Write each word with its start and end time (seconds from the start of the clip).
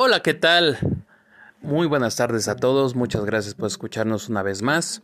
Hola, 0.00 0.22
¿qué 0.22 0.32
tal? 0.32 0.78
Muy 1.60 1.88
buenas 1.88 2.14
tardes 2.14 2.46
a 2.46 2.54
todos, 2.54 2.94
muchas 2.94 3.24
gracias 3.24 3.56
por 3.56 3.66
escucharnos 3.66 4.28
una 4.28 4.44
vez 4.44 4.62
más. 4.62 5.02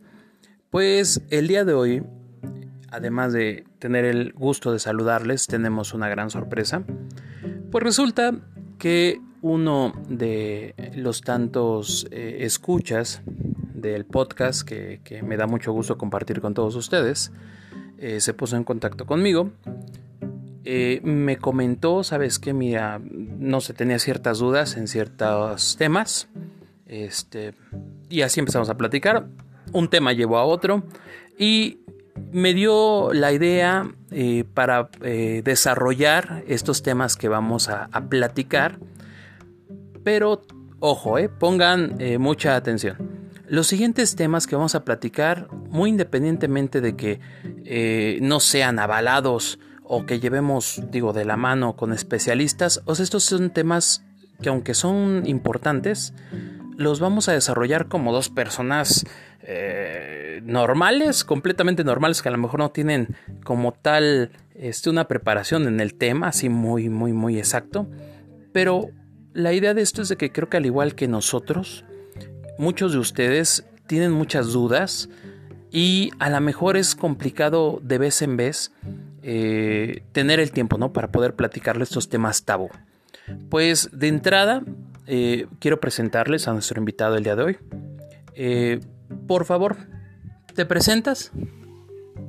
Pues 0.69 1.21
el 1.31 1.49
día 1.49 1.65
de 1.65 1.73
hoy, 1.73 2.03
además 2.91 3.33
de 3.33 3.65
tener 3.79 4.05
el 4.05 4.31
gusto 4.31 4.71
de 4.71 4.79
saludarles, 4.79 5.47
tenemos 5.47 5.93
una 5.93 6.07
gran 6.07 6.29
sorpresa. 6.29 6.83
Pues 7.71 7.83
resulta 7.83 8.35
que 8.79 9.19
uno 9.41 9.91
de 10.07 10.73
los 10.95 11.19
tantos 11.19 12.07
eh, 12.11 12.37
escuchas 12.45 13.21
del 13.73 14.05
podcast 14.05 14.61
que, 14.61 15.01
me 15.25 15.35
da 15.35 15.45
mucho 15.45 15.73
gusto 15.73 15.97
compartir 15.97 16.39
con 16.39 16.53
todos 16.53 16.73
ustedes, 16.75 17.33
eh, 17.97 18.21
se 18.21 18.33
puso 18.33 18.55
en 18.55 18.63
contacto 18.63 19.05
conmigo 19.05 19.51
eh, 20.67 20.99
me 21.03 21.37
comentó, 21.37 22.03
sabes 22.03 22.39
que 22.39 22.51
mira, 22.51 22.99
no 22.99 23.61
se 23.61 23.75
tenía 23.75 23.99
ciertas 23.99 24.39
dudas 24.39 24.77
en 24.77 24.87
ciertos 24.87 25.77
temas, 25.77 26.27
este, 26.87 27.53
y 28.09 28.21
así 28.21 28.39
empezamos 28.39 28.69
a 28.71 28.75
platicar. 28.75 29.27
Un 29.73 29.89
tema 29.89 30.11
llevó 30.11 30.39
a 30.39 30.43
otro 30.43 30.83
y 31.37 31.81
me 32.31 32.55
dio 32.55 33.13
la 33.13 33.31
idea 33.31 33.87
eh, 34.09 34.43
para 34.55 34.89
eh, 35.03 35.43
desarrollar 35.45 36.43
estos 36.47 36.81
temas 36.81 37.15
que 37.15 37.29
vamos 37.29 37.69
a, 37.69 37.87
a 37.91 38.09
platicar. 38.09 38.79
Pero 40.03 40.41
ojo, 40.79 41.17
pongan 41.37 41.97
mucha 42.19 42.55
atención. 42.55 42.97
Los 43.47 43.67
siguientes 43.67 44.15
temas 44.15 44.47
que 44.47 44.55
vamos 44.55 44.73
a 44.73 44.83
platicar, 44.83 45.47
muy 45.69 45.91
independientemente 45.91 46.81
de 46.81 46.95
que 46.95 48.19
no 48.21 48.39
sean 48.39 48.79
avalados 48.79 49.59
o 49.87 50.05
que 50.05 50.19
llevemos, 50.19 50.81
digo, 50.91 51.13
de 51.13 51.25
la 51.25 51.37
mano 51.37 51.75
con 51.75 51.93
especialistas, 51.93 52.81
o 52.85 52.95
sea, 52.95 53.03
estos 53.03 53.23
son 53.23 53.51
temas 53.51 54.03
que 54.41 54.49
aunque 54.49 54.73
son 54.73 55.23
importantes, 55.25 56.13
los 56.77 56.99
vamos 56.99 57.29
a 57.29 57.33
desarrollar 57.33 57.87
como 57.87 58.11
dos 58.11 58.29
personas 58.29 59.05
eh, 59.41 60.41
normales, 60.43 61.23
completamente 61.23 61.83
normales, 61.83 62.21
que 62.21 62.29
a 62.29 62.31
lo 62.31 62.37
mejor 62.37 62.59
no 62.59 62.71
tienen 62.71 63.15
como 63.43 63.71
tal 63.71 64.31
este, 64.55 64.89
una 64.89 65.07
preparación 65.07 65.67
en 65.67 65.79
el 65.79 65.93
tema, 65.93 66.29
así 66.29 66.49
muy, 66.49 66.89
muy, 66.89 67.13
muy 67.13 67.37
exacto. 67.37 67.87
Pero 68.51 68.89
la 69.33 69.53
idea 69.53 69.73
de 69.73 69.81
esto 69.81 70.01
es 70.01 70.09
de 70.09 70.17
que 70.17 70.31
creo 70.31 70.49
que 70.49 70.57
al 70.57 70.65
igual 70.65 70.95
que 70.95 71.07
nosotros, 71.07 71.85
muchos 72.57 72.93
de 72.93 72.99
ustedes 72.99 73.65
tienen 73.87 74.11
muchas 74.11 74.51
dudas 74.51 75.09
y 75.71 76.11
a 76.19 76.29
lo 76.29 76.39
mejor 76.41 76.77
es 76.77 76.95
complicado 76.95 77.79
de 77.83 77.97
vez 77.97 78.21
en 78.21 78.37
vez 78.37 78.71
eh, 79.27 80.03
tener 80.11 80.39
el 80.39 80.51
tiempo, 80.51 80.77
¿no? 80.77 80.93
Para 80.93 81.11
poder 81.11 81.35
platicarle 81.35 81.83
estos 81.83 82.09
temas 82.09 82.45
tabú. 82.45 82.69
Pues 83.49 83.89
de 83.91 84.07
entrada, 84.07 84.63
eh, 85.07 85.47
quiero 85.57 85.79
presentarles 85.79 86.47
a 86.47 86.53
nuestro 86.53 86.79
invitado 86.79 87.17
el 87.17 87.23
día 87.23 87.35
de 87.35 87.43
hoy. 87.43 87.57
Eh, 88.35 88.81
por 89.25 89.45
favor, 89.45 89.77
¿te 90.53 90.67
presentas? 90.67 91.31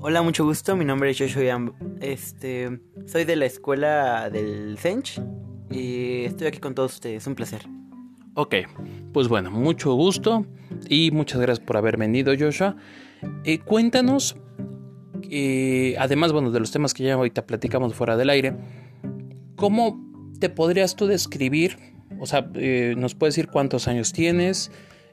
Hola, 0.01 0.23
mucho 0.23 0.47
gusto. 0.47 0.75
Mi 0.75 0.87
nombre 0.87 1.11
es 1.11 1.19
Joshua 1.19 1.71
Este, 2.01 2.81
soy 3.05 3.27
de 3.27 3.37
la 3.37 3.45
escuela 3.45 4.31
del 4.31 4.79
Sench 4.79 5.21
y 5.71 6.25
estoy 6.25 6.47
aquí 6.47 6.61
con 6.61 6.75
todos 6.75 6.95
ustedes. 6.95 7.27
Un 7.27 7.35
placer. 7.35 7.61
Ok, 8.33 8.55
pues 9.13 9.29
bueno, 9.29 9.51
mucho 9.51 9.93
gusto 9.93 10.47
y 10.89 11.11
muchas 11.11 11.43
gracias 11.43 11.67
por 11.67 11.77
haber 11.77 11.99
venido, 11.99 12.33
Joshua. 12.39 12.75
cuéntanos 13.67 14.35
además, 15.99 16.33
bueno, 16.33 16.51
de 16.51 16.61
los 16.61 16.71
temas 16.71 16.95
que 16.95 17.05
ya 17.05 17.15
ahorita 17.15 17.47
platicamos 17.47 17.95
fuera 17.95 18.17
del 18.17 18.31
aire, 18.31 18.55
¿cómo 19.57 20.07
te 20.39 20.49
podrías 20.49 20.97
tú 20.97 21.07
describir? 21.07 21.79
O 22.21 22.27
sea, 22.27 22.51
eh, 22.55 22.95
nos 22.97 23.15
puedes 23.15 23.35
decir 23.35 23.51
cuántos 23.51 23.89
años 23.89 24.13
tienes, 24.13 24.71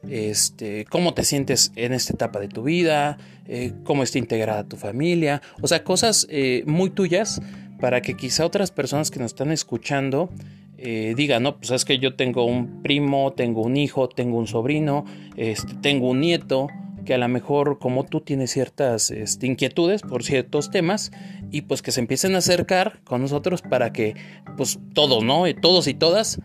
este, 0.10 0.86
cómo 0.90 1.14
te 1.14 1.24
sientes 1.24 1.72
en 1.76 1.94
esta 1.94 2.14
etapa 2.14 2.40
de 2.40 2.48
tu 2.48 2.64
vida, 2.64 3.18
eh, 3.48 3.74
cómo 3.84 4.04
está 4.04 4.20
integrada 4.20 4.68
tu 4.68 4.78
familia, 4.78 5.42
o 5.62 5.68
sea, 5.68 5.84
cosas 5.84 6.28
eh, 6.30 6.64
muy 6.66 6.90
tuyas 6.90 7.42
para 7.80 8.02
que 8.02 8.16
quizá 8.16 8.46
otras 8.46 8.72
personas 8.72 9.12
que 9.12 9.20
nos 9.20 9.32
están 9.32 9.52
escuchando 9.52 10.30
digan, 11.16 11.44
no, 11.44 11.56
pues 11.60 11.72
es 11.72 11.86
que 11.86 11.98
yo 11.98 12.18
tengo 12.18 12.44
un 12.44 12.82
primo, 12.82 13.32
tengo 13.32 13.62
un 13.62 13.78
hijo, 13.78 14.10
tengo 14.10 14.38
un 14.38 14.48
sobrino, 14.48 15.06
este, 15.38 15.76
tengo 15.76 16.10
un 16.10 16.20
nieto, 16.20 16.68
que 17.06 17.14
a 17.14 17.18
lo 17.18 17.28
mejor 17.28 17.80
como 17.80 18.06
tú 18.06 18.22
tienes 18.22 18.52
ciertas 18.52 19.12
este, 19.12 19.48
inquietudes 19.48 20.02
por 20.02 20.24
ciertos 20.24 20.72
temas 20.72 21.12
y 21.52 21.62
pues 21.62 21.82
que 21.82 21.92
se 21.92 22.00
empiecen 22.00 22.36
a 22.36 22.40
acercar 22.40 23.02
con 23.04 23.22
nosotros 23.22 23.62
para 23.62 23.94
que 23.94 24.16
pues 24.58 24.80
todos, 24.94 25.24
¿no? 25.24 25.44
Todos 25.62 25.88
y 25.88 25.94
todas 25.94 26.40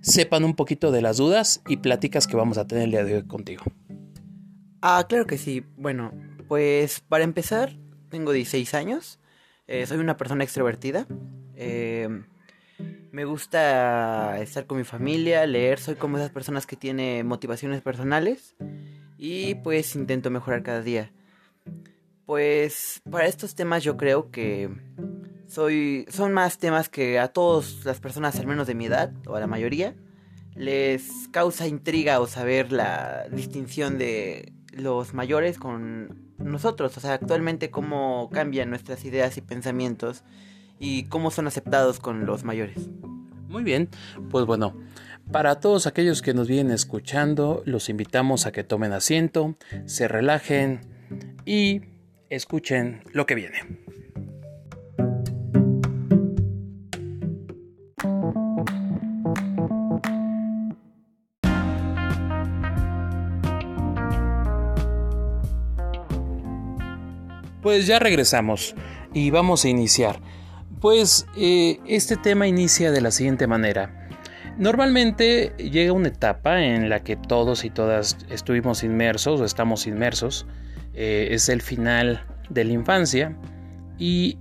sepan 0.00 0.44
un 0.44 0.54
poquito 0.54 0.90
de 0.90 1.02
las 1.02 1.16
dudas 1.16 1.62
y 1.68 1.78
pláticas 1.78 2.26
que 2.26 2.36
vamos 2.36 2.58
a 2.58 2.66
tener 2.66 2.84
el 2.84 2.90
día 2.90 3.04
de 3.04 3.16
hoy 3.16 3.26
contigo. 3.26 3.64
Ah, 4.80 5.04
claro 5.08 5.26
que 5.26 5.38
sí. 5.38 5.64
Bueno, 5.76 6.12
pues 6.46 7.00
para 7.00 7.24
empezar, 7.24 7.76
tengo 8.10 8.32
16 8.32 8.74
años, 8.74 9.18
eh, 9.66 9.86
soy 9.86 9.98
una 9.98 10.16
persona 10.16 10.44
extrovertida. 10.44 11.06
Eh, 11.56 12.08
me 13.10 13.24
gusta 13.24 14.40
estar 14.40 14.66
con 14.66 14.78
mi 14.78 14.84
familia, 14.84 15.46
leer, 15.46 15.80
soy 15.80 15.96
como 15.96 16.18
esas 16.18 16.30
personas 16.30 16.66
que 16.66 16.76
tienen 16.76 17.26
motivaciones 17.26 17.82
personales 17.82 18.54
y 19.18 19.56
pues 19.56 19.94
intento 19.96 20.30
mejorar 20.30 20.62
cada 20.62 20.80
día. 20.80 21.12
Pues 22.24 23.02
para 23.10 23.26
estos 23.26 23.54
temas 23.54 23.82
yo 23.82 23.96
creo 23.96 24.30
que 24.30 24.70
soy 25.48 26.06
son 26.08 26.32
más 26.32 26.58
temas 26.58 26.88
que 26.88 27.18
a 27.18 27.28
todas 27.28 27.84
las 27.84 28.00
personas 28.00 28.38
al 28.38 28.46
menos 28.46 28.66
de 28.66 28.74
mi 28.74 28.86
edad 28.86 29.12
o 29.26 29.34
a 29.34 29.40
la 29.40 29.46
mayoría 29.46 29.94
les 30.54 31.28
causa 31.30 31.66
intriga 31.66 32.20
o 32.20 32.26
saber 32.26 32.72
la 32.72 33.26
distinción 33.30 33.96
de 33.96 34.52
los 34.72 35.14
mayores 35.14 35.58
con 35.58 36.34
nosotros, 36.38 36.96
o 36.96 37.00
sea, 37.00 37.14
actualmente 37.14 37.70
cómo 37.70 38.28
cambian 38.32 38.70
nuestras 38.70 39.04
ideas 39.04 39.36
y 39.36 39.40
pensamientos 39.40 40.24
y 40.78 41.04
cómo 41.04 41.30
son 41.30 41.46
aceptados 41.46 42.00
con 42.00 42.26
los 42.26 42.44
mayores. 42.44 42.88
Muy 43.48 43.62
bien, 43.62 43.88
pues 44.30 44.46
bueno, 44.46 44.74
para 45.30 45.60
todos 45.60 45.86
aquellos 45.86 46.22
que 46.22 46.34
nos 46.34 46.48
vienen 46.48 46.72
escuchando, 46.72 47.62
los 47.66 47.88
invitamos 47.88 48.46
a 48.46 48.52
que 48.52 48.64
tomen 48.64 48.92
asiento, 48.92 49.56
se 49.84 50.08
relajen 50.08 50.80
y 51.44 51.82
escuchen 52.30 53.02
lo 53.12 53.26
que 53.26 53.34
viene. 53.34 53.58
Pues 67.62 67.86
ya 67.86 67.98
regresamos 67.98 68.74
y 69.12 69.30
vamos 69.30 69.64
a 69.64 69.68
iniciar. 69.68 70.20
Pues 70.80 71.26
eh, 71.36 71.80
este 71.86 72.16
tema 72.16 72.46
inicia 72.46 72.90
de 72.90 73.00
la 73.02 73.10
siguiente 73.10 73.46
manera. 73.46 73.97
Normalmente 74.58 75.52
llega 75.56 75.92
una 75.92 76.08
etapa 76.08 76.64
en 76.64 76.88
la 76.88 77.04
que 77.04 77.14
todos 77.14 77.64
y 77.64 77.70
todas 77.70 78.18
estuvimos 78.28 78.82
inmersos 78.82 79.40
o 79.40 79.44
estamos 79.44 79.86
inmersos. 79.86 80.46
Eh, 80.94 81.28
es 81.30 81.48
el 81.48 81.62
final 81.62 82.24
de 82.50 82.64
la 82.64 82.72
infancia 82.72 83.36
y 83.98 84.36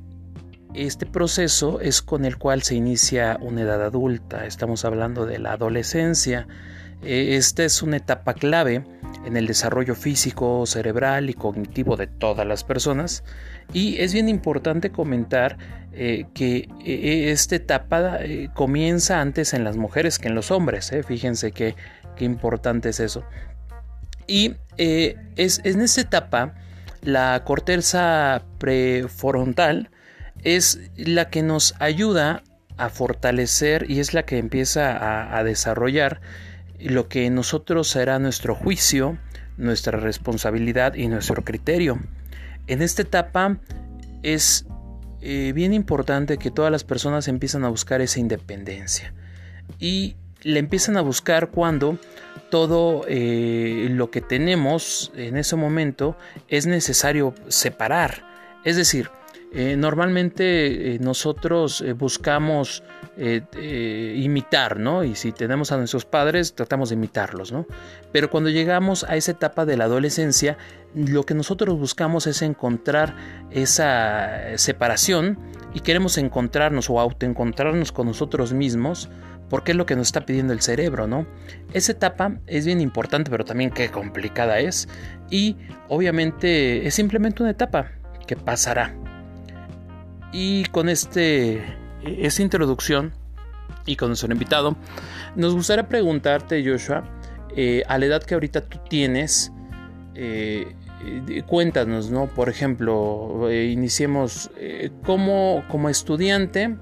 este 0.73 1.05
proceso 1.05 1.79
es 1.81 2.01
con 2.01 2.25
el 2.25 2.37
cual 2.37 2.63
se 2.63 2.73
inicia 2.73 3.37
una 3.41 3.61
edad 3.61 3.83
adulta. 3.83 4.47
Estamos 4.47 4.85
hablando 4.85 5.27
de 5.27 5.37
la 5.37 5.51
adolescencia. 5.51 6.47
Eh, 7.03 7.35
esta 7.35 7.63
es 7.63 7.83
una 7.83 7.97
etapa 7.97 8.33
clave 8.33 8.83
en 9.27 9.35
el 9.35 9.45
desarrollo 9.45 9.93
físico, 9.93 10.65
cerebral 10.65 11.29
y 11.29 11.33
cognitivo 11.33 11.97
de 11.97 12.07
todas 12.07 12.47
las 12.47 12.63
personas. 12.63 13.25
Y 13.73 13.97
es 13.97 14.13
bien 14.13 14.29
importante 14.29 14.89
comentar 14.89 15.57
eh, 15.91 16.27
que 16.33 16.69
eh, 16.85 17.31
esta 17.31 17.57
etapa 17.57 18.19
eh, 18.21 18.47
comienza 18.53 19.19
antes 19.19 19.53
en 19.53 19.65
las 19.65 19.75
mujeres 19.75 20.17
que 20.17 20.29
en 20.29 20.35
los 20.35 20.49
hombres. 20.49 20.93
Fíjense 21.05 21.51
qué, 21.51 21.75
importante 22.19 22.89
es 22.89 23.01
eso. 23.01 23.25
Y 24.27 24.55
es, 24.77 25.59
en 25.65 25.81
esta 25.81 26.01
etapa 26.01 26.55
la 27.01 27.43
corteza 27.45 28.43
prefrontal 28.59 29.91
es 30.43 30.79
la 30.95 31.29
que 31.29 31.43
nos 31.43 31.75
ayuda 31.79 32.43
a 32.77 32.89
fortalecer 32.89 33.89
y 33.89 33.99
es 33.99 34.13
la 34.13 34.23
que 34.23 34.37
empieza 34.37 35.37
a 35.37 35.43
desarrollar 35.43 36.21
lo 36.79 37.07
que 37.07 37.29
nosotros 37.29 37.87
será 37.87 38.19
nuestro 38.19 38.55
juicio, 38.55 39.17
nuestra 39.57 39.99
responsabilidad 39.99 40.93
y 40.95 41.07
nuestro 41.07 41.43
criterio. 41.43 41.99
En 42.67 42.81
esta 42.81 43.01
etapa 43.01 43.57
es 44.23 44.65
eh, 45.21 45.51
bien 45.53 45.73
importante 45.73 46.37
que 46.37 46.51
todas 46.51 46.71
las 46.71 46.83
personas 46.83 47.27
empiezan 47.27 47.65
a 47.65 47.69
buscar 47.69 48.01
esa 48.01 48.19
independencia. 48.19 49.13
Y 49.79 50.15
la 50.43 50.59
empiezan 50.59 50.97
a 50.97 51.01
buscar 51.01 51.49
cuando 51.49 51.97
todo 52.51 53.03
eh, 53.07 53.87
lo 53.91 54.11
que 54.11 54.21
tenemos 54.21 55.11
en 55.15 55.37
ese 55.37 55.55
momento 55.55 56.17
es 56.47 56.67
necesario 56.67 57.33
separar. 57.47 58.25
Es 58.63 58.75
decir, 58.75 59.09
eh, 59.53 59.75
normalmente 59.75 60.97
nosotros 61.01 61.83
eh, 63.17 63.41
buscamos 63.55 64.15
imitar, 64.17 64.79
¿no? 64.79 65.03
Y 65.03 65.15
si 65.15 65.31
tenemos 65.31 65.71
a 65.71 65.77
nuestros 65.77 66.05
padres, 66.05 66.53
tratamos 66.53 66.89
de 66.89 66.95
imitarlos, 66.95 67.51
¿no? 67.51 67.65
Pero 68.11 68.29
cuando 68.29 68.49
llegamos 68.49 69.03
a 69.03 69.15
esa 69.15 69.31
etapa 69.31 69.65
de 69.65 69.77
la 69.77 69.85
adolescencia, 69.85 70.57
lo 70.93 71.23
que 71.23 71.33
nosotros 71.33 71.77
buscamos 71.77 72.27
es 72.27 72.41
encontrar 72.41 73.15
esa 73.51 74.57
separación 74.57 75.39
y 75.73 75.79
queremos 75.81 76.17
encontrarnos 76.17 76.89
o 76.89 76.99
autoencontrarnos 76.99 77.91
con 77.91 78.07
nosotros 78.07 78.53
mismos 78.53 79.09
porque 79.49 79.71
es 79.71 79.77
lo 79.77 79.85
que 79.85 79.95
nos 79.95 80.07
está 80.07 80.25
pidiendo 80.25 80.53
el 80.53 80.61
cerebro, 80.61 81.07
¿no? 81.07 81.25
Esa 81.73 81.93
etapa 81.93 82.39
es 82.47 82.65
bien 82.65 82.81
importante, 82.81 83.31
pero 83.31 83.45
también 83.45 83.71
qué 83.71 83.89
complicada 83.89 84.59
es. 84.59 84.89
Y 85.29 85.55
obviamente 85.87 86.85
es 86.85 86.95
simplemente 86.95 87.43
una 87.43 87.51
etapa 87.51 87.91
que 88.25 88.35
pasará. 88.35 88.93
Y 90.33 90.65
con 90.65 90.89
este, 90.89 91.63
esta 92.07 92.41
introducción 92.41 93.13
y 93.85 93.95
con 93.95 94.09
nuestro 94.09 94.31
invitado, 94.31 94.75
nos 95.35 95.53
gustaría 95.53 95.87
preguntarte, 95.87 96.63
Joshua, 96.65 97.03
eh, 97.55 97.83
a 97.87 97.97
la 97.97 98.05
edad 98.05 98.23
que 98.23 98.33
ahorita 98.33 98.61
tú 98.61 98.79
tienes, 98.89 99.51
eh, 100.15 100.75
cuéntanos, 101.47 102.09
¿no? 102.09 102.27
Por 102.27 102.49
ejemplo, 102.49 103.49
eh, 103.49 103.65
iniciemos 103.65 104.49
como, 105.05 105.63
como 105.69 105.89
estudiante, 105.89 106.75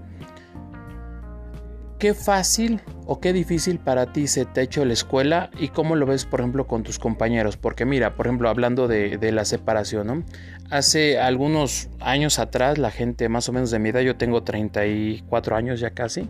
¿Qué 2.00 2.14
fácil 2.14 2.82
o 3.06 3.20
qué 3.20 3.34
difícil 3.34 3.80
para 3.80 4.12
ti 4.12 4.28
se 4.28 4.46
te 4.46 4.62
ha 4.62 4.64
hecho 4.64 4.84
la 4.84 4.94
escuela 4.94 5.50
y 5.60 5.70
cómo 5.70 5.96
lo 5.96 6.06
ves, 6.06 6.26
por 6.26 6.40
ejemplo, 6.40 6.68
con 6.68 6.84
tus 6.84 7.00
compañeros? 7.00 7.58
Porque 7.58 7.86
mira, 7.86 8.16
por 8.16 8.28
ejemplo, 8.28 8.50
hablando 8.50 8.88
de, 8.88 9.32
la 9.32 9.46
separación. 9.46 10.26
Hace 10.70 11.20
algunos 11.20 11.90
años 12.00 12.40
atrás, 12.40 12.78
la 12.78 12.92
gente 12.92 13.30
más 13.30 13.48
o 13.50 13.54
menos 13.54 13.72
de 13.72 13.80
mi 13.80 13.90
edad, 13.90 14.02
yo 14.02 14.16
tengo 14.16 14.44
34 14.44 15.56
años 15.56 15.80
ya 15.80 15.92
casi, 15.92 16.22
eh, 16.22 16.28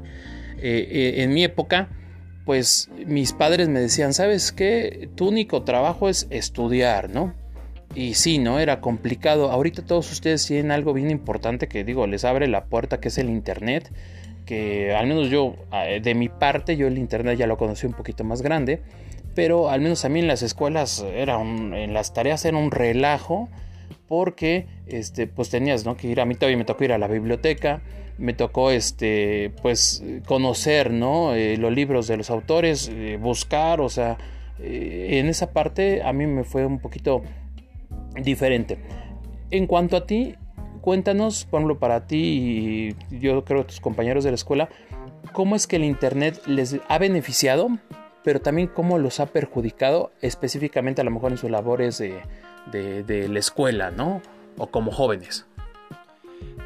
eh, 0.92 1.24
en 1.24 1.34
mi 1.34 1.44
época, 1.44 1.90
pues 2.46 2.90
mis 3.06 3.34
padres 3.34 3.70
me 3.70 3.80
decían, 3.80 4.14
¿sabes 4.14 4.52
qué? 4.52 5.10
Tu 5.16 5.28
único 5.28 5.64
trabajo 5.64 6.10
es 6.10 6.28
estudiar, 6.30 7.10
¿no? 7.10 7.34
Y 7.96 8.16
sí, 8.16 8.40
¿no? 8.40 8.60
Era 8.60 8.82
complicado. 8.82 9.52
Ahorita 9.52 9.84
todos 9.84 10.12
ustedes 10.12 10.46
tienen 10.46 10.72
algo 10.72 10.94
bien 10.94 11.10
importante 11.12 11.68
que 11.68 11.84
digo, 11.84 12.06
les 12.08 12.26
abre 12.26 12.48
la 12.48 12.66
puerta, 12.66 13.00
que 13.00 13.08
es 13.08 13.18
el 13.18 13.30
Internet 13.30 13.92
que 14.46 14.94
al 14.94 15.08
menos 15.08 15.30
yo, 15.30 15.56
de 16.02 16.16
mi 16.16 16.30
parte, 16.30 16.78
yo 16.78 16.88
el 16.88 16.98
Internet 16.98 17.38
ya 17.38 17.48
lo 17.48 17.58
conocí 17.58 17.88
un 17.88 17.94
poquito 17.94 18.24
más 18.24 18.42
grande, 18.42 18.82
pero 19.34 19.70
al 19.70 19.82
menos 19.82 20.06
a 20.06 20.10
mí 20.10 20.20
en 20.20 20.28
las 20.28 20.44
escuelas, 20.44 21.06
era 21.14 21.42
en 21.42 21.94
las 21.94 22.14
tareas 22.14 22.46
era 22.46 22.58
un 22.58 22.72
relajo, 22.72 23.50
porque 24.08 24.68
este, 24.88 25.28
pues 25.28 25.50
tenías 25.50 25.86
¿no? 25.86 25.98
que 25.98 26.08
ir, 26.08 26.22
a 26.22 26.26
mí 26.26 26.36
todavía 26.36 26.58
me 26.58 26.66
tocó 26.66 26.84
ir 26.84 26.94
a 26.94 26.98
la 26.98 27.08
biblioteca, 27.08 27.82
me 28.18 28.34
tocó 28.34 28.72
este, 28.72 29.52
pues 29.62 30.04
conocer 30.26 30.92
¿no? 30.92 31.34
Eh, 31.34 31.58
los 31.58 31.74
libros 31.74 32.08
de 32.08 32.18
los 32.18 32.30
autores, 32.30 32.90
eh, 32.94 33.18
buscar, 33.20 33.82
o 33.82 33.90
sea, 33.90 34.18
eh, 34.60 35.20
en 35.20 35.28
esa 35.28 35.52
parte 35.52 36.02
a 36.04 36.14
mí 36.14 36.26
me 36.28 36.44
fue 36.44 36.66
un 36.66 36.80
poquito 36.80 37.24
diferente. 38.22 38.78
En 39.52 39.68
cuanto 39.68 39.98
a 39.98 40.06
ti, 40.06 40.36
cuéntanos, 40.86 41.46
por 41.46 41.80
para 41.80 42.06
ti 42.06 42.96
y 43.10 43.20
yo 43.20 43.44
creo 43.44 43.66
tus 43.66 43.80
compañeros 43.80 44.24
de 44.24 44.30
la 44.30 44.36
escuela, 44.36 44.70
cómo 45.34 45.56
es 45.56 45.66
que 45.66 45.78
el 45.78 45.84
Internet 45.84 46.40
les 46.46 46.80
ha 46.88 47.00
beneficiado, 47.00 47.70
pero 48.24 48.40
también 48.40 48.68
cómo 48.68 49.00
los 49.00 49.20
ha 49.20 49.26
perjudicado 49.26 50.12
específicamente 50.22 51.02
a 51.02 51.04
lo 51.04 51.10
mejor 51.10 51.32
en 51.32 51.40
sus 51.40 51.50
labores 51.50 51.98
de, 51.98 52.22
de, 52.72 53.28
la 53.28 53.40
escuela, 53.40 53.90
¿no? 53.90 54.22
O 54.60 54.68
como 54.68 54.92
jóvenes. 54.92 55.48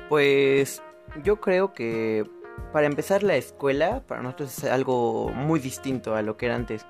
Pues 0.09 0.83
yo 1.23 1.39
creo 1.39 1.73
que 1.73 2.25
para 2.73 2.87
empezar 2.87 3.23
la 3.23 3.37
escuela 3.37 4.03
para 4.05 4.21
nosotros 4.21 4.57
es 4.57 4.63
algo 4.65 5.29
muy 5.29 5.61
distinto 5.61 6.13
a 6.15 6.23
lo 6.23 6.35
que 6.35 6.47
era 6.47 6.55
antes. 6.55 6.85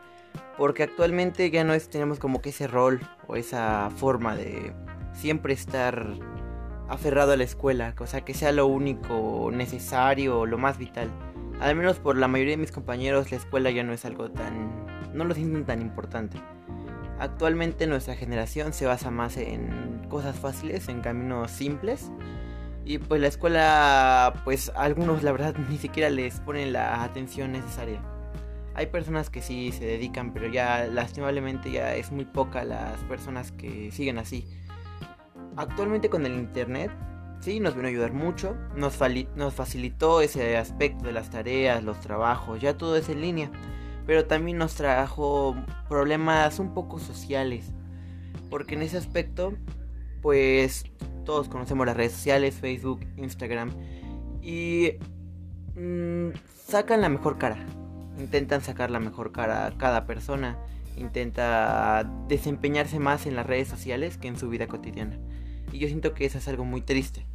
Porque 0.58 0.82
actualmente 0.82 1.52
ya 1.52 1.64
no 1.64 1.76
es, 1.76 1.90
tenemos 1.90 2.18
como 2.18 2.42
que 2.42 2.50
ese 2.50 2.66
rol 2.66 3.00
o 3.28 3.36
esa 3.36 3.92
forma 3.96 4.36
de 4.36 4.74
siempre 5.14 5.54
estar 5.54 6.16
aferrado 6.90 7.34
a 7.34 7.38
la 7.38 7.44
escuela, 7.44 7.94
o 8.00 8.08
sea, 8.08 8.22
que 8.22 8.34
sea 8.34 8.52
lo 8.52 8.68
único 8.68 9.52
necesario, 9.54 10.46
lo 10.46 10.58
más 10.58 10.78
vital. 10.78 11.10
Al 11.62 11.76
menos 11.76 12.00
por 12.00 12.18
la 12.18 12.28
mayoría 12.28 12.54
de 12.54 12.62
mis 12.62 12.72
compañeros 12.72 13.32
la 13.32 13.38
escuela 13.38 13.70
ya 13.70 13.84
no 13.84 13.94
es 13.94 14.06
algo 14.06 14.32
tan... 14.32 14.86
no 15.14 15.24
lo 15.24 15.36
sienten 15.36 15.66
tan 15.66 15.82
importante. 15.82 16.42
Actualmente 17.20 17.86
nuestra 17.86 18.16
generación 18.16 18.74
se 18.74 18.86
basa 18.86 19.12
más 19.12 19.38
en 19.38 20.08
cosas 20.10 20.40
fáciles, 20.40 20.88
en 20.90 21.02
caminos 21.02 21.52
simples. 21.52 22.12
Y 22.86 22.98
pues 22.98 23.22
la 23.22 23.28
escuela, 23.28 24.42
pues 24.46 24.72
algunos 24.76 25.22
la 25.22 25.32
verdad 25.32 25.56
ni 25.70 25.78
siquiera 25.78 26.10
les 26.10 26.40
ponen 26.40 26.74
la 26.74 27.04
atención 27.04 27.52
necesaria. 27.52 28.02
Hay 28.74 28.88
personas 28.88 29.30
que 29.30 29.42
sí 29.42 29.72
se 29.74 29.86
dedican, 29.86 30.34
pero 30.34 30.48
ya 30.48 30.88
lastimablemente 30.88 31.70
ya 31.70 31.94
es 31.96 32.12
muy 32.12 32.24
poca 32.24 32.64
las 32.64 32.98
personas 33.04 33.52
que 33.52 33.92
siguen 33.92 34.18
así. 34.18 34.48
Actualmente 35.60 36.10
con 36.10 36.26
el 36.26 36.36
internet, 36.36 36.90
sí, 37.42 37.60
nos 37.60 37.76
vino 37.76 37.88
a 37.88 37.90
ayudar 37.90 38.14
mucho, 38.14 38.56
nos, 38.78 38.98
nos 39.36 39.54
facilitó 39.54 40.22
ese 40.22 40.56
aspecto 40.56 41.04
de 41.04 41.12
las 41.12 41.32
tareas, 41.32 41.84
los 41.84 42.00
trabajos, 42.00 42.62
ya 42.62 42.78
todo 42.78 42.96
es 42.96 43.10
en 43.10 43.20
línea, 43.20 43.52
pero 44.06 44.26
también 44.26 44.58
nos 44.58 44.76
trajo 44.76 45.58
problemas 45.90 46.60
un 46.60 46.74
poco 46.74 46.98
sociales, 46.98 47.74
porque 48.50 48.76
en 48.76 48.84
ese 48.84 48.96
aspecto, 48.96 49.52
pues 50.22 50.86
todos 51.26 51.50
conocemos 51.50 51.86
las 51.86 51.98
redes 51.98 52.14
sociales, 52.14 52.56
Facebook, 52.56 53.02
Instagram, 53.18 53.72
y 54.42 54.94
mm, 55.76 56.30
sacan 56.68 57.02
la 57.02 57.10
mejor 57.10 57.38
cara, 57.38 57.66
intentan 58.18 58.62
sacar 58.62 58.92
la 58.92 59.02
mejor 59.02 59.34
cara 59.34 59.66
a 59.66 59.78
cada 59.78 60.06
persona, 60.06 60.58
intenta 60.96 62.10
desempeñarse 62.30 62.98
más 63.00 63.26
en 63.26 63.36
las 63.36 63.46
redes 63.46 63.68
sociales 63.68 64.18
que 64.18 64.30
en 64.30 64.38
su 64.38 64.48
vida 64.48 64.66
cotidiana. 64.68 65.20
Y 65.72 65.80
yo 65.80 65.88
siento 65.88 66.14
que 66.14 66.26
eso 66.26 66.38
es 66.38 66.48
algo 66.48 66.66
muy 66.66 66.82
triste. 66.82 67.26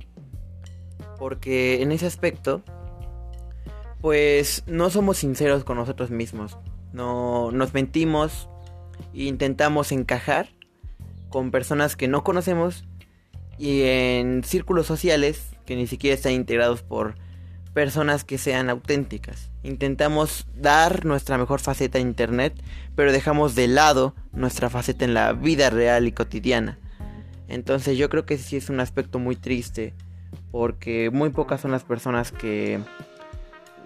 Porque 1.19 1.83
en 1.83 1.93
ese 1.93 2.07
aspecto, 2.07 2.63
pues 4.01 4.65
no 4.67 4.91
somos 4.91 5.19
sinceros 5.19 5.65
con 5.65 5.77
nosotros 5.77 6.11
mismos. 6.11 6.59
No 6.93 7.51
nos 7.53 7.75
mentimos 7.75 8.49
e 9.13 9.25
intentamos 9.25 9.93
encajar 9.93 10.49
con 11.29 11.51
personas 11.51 11.97
que 11.97 12.09
no 12.09 12.23
conocemos 12.23 12.85
y 13.59 13.83
en 13.83 14.45
círculos 14.45 14.87
sociales 14.87 15.51
que 15.67 15.77
ni 15.77 15.87
siquiera 15.87 16.15
están 16.15 16.33
integrados 16.33 16.83
por 16.83 17.17
personas 17.73 18.25
que 18.25 18.39
sean 18.39 18.71
auténticas. 18.71 19.51
Intentamos 19.63 20.47
dar 20.55 21.05
nuestra 21.05 21.37
mejor 21.37 21.61
faceta 21.61 21.99
en 21.99 22.09
internet, 22.09 22.55
pero 22.95 23.13
dejamos 23.13 23.55
de 23.55 23.67
lado 23.67 24.15
nuestra 24.33 24.71
faceta 24.71 25.05
en 25.05 25.15
la 25.15 25.33
vida 25.33 25.71
real 25.71 26.07
y 26.07 26.13
cotidiana. 26.13 26.79
Entonces 27.49 27.99
yo 27.99 28.09
creo 28.09 28.25
que 28.25 28.39
sí 28.39 28.57
es 28.57 28.71
un 28.71 28.81
aspecto 28.81 29.19
muy 29.19 29.37
triste 29.37 29.95
porque 30.51 31.11
muy 31.11 31.31
pocas 31.31 31.61
son 31.61 31.73
las 31.73 31.85
personas 31.85 32.33
que 32.33 32.81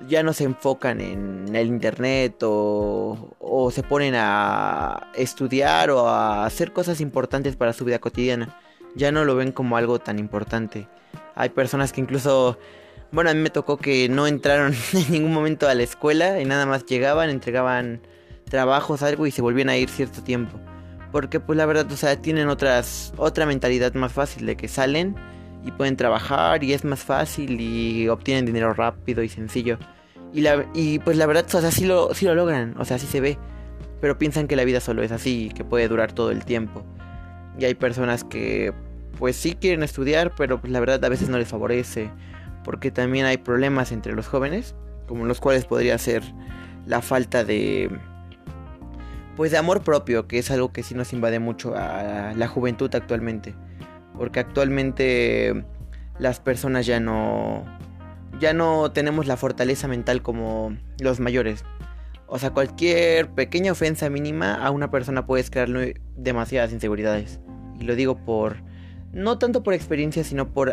ya 0.07 0.23
no 0.23 0.33
se 0.33 0.45
enfocan 0.45 1.01
en 1.01 1.55
el 1.55 1.67
internet 1.67 2.37
o, 2.43 3.71
se 3.73 3.83
ponen 3.83 4.15
a 4.17 5.11
estudiar 5.15 5.91
o 5.91 6.09
a 6.09 6.47
hacer 6.47 6.73
cosas 6.73 7.01
importantes 7.01 7.57
para 7.57 7.73
su 7.73 7.85
vida 7.85 7.99
cotidiana. 7.99 8.57
Ya 8.95 9.13
no 9.13 9.25
lo 9.25 9.35
ven 9.35 9.53
como 9.53 9.77
algo 9.77 9.99
tan 9.99 10.19
importante. 10.19 10.89
Hay 11.35 11.51
personas 11.51 11.93
que 11.93 12.01
incluso, 12.01 12.59
bueno, 13.13 13.31
a 13.31 13.35
mí 13.35 13.41
me 13.41 13.51
tocó 13.51 13.77
que 13.77 14.09
no 14.09 14.27
entraron 14.27 14.75
en 14.93 15.13
ningún 15.13 15.33
momento 15.33 15.69
a 15.69 15.75
la 15.75 15.83
escuela 15.83 16.41
y 16.41 16.45
nada 16.45 16.67
más 16.67 16.87
llegaban, 16.87 17.31
entregaban 17.31 18.01
trabajos, 18.49 19.03
algo 19.03 19.27
y 19.27 19.31
se 19.31 19.43
volvían 19.43 19.69
a 19.69 19.77
ir 19.77 19.89
cierto 19.89 20.23
tiempo. 20.23 20.59
Porque 21.19 21.41
pues 21.41 21.57
la 21.57 21.67
verdad, 21.67 21.91
o 21.91 21.97
sea, 21.97 22.15
tienen 22.23 22.47
otras, 22.47 23.13
otra 23.17 23.45
mentalidad 23.45 23.93
más 23.95 24.13
fácil 24.13 24.47
de 24.47 24.57
que 24.57 24.69
salen 24.69 25.17
y 25.65 25.73
pueden 25.73 25.97
trabajar 25.97 26.63
y 26.63 26.75
es 26.75 26.85
más 26.85 27.01
fácil 27.01 27.61
y 27.61 28.07
obtienen 28.07 28.47
dinero 28.47 28.73
rápido 28.73 29.25
y 29.25 29.29
sencillo. 29.29 29.81
Y, 30.33 30.43
la, 30.43 30.65
y 30.75 31.01
pues 31.01 31.17
la 31.17 31.27
verdad, 31.27 31.45
o 31.53 31.61
sea, 31.61 31.73
sí 31.73 31.87
lo, 31.87 32.15
sí 32.15 32.25
lo 32.25 32.37
logran, 32.37 32.77
o 32.79 32.85
sea, 32.85 33.01
sí 33.01 33.09
se 33.09 33.21
ve. 33.21 33.37
Pero 34.01 34.17
piensan 34.17 34.47
que 34.47 34.55
la 34.55 34.63
vida 34.63 34.79
solo 34.79 35.03
es 35.03 35.11
así, 35.11 35.51
que 35.57 35.65
puede 35.65 35.89
durar 35.89 36.13
todo 36.13 36.31
el 36.31 36.45
tiempo. 36.45 36.85
Y 37.59 37.65
hay 37.65 37.75
personas 37.75 38.23
que 38.23 38.73
pues 39.19 39.35
sí 39.35 39.57
quieren 39.61 39.83
estudiar, 39.83 40.37
pero 40.37 40.61
pues 40.61 40.73
la 40.73 40.79
verdad 40.79 41.05
a 41.05 41.09
veces 41.09 41.29
no 41.29 41.37
les 41.37 41.49
favorece. 41.49 42.13
Porque 42.63 42.93
también 42.93 43.27
hay 43.27 43.39
problemas 43.39 43.91
entre 43.91 44.13
los 44.13 44.29
jóvenes, 44.29 44.77
como 45.09 45.25
los 45.25 45.41
cuales 45.41 45.65
podría 45.65 45.99
ser 45.99 46.23
la 46.87 47.03
falta 47.03 47.43
de 47.43 47.91
pues 49.39 49.53
de 49.53 49.57
amor 49.57 49.85
propio, 49.85 50.27
que 50.27 50.41
es 50.41 50.51
algo 50.51 50.73
que 50.73 50.83
sí 50.83 50.97
nos 50.97 51.13
invade 51.13 51.39
mucho 51.39 51.77
a 51.77 52.35
la 52.37 52.49
juventud 52.49 52.93
actualmente. 52.93 53.55
Porque 54.17 54.41
actualmente 54.41 55.65
las 56.19 56.41
personas 56.41 56.87
ya 56.87 56.99
no 56.99 57.65
ya 58.41 58.53
no 58.53 58.91
tenemos 58.91 59.29
la 59.29 59.37
fortaleza 59.37 59.87
mental 59.87 60.23
como 60.23 60.77
los 60.99 61.21
mayores. 61.21 61.65
O 62.27 62.41
sea, 62.41 62.51
cualquier 62.51 63.29
pequeña 63.31 63.71
ofensa 63.71 64.11
mínima 64.11 64.55
a 64.55 64.73
una 64.73 64.91
persona 64.91 65.25
puede 65.25 65.45
crearle 65.45 66.01
demasiadas 66.17 66.73
inseguridades. 66.73 67.39
Y 67.79 67.85
lo 67.85 67.95
digo 67.95 68.17
por 68.17 68.57
no 69.13 69.39
tanto 69.39 69.63
por 69.63 69.73
experiencia, 69.73 70.25
sino 70.25 70.53
por 70.53 70.73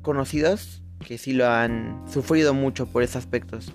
conocidos 0.00 0.82
que 1.06 1.18
sí 1.18 1.34
lo 1.34 1.46
han 1.46 2.02
sufrido 2.10 2.54
mucho 2.54 2.86
por 2.86 3.02
esos 3.02 3.16
aspectos 3.16 3.70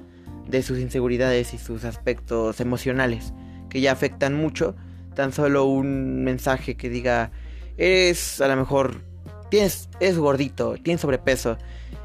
de 0.48 0.64
sus 0.64 0.80
inseguridades 0.80 1.54
y 1.54 1.60
sus 1.60 1.86
aspectos 1.86 2.60
emocionales 2.60 3.32
que 3.70 3.82
ya 3.82 3.92
afectan 3.92 4.34
mucho. 4.36 4.76
Tan 5.16 5.32
solo 5.34 5.66
un 5.66 6.24
mensaje 6.24 6.76
que 6.76 6.90
diga, 6.90 7.32
eres 7.78 8.42
a 8.42 8.48
lo 8.48 8.56
mejor, 8.56 9.02
tienes, 9.50 9.90
eres 10.00 10.18
gordito, 10.18 10.76
tienes 10.82 11.02
sobrepeso. 11.02 11.58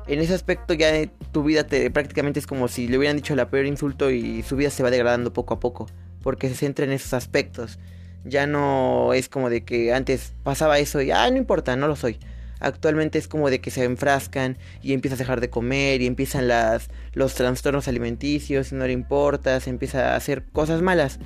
En 0.07 0.19
ese 0.19 0.35
aspecto 0.35 0.75
ya 0.75 0.89
tu 1.31 1.45
vida 1.45 1.65
te, 1.65 1.91
prácticamente 1.91 2.41
es 2.41 2.47
como 2.47 2.69
si 2.69 2.89
le 2.89 2.99
hubieran 2.99 3.17
dicho 3.17 3.35
el 3.35 3.47
peor 3.47 3.67
insulto 3.67 4.11
y 4.11 4.43
su 4.43 4.57
vida 4.57 4.71
se 4.71 4.83
va 4.83 4.91
degradando 4.91 5.33
poco 5.33 5.55
a 5.55 5.61
poco. 5.61 5.87
Porque 6.23 6.49
se 6.49 6.55
centra 6.55 6.85
en 6.85 6.93
esos 6.93 7.15
aspectos. 7.15 7.79
Ya 8.25 8.47
no 8.47 9.13
es 9.15 9.29
como 9.29 9.51
de 9.51 9.65
que 9.65 9.93
antes 9.93 10.33
pasaba 10.43 10.79
eso 10.79 11.01
y, 11.03 11.11
ah, 11.11 11.29
no 11.31 11.37
importa, 11.37 11.77
no 11.77 11.89
lo 11.89 11.97
soy. 11.97 12.19
Actualmente 12.61 13.19
es 13.19 13.27
como 13.27 13.51
de 13.51 13.61
que 13.61 13.73
se 13.73 13.83
enfrascan 13.83 14.57
y 14.83 14.93
empiezas 14.93 15.19
a 15.19 15.25
dejar 15.25 15.41
de 15.41 15.51
comer 15.51 16.01
y 16.01 16.07
empiezan 16.07 16.47
las, 16.47 16.91
los 17.13 17.35
trastornos 17.35 17.89
alimenticios 17.89 18.71
y 18.71 18.77
no 18.77 18.87
le 18.87 18.93
importa, 18.93 19.59
se 19.59 19.71
empieza 19.71 20.13
a 20.13 20.17
hacer 20.17 20.45
cosas 20.53 20.81
malas 20.81 21.19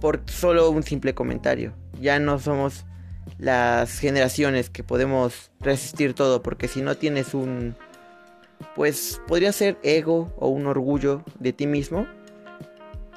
por 0.00 0.22
solo 0.26 0.70
un 0.70 0.82
simple 0.82 1.14
comentario. 1.14 1.74
Ya 2.00 2.18
no 2.18 2.38
somos 2.38 2.84
las 3.38 3.98
generaciones 3.98 4.70
que 4.70 4.82
podemos 4.82 5.50
resistir 5.60 6.14
todo 6.14 6.42
porque 6.42 6.68
si 6.68 6.82
no 6.82 6.96
tienes 6.96 7.34
un 7.34 7.76
pues 8.74 9.20
podría 9.26 9.52
ser 9.52 9.78
ego 9.82 10.32
o 10.36 10.48
un 10.48 10.66
orgullo 10.66 11.22
de 11.38 11.52
ti 11.52 11.66
mismo, 11.66 12.06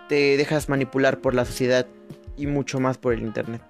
te 0.07 0.38
dejas 0.38 0.69
manipular 0.69 1.19
por 1.19 1.33
la 1.33 1.45
sociedad 1.45 1.88
y 2.38 2.47
mucho 2.47 2.79
más 2.79 2.97
por 2.97 3.13
el 3.13 3.21
internet. 3.21 3.61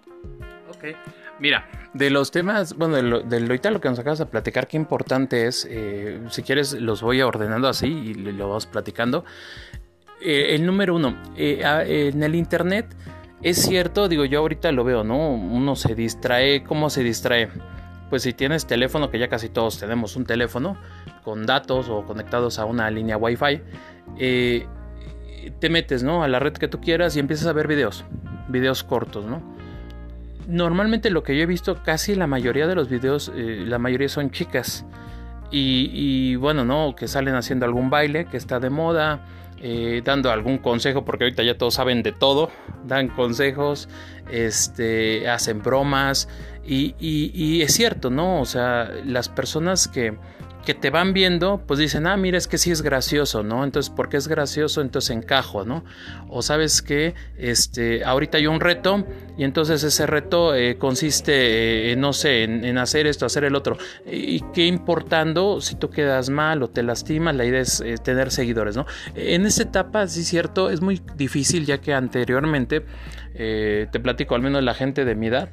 Ok, 0.69 0.95
mira, 1.39 1.69
de 1.93 2.09
los 2.09 2.31
temas, 2.31 2.75
bueno, 2.75 2.95
de 2.95 3.03
lo, 3.03 3.21
de 3.21 3.39
lo 3.39 3.81
que 3.81 3.89
nos 3.89 3.99
acabas 3.99 4.19
de 4.19 4.25
platicar, 4.25 4.67
qué 4.67 4.77
importante 4.77 5.47
es, 5.47 5.67
eh, 5.69 6.19
si 6.29 6.43
quieres 6.43 6.73
los 6.73 7.01
voy 7.01 7.21
ordenando 7.21 7.67
así 7.67 7.87
y 7.87 8.13
lo 8.13 8.47
vamos 8.47 8.65
platicando. 8.65 9.25
Eh, 10.21 10.55
el 10.55 10.65
número 10.65 10.95
uno, 10.95 11.15
eh, 11.35 12.09
en 12.13 12.21
el 12.23 12.35
internet 12.35 12.95
es 13.41 13.57
cierto, 13.57 14.07
digo 14.07 14.25
yo 14.25 14.39
ahorita 14.39 14.71
lo 14.71 14.83
veo, 14.83 15.03
¿no? 15.03 15.31
Uno 15.31 15.75
se 15.75 15.95
distrae, 15.95 16.63
¿cómo 16.63 16.89
se 16.89 17.03
distrae? 17.03 17.49
Pues 18.09 18.23
si 18.23 18.33
tienes 18.33 18.67
teléfono, 18.67 19.09
que 19.09 19.17
ya 19.17 19.29
casi 19.29 19.49
todos 19.49 19.79
tenemos 19.79 20.15
un 20.15 20.25
teléfono 20.25 20.77
con 21.23 21.45
datos 21.45 21.89
o 21.89 22.05
conectados 22.05 22.59
a 22.59 22.65
una 22.65 22.91
línea 22.91 23.17
Wi-Fi, 23.17 23.61
te 25.59 25.69
metes, 25.69 26.03
¿no? 26.03 26.23
A 26.23 26.27
la 26.27 26.39
red 26.39 26.53
que 26.53 26.67
tú 26.67 26.81
quieras 26.81 27.15
y 27.15 27.19
empiezas 27.19 27.47
a 27.47 27.53
ver 27.53 27.67
videos, 27.67 28.05
videos 28.49 28.83
cortos, 28.83 29.25
¿no? 29.25 29.41
normalmente 30.51 31.09
lo 31.09 31.23
que 31.23 31.35
yo 31.35 31.43
he 31.43 31.45
visto, 31.45 31.81
casi 31.83 32.15
la 32.15 32.27
mayoría 32.27 32.67
de 32.67 32.75
los 32.75 32.89
videos, 32.89 33.31
eh, 33.35 33.63
la 33.65 33.79
mayoría 33.79 34.09
son 34.09 34.31
chicas. 34.31 34.85
Y, 35.53 36.35
bueno, 36.37 36.63
¿no? 36.63 36.95
Que 36.95 37.09
salen 37.09 37.35
haciendo 37.35 37.65
algún 37.65 37.89
baile 37.89 38.23
que 38.23 38.37
está 38.37 38.61
de 38.61 38.69
moda, 38.69 39.25
eh, 39.61 40.01
dando 40.03 40.31
algún 40.31 40.57
consejo, 40.57 41.05
porque 41.05 41.25
ahorita 41.25 41.43
ya 41.43 41.57
todos 41.57 41.75
saben 41.75 42.03
de 42.03 42.11
todo, 42.11 42.49
dan 42.85 43.07
consejos, 43.09 43.89
este, 44.31 45.29
hacen 45.29 45.61
bromas. 45.61 46.27
Y, 46.63 46.95
y 46.99 47.61
es 47.63 47.73
cierto, 47.73 48.09
¿no? 48.09 48.39
O 48.39 48.45
sea, 48.45 48.91
las 49.03 49.29
personas 49.29 49.87
que 49.87 50.15
que 50.65 50.73
te 50.73 50.89
van 50.89 51.13
viendo, 51.13 51.63
pues 51.65 51.79
dicen, 51.79 52.07
ah, 52.07 52.17
mira, 52.17 52.37
es 52.37 52.47
que 52.47 52.57
sí 52.57 52.71
es 52.71 52.81
gracioso, 52.81 53.43
¿no? 53.43 53.63
Entonces, 53.63 53.91
porque 53.95 54.17
es 54.17 54.27
gracioso, 54.27 54.81
entonces 54.81 55.15
encajo, 55.15 55.65
¿no? 55.65 55.83
O 56.29 56.41
sabes 56.41 56.81
que, 56.81 57.15
este, 57.37 58.03
ahorita 58.03 58.37
hay 58.37 58.47
un 58.47 58.59
reto 58.59 59.05
y 59.37 59.43
entonces 59.43 59.83
ese 59.83 60.05
reto 60.05 60.53
eh, 60.55 60.77
consiste, 60.77 61.91
eh, 61.91 61.95
no 61.95 62.13
sé, 62.13 62.43
en, 62.43 62.77
hacer 62.77 63.07
esto, 63.07 63.25
hacer 63.25 63.43
el 63.43 63.55
otro. 63.55 63.77
Y 64.05 64.41
qué 64.53 64.65
importando 64.65 65.61
si 65.61 65.75
tú 65.75 65.89
quedas 65.89 66.29
mal 66.29 66.61
o 66.63 66.69
te 66.69 66.83
lastimas, 66.83 67.35
la 67.35 67.45
idea 67.45 67.61
es 67.61 67.81
eh, 67.81 67.95
tener 68.01 68.31
seguidores, 68.31 68.75
¿no? 68.75 68.85
En 69.15 69.45
esta 69.45 69.63
etapa, 69.63 70.07
sí, 70.07 70.23
cierto, 70.23 70.69
es 70.69 70.81
muy 70.81 71.01
difícil 71.15 71.65
ya 71.65 71.79
que 71.79 71.93
anteriormente, 71.93 72.85
te 73.33 73.99
platico, 73.99 74.35
al 74.35 74.41
menos 74.41 74.61
la 74.61 74.73
gente 74.75 75.05
de 75.05 75.15
mi 75.15 75.27
edad, 75.27 75.49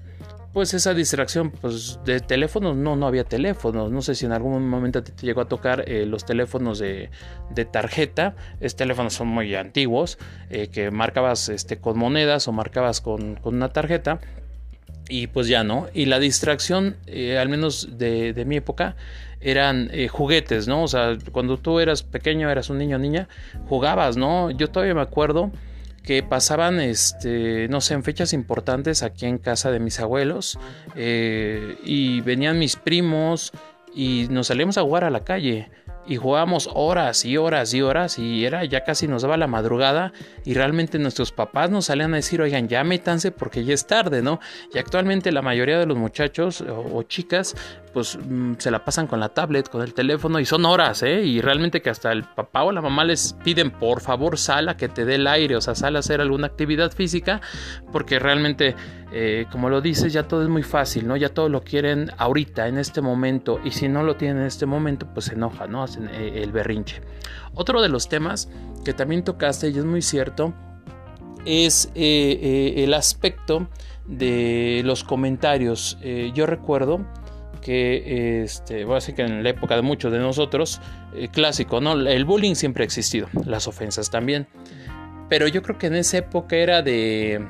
pues 0.52 0.72
esa 0.74 0.94
distracción 0.94 1.50
pues 1.50 2.00
de 2.04 2.20
teléfonos 2.20 2.76
no 2.76 2.96
no 2.96 3.06
había 3.06 3.24
teléfonos. 3.24 3.90
No 3.90 4.02
sé 4.02 4.14
si 4.14 4.26
en 4.26 4.32
algún 4.32 4.68
momento 4.68 5.02
te, 5.02 5.12
llegó 5.24 5.40
a 5.40 5.48
tocar 5.48 5.84
eh, 5.86 6.06
los 6.06 6.24
teléfonos 6.24 6.78
de, 6.78 7.10
tarjeta. 7.70 8.34
Estos 8.60 8.76
teléfonos 8.76 9.14
son 9.14 9.28
muy 9.28 9.54
antiguos 9.54 10.18
eh, 10.50 10.68
que 10.68 10.90
marcabas 10.90 11.48
este 11.48 11.78
con 11.78 11.98
monedas 11.98 12.48
o 12.48 12.52
marcabas 12.52 13.00
con, 13.00 13.38
una 13.44 13.68
tarjeta 13.70 14.20
y 15.08 15.26
pues 15.28 15.48
ya 15.48 15.64
no 15.64 15.86
y 15.94 16.04
la 16.04 16.18
distracción 16.18 16.96
eh, 17.06 17.38
al 17.38 17.48
menos 17.48 17.96
de, 17.98 18.44
mi 18.46 18.56
época 18.56 18.94
eran 19.40 19.90
juguetes 20.10 20.68
no 20.68 20.82
o 20.82 20.88
sea 20.88 21.16
cuando 21.32 21.56
tú 21.58 21.80
eras 21.80 22.02
pequeño 22.02 22.50
eras 22.50 22.68
un 22.68 22.76
niño 22.76 22.96
o 22.96 22.98
niña 22.98 23.26
jugabas 23.68 24.18
no 24.18 24.50
yo 24.50 24.68
todavía 24.68 24.94
me 24.94 25.00
acuerdo 25.00 25.50
que 26.02 26.22
pasaban, 26.22 26.80
este, 26.80 27.68
no 27.68 27.80
sé, 27.80 27.94
en 27.94 28.02
fechas 28.02 28.32
importantes 28.32 29.02
aquí 29.02 29.26
en 29.26 29.38
casa 29.38 29.70
de 29.70 29.80
mis 29.80 30.00
abuelos 30.00 30.58
eh, 30.96 31.76
y 31.84 32.20
venían 32.22 32.58
mis 32.58 32.76
primos 32.76 33.52
y 33.94 34.26
nos 34.30 34.48
salíamos 34.48 34.78
a 34.78 34.82
jugar 34.82 35.04
a 35.04 35.10
la 35.10 35.24
calle 35.24 35.68
y 36.08 36.16
jugábamos 36.16 36.70
horas 36.74 37.24
y 37.24 37.36
horas 37.36 37.74
y 37.74 37.82
horas 37.82 38.18
y 38.18 38.44
era 38.44 38.64
ya 38.64 38.82
casi 38.82 39.06
nos 39.06 39.22
daba 39.22 39.36
la 39.36 39.46
madrugada 39.46 40.12
y 40.44 40.54
realmente 40.54 40.98
nuestros 40.98 41.32
papás 41.32 41.70
nos 41.70 41.86
salían 41.86 42.14
a 42.14 42.16
decir, 42.16 42.40
oigan, 42.40 42.66
ya 42.66 42.82
métanse 42.82 43.30
porque 43.30 43.64
ya 43.64 43.74
es 43.74 43.86
tarde, 43.86 44.22
¿no? 44.22 44.40
Y 44.74 44.78
actualmente 44.78 45.30
la 45.30 45.42
mayoría 45.42 45.78
de 45.78 45.86
los 45.86 45.98
muchachos 45.98 46.62
o, 46.62 47.02
chicas 47.02 47.54
pues 47.92 48.18
mm, 48.20 48.54
se 48.58 48.70
la 48.70 48.84
pasan 48.84 49.06
con 49.06 49.20
la 49.20 49.28
tablet, 49.30 49.68
con 49.68 49.82
el 49.82 49.92
teléfono 49.92 50.40
y 50.40 50.46
son 50.46 50.64
horas, 50.64 51.02
¿eh? 51.02 51.22
Y 51.22 51.40
realmente 51.40 51.82
que 51.82 51.90
hasta 51.90 52.10
el 52.12 52.24
papá 52.24 52.62
o 52.62 52.72
la 52.72 52.80
mamá 52.80 53.04
les 53.04 53.34
piden 53.44 53.70
por 53.70 54.00
favor 54.00 54.38
sal 54.38 54.68
a 54.68 54.76
que 54.76 54.88
te 54.88 55.04
dé 55.04 55.16
el 55.16 55.26
aire, 55.26 55.56
o 55.56 55.60
sea, 55.60 55.74
sal 55.74 55.96
a 55.96 55.98
hacer 55.98 56.20
alguna 56.20 56.46
actividad 56.46 56.90
física 56.92 57.40
porque 57.92 58.18
realmente 58.18 58.74
eh, 59.10 59.46
como 59.50 59.70
lo 59.70 59.80
dices, 59.80 60.12
ya 60.12 60.24
todo 60.24 60.42
es 60.42 60.48
muy 60.48 60.62
fácil, 60.62 61.08
¿no? 61.08 61.16
Ya 61.16 61.30
todo 61.30 61.48
lo 61.48 61.62
quieren 61.62 62.10
ahorita, 62.18 62.68
en 62.68 62.78
este 62.78 63.00
momento, 63.00 63.58
y 63.64 63.70
si 63.70 63.88
no 63.88 64.02
lo 64.02 64.16
tienen 64.16 64.38
en 64.38 64.46
este 64.46 64.66
momento, 64.66 65.06
pues 65.14 65.26
se 65.26 65.34
enoja, 65.34 65.66
¿no? 65.66 65.82
Hacen 65.82 66.08
eh, 66.12 66.42
el 66.42 66.52
berrinche. 66.52 67.00
Otro 67.54 67.80
de 67.80 67.88
los 67.88 68.08
temas 68.08 68.50
que 68.84 68.92
también 68.92 69.24
tocaste, 69.24 69.70
y 69.70 69.78
es 69.78 69.84
muy 69.84 70.02
cierto, 70.02 70.52
es 71.46 71.90
eh, 71.94 72.74
el 72.78 72.92
aspecto 72.92 73.68
de 74.06 74.82
los 74.84 75.04
comentarios. 75.04 75.98
yo 76.34 76.46
recuerdo 76.46 77.06
que, 77.62 78.42
este, 78.42 78.84
voy 78.84 78.92
a 78.92 78.94
decir 78.96 79.14
que 79.14 79.22
en 79.22 79.42
la 79.42 79.50
época 79.50 79.76
de 79.76 79.82
muchos 79.82 80.12
de 80.12 80.18
nosotros, 80.18 80.80
clásico, 81.32 81.80
¿no? 81.80 81.92
El 81.92 82.24
bullying 82.24 82.54
siempre 82.54 82.84
ha 82.84 82.86
existido, 82.86 83.28
las 83.46 83.66
ofensas 83.66 84.10
también. 84.10 84.46
Pero 85.28 85.46
yo 85.46 85.62
creo 85.62 85.76
que 85.78 85.88
en 85.88 85.94
esa 85.94 86.18
época 86.18 86.56
era 86.56 86.80
de 86.80 87.46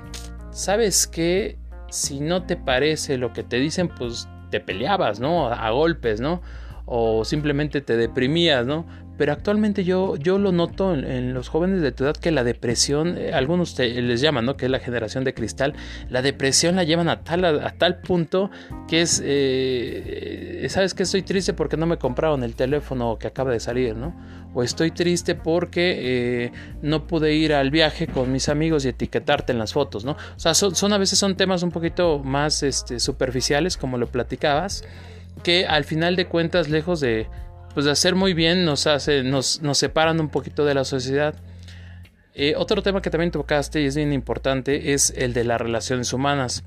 sabes 0.59 1.07
que 1.07 1.57
si 1.89 2.19
no 2.19 2.43
te 2.43 2.57
parece 2.57 3.17
lo 3.17 3.33
que 3.33 3.45
te 3.45 3.59
dicen, 3.59 3.89
pues 3.89 4.29
te 4.51 4.59
peleabas, 4.59 5.21
¿no? 5.21 5.49
A 5.49 5.71
golpes, 5.71 6.21
¿no? 6.21 6.43
O 6.85 7.25
simplemente 7.25 7.81
te 7.81 7.97
deprimías, 7.97 8.67
¿no? 8.67 8.85
Pero 9.19 9.33
actualmente 9.33 9.83
yo, 9.85 10.17
yo 10.17 10.39
lo 10.39 10.53
noto 10.53 10.95
en, 10.95 11.35
los 11.35 11.49
jóvenes 11.49 11.83
de 11.83 11.91
tu 11.91 12.05
edad 12.05 12.17
que 12.17 12.31
la 12.31 12.45
depresión, 12.45 13.19
eh, 13.19 13.33
algunos 13.35 13.77
les 13.77 14.21
llaman, 14.21 14.47
¿no? 14.47 14.57
Que 14.57 14.67
es 14.67 14.71
la 14.71 14.79
generación 14.79 15.25
de 15.25 15.35
cristal, 15.35 15.75
la 16.09 16.23
depresión 16.23 16.77
la 16.77 16.85
llevan 16.85 17.09
a 17.09 17.25
tal, 17.25 17.45
a, 17.45 17.71
tal 17.73 18.01
punto 18.01 18.51
que 18.87 19.03
es, 19.03 19.21
eh, 19.25 20.67
¿sabes 20.71 20.95
que 20.95 21.03
Estoy 21.09 21.23
triste 21.23 21.55
porque 21.55 21.79
no 21.79 21.87
me 21.87 21.97
compraron 21.97 22.45
el 22.45 22.55
teléfono 22.55 23.19
que 23.19 23.27
acaba 23.27 23.51
de 23.51 23.61
salir, 23.61 23.97
¿no? 23.97 24.15
O 24.55 24.63
estoy 24.63 24.91
triste 24.91 25.35
porque 25.35 26.45
eh, 26.45 26.53
no 26.83 27.07
pude 27.07 27.35
ir 27.35 27.55
al 27.55 27.71
viaje 27.71 28.07
con 28.07 28.31
mis 28.31 28.49
amigos 28.49 28.85
y 28.85 28.89
etiquetarte 28.89 29.53
en 29.53 29.59
las 29.59 29.73
fotos, 29.73 30.05
¿no? 30.05 30.13
O 30.13 30.39
sea, 30.39 30.55
son, 30.55 30.93
a 30.93 30.99
veces 30.99 31.19
son 31.19 31.37
temas 31.37 31.63
un 31.63 31.71
poquito 31.71 32.19
más 32.19 32.63
este, 32.63 33.01
superficiales, 33.01 33.77
como 33.77 33.99
lo 33.99 34.07
platicabas, 34.07 34.85
que 35.43 35.67
al 35.67 35.85
final 35.85 36.15
de 36.15 36.27
cuentas, 36.27 36.69
lejos 36.69 37.01
de 37.01 37.27
pues 37.75 37.87
de 37.87 37.93
hacer 37.93 38.15
muy 38.15 38.35
bien 38.35 38.65
nos 38.65 38.87
hace, 38.87 39.23
nos, 39.23 39.63
nos 39.63 39.79
separan 39.79 40.21
un 40.21 40.29
poquito 40.29 40.65
de 40.65 40.75
la 40.75 40.85
sociedad. 40.85 41.35
Eh, 42.35 42.55
otro 42.57 42.83
tema 42.83 43.03
que 43.03 43.11
también 43.11 43.33
tocaste 43.33 43.83
y 43.83 43.87
es 43.87 43.97
bien 43.97 44.13
importante 44.13 44.93
es 44.93 45.13
el 45.17 45.33
de 45.33 45.45
las 45.45 45.61
relaciones 45.61 46.13
humanas. 46.13 46.63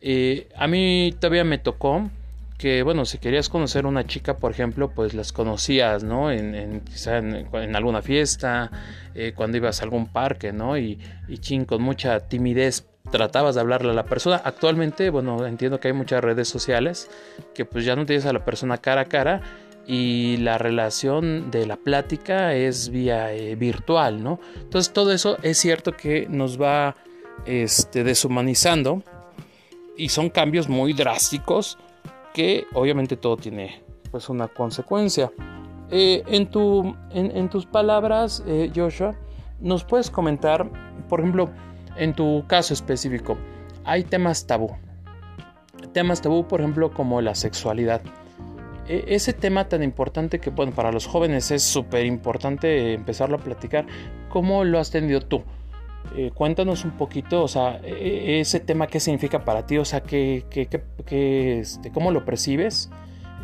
Eh, 0.00 0.48
a 0.56 0.66
mí 0.66 1.14
todavía 1.18 1.44
me 1.44 1.58
tocó 1.58 2.10
que, 2.58 2.82
bueno, 2.82 3.04
si 3.04 3.18
querías 3.18 3.48
conocer 3.48 3.86
una 3.86 4.06
chica, 4.06 4.36
por 4.38 4.50
ejemplo, 4.50 4.90
pues 4.90 5.14
las 5.14 5.32
conocías, 5.32 6.02
¿no? 6.02 6.30
En, 6.30 6.54
en 6.54 6.80
quizá 6.80 7.18
en, 7.18 7.76
alguna 7.76 8.02
fiesta, 8.02 8.70
eh, 9.14 9.32
cuando 9.34 9.58
ibas 9.58 9.80
a 9.80 9.84
algún 9.84 10.06
parque, 10.06 10.52
¿no? 10.52 10.78
Y, 10.78 10.98
y 11.28 11.38
chin, 11.38 11.66
con 11.66 11.82
mucha 11.82 12.20
timidez 12.20 12.86
tratabas 13.10 13.54
de 13.54 13.60
hablarle 13.60 13.90
a 13.90 13.94
la 13.94 14.04
persona. 14.06 14.40
Actualmente, 14.44 15.10
bueno, 15.10 15.46
entiendo 15.46 15.78
que 15.80 15.88
hay 15.88 15.94
muchas 15.94 16.22
redes 16.22 16.48
sociales 16.48 17.10
que 17.54 17.64
pues 17.64 17.84
ya 17.84 17.94
no 17.94 18.06
tienes 18.06 18.26
a 18.26 18.32
la 18.32 18.44
persona 18.44 18.78
cara 18.78 19.02
a 19.02 19.04
cara 19.04 19.42
y 19.86 20.36
la 20.38 20.58
relación 20.58 21.50
de 21.50 21.66
la 21.66 21.76
plática 21.76 22.54
es 22.54 22.90
vía 22.90 23.32
eh, 23.32 23.54
virtual, 23.54 24.22
¿no? 24.22 24.40
Entonces 24.56 24.92
todo 24.92 25.12
eso 25.12 25.36
es 25.42 25.58
cierto 25.58 25.92
que 25.92 26.26
nos 26.28 26.60
va 26.60 26.96
este, 27.44 28.02
deshumanizando 28.02 29.02
y 29.96 30.08
son 30.08 30.28
cambios 30.30 30.68
muy 30.68 30.92
drásticos 30.92 31.78
que 32.34 32.66
obviamente 32.74 33.16
todo 33.16 33.36
tiene 33.36 33.82
pues 34.10 34.28
una 34.28 34.48
consecuencia. 34.48 35.32
Eh, 35.90 36.24
en, 36.26 36.50
tu, 36.50 36.96
en, 37.12 37.48
tus 37.48 37.64
palabras, 37.64 38.42
eh, 38.46 38.72
Joshua, 38.74 39.14
¿nos 39.60 39.84
puedes 39.84 40.10
comentar, 40.10 40.68
por 41.08 41.20
ejemplo, 41.20 41.48
en 41.96 42.12
tu 42.12 42.44
caso 42.48 42.74
específico, 42.74 43.38
hay 43.84 44.02
temas 44.02 44.46
tabú? 44.46 44.70
Temas 45.92 46.20
tabú, 46.20 46.46
por 46.48 46.60
ejemplo, 46.60 46.90
como 46.92 47.20
la 47.20 47.36
sexualidad. 47.36 48.02
E, 48.88 49.04
ese 49.08 49.32
tema 49.32 49.68
tan 49.68 49.82
importante 49.82 50.38
que, 50.38 50.50
bueno, 50.50 50.72
para 50.72 50.92
los 50.92 51.06
jóvenes 51.06 51.50
es 51.50 51.62
súper 51.62 52.06
importante 52.06 52.92
empezarlo 52.94 53.36
a 53.36 53.40
platicar. 53.40 53.86
¿Cómo 54.28 54.64
lo 54.64 54.78
has 54.78 54.90
tenido 54.90 55.20
tú? 55.20 55.42
Eh, 56.16 56.30
cuéntanos 56.32 56.84
un 56.84 56.92
poquito, 56.92 57.42
o 57.42 57.48
sea, 57.48 57.80
e, 57.82 57.90
e, 57.90 58.40
ese 58.40 58.60
tema, 58.60 58.86
¿qué 58.86 59.00
significa 59.00 59.44
para 59.44 59.66
ti? 59.66 59.78
O 59.78 59.84
sea, 59.84 60.02
¿qué, 60.02 60.44
qué, 60.50 60.68
qué, 61.04 61.60
este, 61.60 61.90
¿cómo 61.90 62.10
lo 62.10 62.24
percibes? 62.24 62.90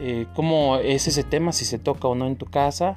Eh, 0.00 0.26
¿Cómo 0.34 0.76
es 0.76 1.08
ese 1.08 1.24
tema, 1.24 1.52
si 1.52 1.64
se 1.64 1.78
toca 1.78 2.08
o 2.08 2.14
no 2.14 2.26
en 2.26 2.36
tu 2.36 2.46
casa? 2.46 2.94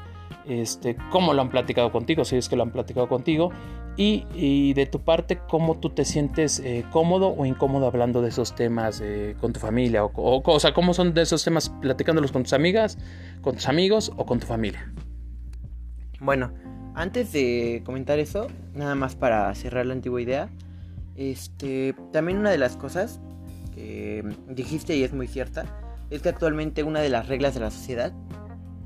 Este, 0.47 0.95
¿Cómo 1.11 1.33
lo 1.33 1.41
han 1.41 1.49
platicado 1.49 1.91
contigo? 1.91 2.23
Si 2.25 2.35
es 2.35 2.47
que 2.47 2.55
lo 2.55 2.63
han 2.63 2.71
platicado 2.71 3.07
contigo. 3.07 3.51
Y, 3.97 4.73
de 4.73 4.85
tu 4.85 5.01
parte, 5.01 5.39
¿cómo 5.47 5.79
tú 5.79 5.89
te 5.89 6.03
sientes 6.03 6.59
eh, 6.59 6.83
cómodo 6.91 7.29
o 7.29 7.45
incómodo 7.45 7.87
hablando 7.87 8.21
de 8.21 8.29
esos 8.29 8.53
temas 8.53 9.01
con 9.39 9.53
tu 9.53 9.59
familia? 9.59 10.03
O, 10.03 10.41
o, 10.43 10.59
sea, 10.59 10.73
¿cómo 10.73 10.93
son 10.93 11.17
esos 11.17 11.43
temas 11.43 11.69
platicándolos 11.69 12.31
con 12.31 12.43
tus 12.43 12.53
amigas, 12.53 12.97
con 13.41 13.55
tus 13.55 13.69
amigos 13.69 14.11
o 14.17 14.25
con 14.25 14.39
tu 14.39 14.47
familia? 14.47 14.91
Bueno, 16.19 16.51
antes 16.95 17.31
de 17.31 17.83
comentar 17.85 18.19
eso, 18.19 18.47
nada 18.73 18.95
más 18.95 19.15
para 19.15 19.53
cerrar 19.55 19.85
la 19.85 19.93
antigua 19.93 20.21
idea, 20.21 20.49
este, 21.15 21.95
también 22.11 22.39
una 22.39 22.51
de 22.51 22.57
las 22.57 22.77
cosas 22.77 23.19
que 23.73 24.23
dijiste 24.49 24.95
y 24.95 25.03
es 25.03 25.13
muy 25.13 25.27
cierta, 25.27 25.65
es 26.09 26.21
que 26.21 26.29
actualmente 26.29 26.83
una 26.83 27.01
de 27.01 27.09
las 27.09 27.27
reglas 27.27 27.53
de 27.53 27.59
la 27.59 27.71
sociedad 27.71 28.13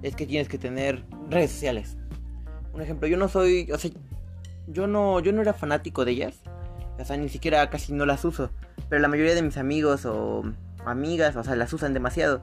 es 0.02 0.16
que 0.16 0.26
tienes 0.26 0.48
que 0.48 0.58
tener 0.58 1.04
redes 1.30 1.52
sociales. 1.52 1.98
Un 2.74 2.82
ejemplo, 2.82 3.08
yo 3.08 3.18
no 3.18 3.28
soy, 3.28 3.72
o 3.72 3.78
sea, 3.78 3.92
yo 4.68 4.88
no, 4.88 5.20
yo 5.20 5.32
no 5.32 5.42
era 5.42 5.54
fanático 5.54 6.06
de 6.06 6.12
ellas, 6.12 6.42
o 7.00 7.06
sea, 7.06 7.18
ni 7.18 7.30
siquiera 7.30 7.70
casi 7.70 7.94
no 7.94 8.06
las 8.06 8.26
uso, 8.26 8.52
pero 8.90 9.02
la 9.02 9.08
mayoría 9.08 9.36
de 9.36 9.42
mis 9.42 9.58
amigos 9.58 10.06
o 10.06 10.44
amigas, 10.86 11.36
o 11.36 11.44
sea, 11.44 11.56
las 11.56 11.72
usan 11.74 11.94
demasiado, 11.94 12.42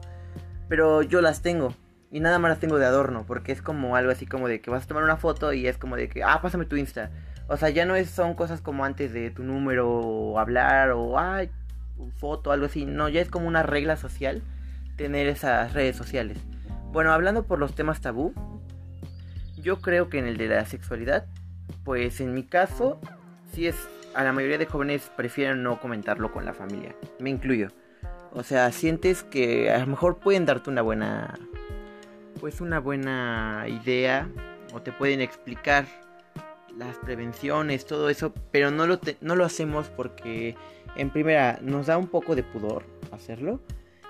pero 0.67 1.01
yo 1.01 1.21
las 1.21 1.41
tengo. 1.41 1.73
Y 2.09 2.21
nada 2.21 2.39
más 2.39 2.49
las 2.49 2.59
tengo 2.59 2.77
de 2.77 2.85
adorno, 2.85 3.25
porque 3.27 3.51
es 3.51 3.61
como 3.61 3.97
algo 3.97 4.11
así 4.11 4.25
como 4.25 4.47
de 4.47 4.61
que 4.61 4.71
vas 4.71 4.85
a 4.85 4.87
tomar 4.87 5.03
una 5.03 5.17
foto 5.17 5.51
y 5.51 5.67
es 5.67 5.77
como 5.77 5.97
de 5.97 6.07
que, 6.07 6.23
ah, 6.23 6.39
pásame 6.41 6.65
tu 6.65 6.77
Insta. 6.77 7.11
O 7.49 7.57
sea, 7.57 7.69
ya 7.69 7.85
no 7.85 7.95
es, 7.95 8.09
son 8.09 8.33
cosas 8.33 8.61
como 8.61 8.85
antes 8.85 9.11
de 9.11 9.29
tu 9.29 9.43
número, 9.43 9.89
o 9.89 10.39
hablar, 10.39 10.91
o, 10.91 11.19
ay, 11.19 11.49
foto, 12.17 12.51
algo 12.51 12.67
así. 12.67 12.85
No, 12.85 13.09
ya 13.09 13.21
es 13.21 13.29
como 13.29 13.47
una 13.47 13.61
regla 13.63 13.97
social 13.97 14.41
tener 14.95 15.27
esas 15.27 15.73
redes 15.73 15.95
sociales. 15.97 16.39
Bueno, 16.91 17.11
hablando 17.11 17.43
por 17.43 17.59
los 17.59 17.75
temas 17.75 17.99
tabú, 17.99 18.33
yo 19.57 19.81
creo 19.81 20.09
que 20.09 20.19
en 20.19 20.27
el 20.27 20.37
de 20.37 20.47
la 20.47 20.65
sexualidad, 20.65 21.25
pues 21.83 22.21
en 22.21 22.33
mi 22.33 22.43
caso, 22.43 22.99
sí 23.53 23.67
es, 23.67 23.75
a 24.13 24.23
la 24.23 24.33
mayoría 24.33 24.57
de 24.57 24.65
jóvenes 24.65 25.11
prefieren 25.15 25.63
no 25.63 25.79
comentarlo 25.79 26.31
con 26.31 26.45
la 26.45 26.53
familia. 26.53 26.95
Me 27.19 27.29
incluyo. 27.29 27.69
O 28.31 28.43
sea, 28.43 28.71
sientes 28.71 29.23
que 29.23 29.71
a 29.71 29.79
lo 29.79 29.87
mejor 29.87 30.17
pueden 30.17 30.45
darte 30.45 30.69
una 30.69 30.81
buena 30.81 31.33
pues 32.39 32.61
una 32.61 32.79
buena 32.79 33.65
idea 33.67 34.29
o 34.73 34.81
te 34.81 34.91
pueden 34.91 35.21
explicar 35.21 35.85
las 36.77 36.97
prevenciones, 36.97 37.85
todo 37.85 38.09
eso, 38.09 38.33
pero 38.51 38.69
no 38.69 38.85
lo, 38.85 38.99
no 39.21 39.35
lo 39.35 39.45
hacemos 39.45 39.89
porque 39.89 40.55
en 40.95 41.09
primera 41.09 41.57
nos 41.61 41.87
da 41.87 41.97
un 41.97 42.07
poco 42.07 42.35
de 42.35 42.43
pudor 42.43 42.85
hacerlo 43.11 43.59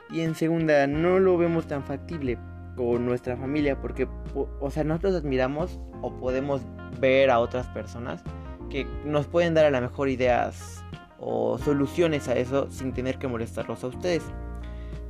y 0.10 0.22
en 0.22 0.36
segunda 0.36 0.88
no 0.88 1.20
lo 1.20 1.38
vemos 1.38 1.68
tan 1.68 1.84
factible 1.84 2.38
con 2.77 3.05
nuestra 3.05 3.35
familia 3.35 3.81
porque, 3.81 4.07
o 4.33 4.72
sea, 4.72 4.85
nosotros 4.85 5.16
admiramos 5.16 5.79
o 6.01 6.13
podemos 6.18 6.61
ver 7.01 7.29
a 7.29 7.40
otras 7.40 7.68
personas 7.68 8.24
que 8.70 8.85
nos 9.03 9.27
pueden 9.27 9.53
dar 9.53 9.66
a 9.66 9.72
lo 9.72 9.81
mejor 9.81 10.07
ideas 10.07 10.83
o 11.20 11.57
soluciones 11.57 12.27
a 12.27 12.35
eso 12.35 12.70
sin 12.72 12.94
tener 12.94 13.18
que 13.18 13.27
molestarlos 13.27 13.83
a 13.83 13.87
ustedes. 13.87 14.24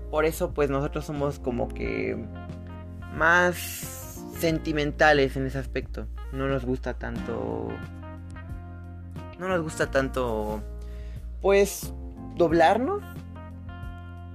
Por 0.10 0.26
eso 0.26 0.54
pues 0.54 0.70
nosotros 0.70 1.06
somos 1.06 1.38
como 1.38 1.68
que 1.68 2.18
más 3.14 3.58
sentimentales 4.40 5.36
en 5.36 5.46
ese 5.46 5.58
aspecto. 5.58 6.08
No 6.32 6.48
nos 6.48 6.66
gusta 6.66 6.94
tanto. 6.94 7.68
No 9.40 9.48
nos 9.48 9.62
gusta 9.62 9.92
tanto. 9.92 10.62
Pues. 11.42 11.94
doblarnos. 12.36 13.04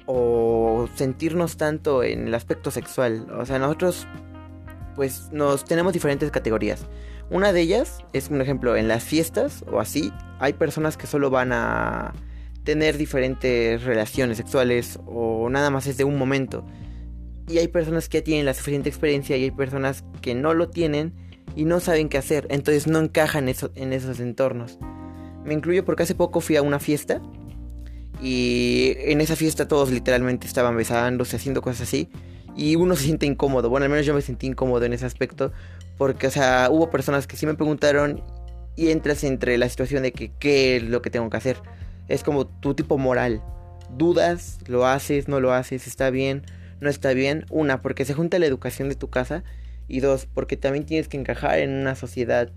O 0.07 0.89
sentirnos 0.95 1.57
tanto 1.57 2.03
en 2.03 2.29
el 2.29 2.35
aspecto 2.35 2.71
sexual. 2.71 3.27
O 3.39 3.47
sea, 3.47 3.59
nosotros. 3.59 4.07
Pues 4.95 5.31
nos 5.33 5.65
tenemos 5.65 5.95
diferentes 5.95 6.31
categorías. 6.31 6.87
Una 7.31 7.53
de 7.55 7.63
ellas 7.63 8.05
es 8.13 8.29
un 8.29 8.43
ejemplo 8.43 8.77
en 8.77 8.89
las 8.89 9.05
fiestas 9.05 9.65
o 9.73 9.81
así. 9.81 10.13
Hay 10.39 10.53
personas 10.53 10.99
que 10.99 11.07
solo 11.07 11.31
van 11.31 11.53
a 11.53 12.13
tener 12.65 12.99
diferentes 12.99 13.83
relaciones 13.85 14.37
sexuales 14.37 14.99
o 15.07 15.49
nada 15.49 15.71
más 15.71 15.87
es 15.87 15.97
de 15.97 16.05
un 16.05 16.19
momento. 16.19 16.65
Y 17.49 17.59
hay 17.59 17.69
personas 17.69 18.09
que 18.09 18.19
ya 18.19 18.25
tienen 18.25 18.45
la 18.45 18.55
suficiente 18.55 18.89
experiencia 18.89 19.37
y 19.37 19.45
hay 19.45 19.51
personas 19.51 20.05
que 20.21 20.35
no 20.35 20.53
lo 20.53 20.69
tienen 20.69 21.15
y 21.57 21.65
no 21.65 21.81
saben 21.81 22.09
qué 22.09 22.19
hacer. 22.19 22.47
Entonces 22.51 22.87
no 22.87 22.99
encajan 22.99 23.49
en 23.49 23.93
esos 23.93 24.21
entornos. 24.21 24.79
Me 25.45 25.55
incluyo 25.55 25.85
porque 25.85 26.05
hace 26.05 26.15
poco 26.15 26.41
fui 26.41 26.57
a 26.57 26.63
una 26.63 26.79
fiesta 26.79 27.21
y 28.23 28.95
en 28.99 29.21
esa 29.21 29.37
fiesta 29.37 29.67
todos 29.67 29.91
literalmente 29.91 30.47
estaban 30.47 30.77
besándose, 30.77 31.37
haciendo 31.37 31.63
cosas 31.63 31.83
así. 31.83 32.09
Y 32.57 32.77
uno 32.77 32.95
se 32.97 33.05
siente 33.05 33.27
incómodo. 33.27 33.71
Bueno, 33.71 33.85
al 33.85 33.91
menos 33.91 34.07
yo 34.07 34.15
me 34.15 34.23
sentí 34.23 34.47
incómodo 34.47 34.85
en 34.85 34.93
ese 34.93 35.07
aspecto. 35.07 35.53
Porque, 35.99 36.27
o 36.27 36.31
sea, 36.31 36.69
hubo 36.71 36.91
personas 36.91 37.27
que 37.27 37.37
sí 37.37 37.47
me 37.47 37.55
preguntaron 37.55 38.23
y 38.77 38.91
entras 38.91 39.25
entre 39.25 39.59
la 39.59 39.69
situación 39.69 40.03
de 40.03 40.13
que 40.13 40.31
qué 40.39 40.77
es 40.77 40.83
lo 40.83 41.03
que 41.03 41.11
tengo 41.11 41.29
que 41.31 41.37
hacer. 41.37 41.57
Es 42.09 42.23
como 42.23 42.47
tu 42.47 42.75
tipo 42.75 42.99
moral. 42.99 43.43
Dudas, 43.97 44.59
lo 44.67 44.87
haces, 44.87 45.29
no 45.29 45.41
lo 45.41 45.53
haces, 45.53 45.87
está 45.87 46.11
bien 46.11 46.45
no 46.83 46.91
está 46.91 47.15
bien. 47.15 47.47
Una, 47.49 47.81
porque 47.81 48.05
se 48.05 48.13
junta 48.13 48.39
la 48.39 48.47
educación 48.47 48.89
de 48.91 48.97
tu 48.97 49.09
casa. 49.09 49.45
Y 49.89 50.01
dos, 50.01 50.27
porque 50.27 50.57
también 50.57 50.85
tienes 50.85 51.09
que 51.09 51.17
encajar 51.17 51.61
en 51.61 51.71
una 51.71 51.95
sociedad. 51.95 52.51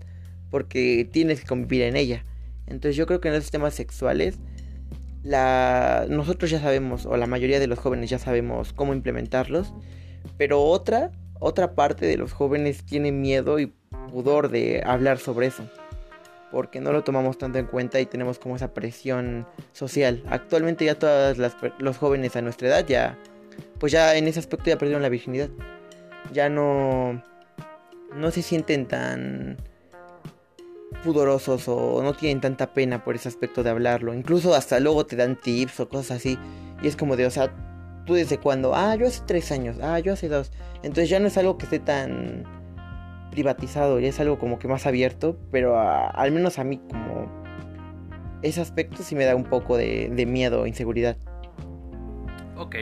Porque 0.50 1.08
tienes 1.10 1.40
que 1.40 1.46
convivir 1.46 1.82
en 1.82 1.96
ella. 1.96 2.26
Entonces 2.66 2.96
yo 2.96 3.06
creo 3.06 3.20
que 3.20 3.28
en 3.28 3.34
esos 3.34 3.50
temas 3.50 3.74
sexuales, 3.74 4.38
la... 5.26 6.06
nosotros 6.08 6.50
ya 6.50 6.60
sabemos, 6.60 7.06
o 7.06 7.16
la 7.16 7.26
mayoría 7.26 7.60
de 7.60 7.66
los 7.66 7.78
jóvenes 7.78 8.10
ya 8.10 8.18
sabemos 8.18 8.72
cómo 8.72 8.94
implementarlos. 8.94 9.72
Pero 10.38 10.62
otra, 10.62 11.12
otra 11.38 11.74
parte 11.74 12.06
de 12.06 12.16
los 12.16 12.32
jóvenes 12.32 12.84
tiene 12.84 13.12
miedo 13.12 13.58
y 13.58 13.72
pudor 14.10 14.50
de 14.50 14.82
hablar 14.84 15.18
sobre 15.18 15.46
eso. 15.48 15.64
Porque 16.50 16.80
no 16.80 16.92
lo 16.92 17.04
tomamos 17.04 17.38
tanto 17.38 17.58
en 17.58 17.66
cuenta 17.66 18.00
y 18.00 18.06
tenemos 18.06 18.38
como 18.38 18.56
esa 18.56 18.72
presión 18.72 19.46
social. 19.72 20.22
Actualmente 20.28 20.84
ya 20.84 20.98
todos 20.98 21.36
los 21.78 21.98
jóvenes 21.98 22.36
a 22.36 22.42
nuestra 22.42 22.68
edad 22.68 22.86
ya 22.86 23.18
pues 23.78 23.92
ya 23.92 24.16
en 24.16 24.28
ese 24.28 24.38
aspecto 24.38 24.66
ya 24.66 24.78
perdieron 24.78 25.02
la 25.02 25.08
virginidad. 25.08 25.50
Ya 26.32 26.48
no, 26.48 27.22
no 28.14 28.30
se 28.30 28.42
sienten 28.42 28.86
tan 28.86 29.58
pudorosos 31.04 31.68
o 31.68 32.02
no 32.02 32.14
tienen 32.14 32.40
tanta 32.40 32.72
pena 32.72 33.04
por 33.04 33.14
ese 33.14 33.28
aspecto 33.28 33.62
de 33.62 33.70
hablarlo. 33.70 34.14
Incluso 34.14 34.54
hasta 34.54 34.80
luego 34.80 35.06
te 35.06 35.16
dan 35.16 35.36
tips 35.36 35.80
o 35.80 35.88
cosas 35.88 36.18
así. 36.18 36.38
Y 36.82 36.88
es 36.88 36.96
como 36.96 37.16
de, 37.16 37.26
o 37.26 37.30
sea, 37.30 37.52
tú 38.04 38.14
desde 38.14 38.38
cuando, 38.38 38.74
ah, 38.74 38.94
yo 38.96 39.06
hace 39.06 39.22
tres 39.26 39.52
años, 39.52 39.78
ah, 39.82 39.98
yo 39.98 40.12
hace 40.12 40.28
dos. 40.28 40.52
Entonces 40.82 41.08
ya 41.08 41.20
no 41.20 41.26
es 41.26 41.36
algo 41.36 41.58
que 41.58 41.64
esté 41.64 41.78
tan 41.78 42.44
privatizado, 43.30 44.00
ya 44.00 44.08
es 44.08 44.20
algo 44.20 44.38
como 44.38 44.58
que 44.58 44.68
más 44.68 44.86
abierto, 44.86 45.36
pero 45.50 45.78
al 45.78 46.32
menos 46.32 46.58
a 46.58 46.64
mí 46.64 46.78
como 46.78 47.30
ese 48.42 48.60
aspecto 48.60 49.02
sí 49.02 49.14
me 49.14 49.24
da 49.24 49.36
un 49.36 49.44
poco 49.44 49.76
de, 49.76 50.10
de 50.10 50.26
miedo, 50.26 50.66
inseguridad. 50.66 51.16
Ok, 52.56 52.76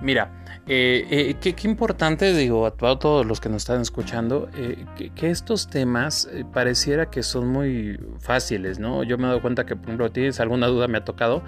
Mira, 0.00 0.30
eh, 0.66 1.06
eh, 1.10 1.54
qué, 1.54 1.68
importante, 1.68 2.32
digo, 2.32 2.66
a 2.66 2.76
todos 2.76 3.26
los 3.26 3.40
que 3.40 3.48
nos 3.48 3.62
están 3.62 3.80
escuchando, 3.80 4.48
eh, 4.56 4.84
que, 5.14 5.30
estos 5.30 5.68
temas 5.68 6.28
pareciera 6.52 7.10
que 7.10 7.22
son 7.22 7.48
muy 7.48 7.98
fáciles, 8.20 8.78
¿no? 8.78 9.02
Yo 9.02 9.18
me 9.18 9.24
he 9.24 9.26
dado 9.26 9.42
cuenta 9.42 9.66
que, 9.66 9.74
por 9.74 9.86
ejemplo, 9.86 10.12
tienes 10.12 10.38
alguna 10.40 10.68
duda, 10.68 10.86
me 10.86 10.98
ha 10.98 11.04
tocado, 11.04 11.42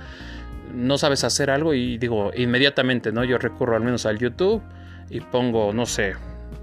no 0.74 0.98
sabes 0.98 1.22
hacer 1.22 1.50
algo 1.50 1.74
y 1.74 1.98
digo, 1.98 2.32
inmediatamente, 2.36 3.12
¿no? 3.12 3.22
Yo 3.24 3.38
recurro 3.38 3.76
al 3.76 3.82
menos 3.82 4.04
al 4.04 4.18
YouTube 4.18 4.62
y 5.10 5.20
pongo, 5.20 5.72
no 5.72 5.86
sé, 5.86 6.14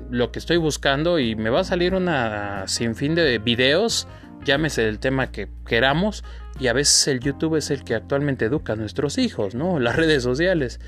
lo 0.09 0.31
que 0.31 0.39
estoy 0.39 0.57
buscando 0.57 1.19
y 1.19 1.35
me 1.35 1.49
va 1.49 1.61
a 1.61 1.63
salir 1.63 1.93
una 1.93 2.67
sinfín 2.67 3.15
de 3.15 3.39
videos, 3.39 4.07
llámese 4.43 4.87
el 4.87 4.99
tema 4.99 5.31
que 5.31 5.49
queramos, 5.65 6.23
y 6.59 6.67
a 6.67 6.73
veces 6.73 7.07
el 7.07 7.19
YouTube 7.19 7.55
es 7.55 7.69
el 7.69 7.83
que 7.83 7.95
actualmente 7.95 8.45
educa 8.45 8.73
a 8.73 8.75
nuestros 8.75 9.17
hijos, 9.17 9.55
¿no? 9.55 9.79
Las 9.79 9.95
redes 9.95 10.23
sociales. 10.23 10.79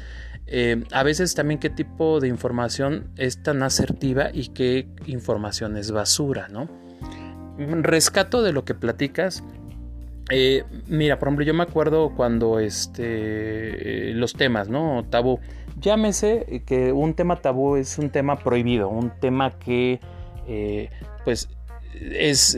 Eh, 0.52 0.84
a 0.92 1.04
veces 1.04 1.36
también 1.36 1.60
qué 1.60 1.70
tipo 1.70 2.20
de 2.20 2.28
información 2.28 3.12
es 3.18 3.44
tan 3.44 3.62
asertiva 3.62 4.32
y 4.34 4.48
qué 4.48 4.88
información 5.06 5.78
es 5.78 5.92
basura, 5.92 6.48
¿no? 6.50 6.68
Rescato 7.58 8.42
de 8.42 8.52
lo 8.52 8.66
que 8.66 8.74
platicas 8.74 9.44
Eh, 10.32 10.64
mira, 10.88 11.18
por 11.18 11.28
ejemplo, 11.28 11.46
yo 11.46 11.54
me 11.56 11.64
acuerdo 11.64 12.14
cuando 12.16 12.60
este, 12.60 14.14
los 14.14 14.34
temas, 14.34 14.70
¿no? 14.70 15.04
Tabú. 15.10 15.40
Llámese 15.80 16.64
que 16.68 16.92
un 16.92 17.16
tema 17.16 17.38
tabú 17.38 17.76
es 17.76 17.98
un 17.98 18.10
tema 18.12 18.38
prohibido, 18.38 18.90
un 18.90 19.12
tema 19.20 19.58
que, 19.58 20.00
pues, 21.26 21.50
es, 22.00 22.58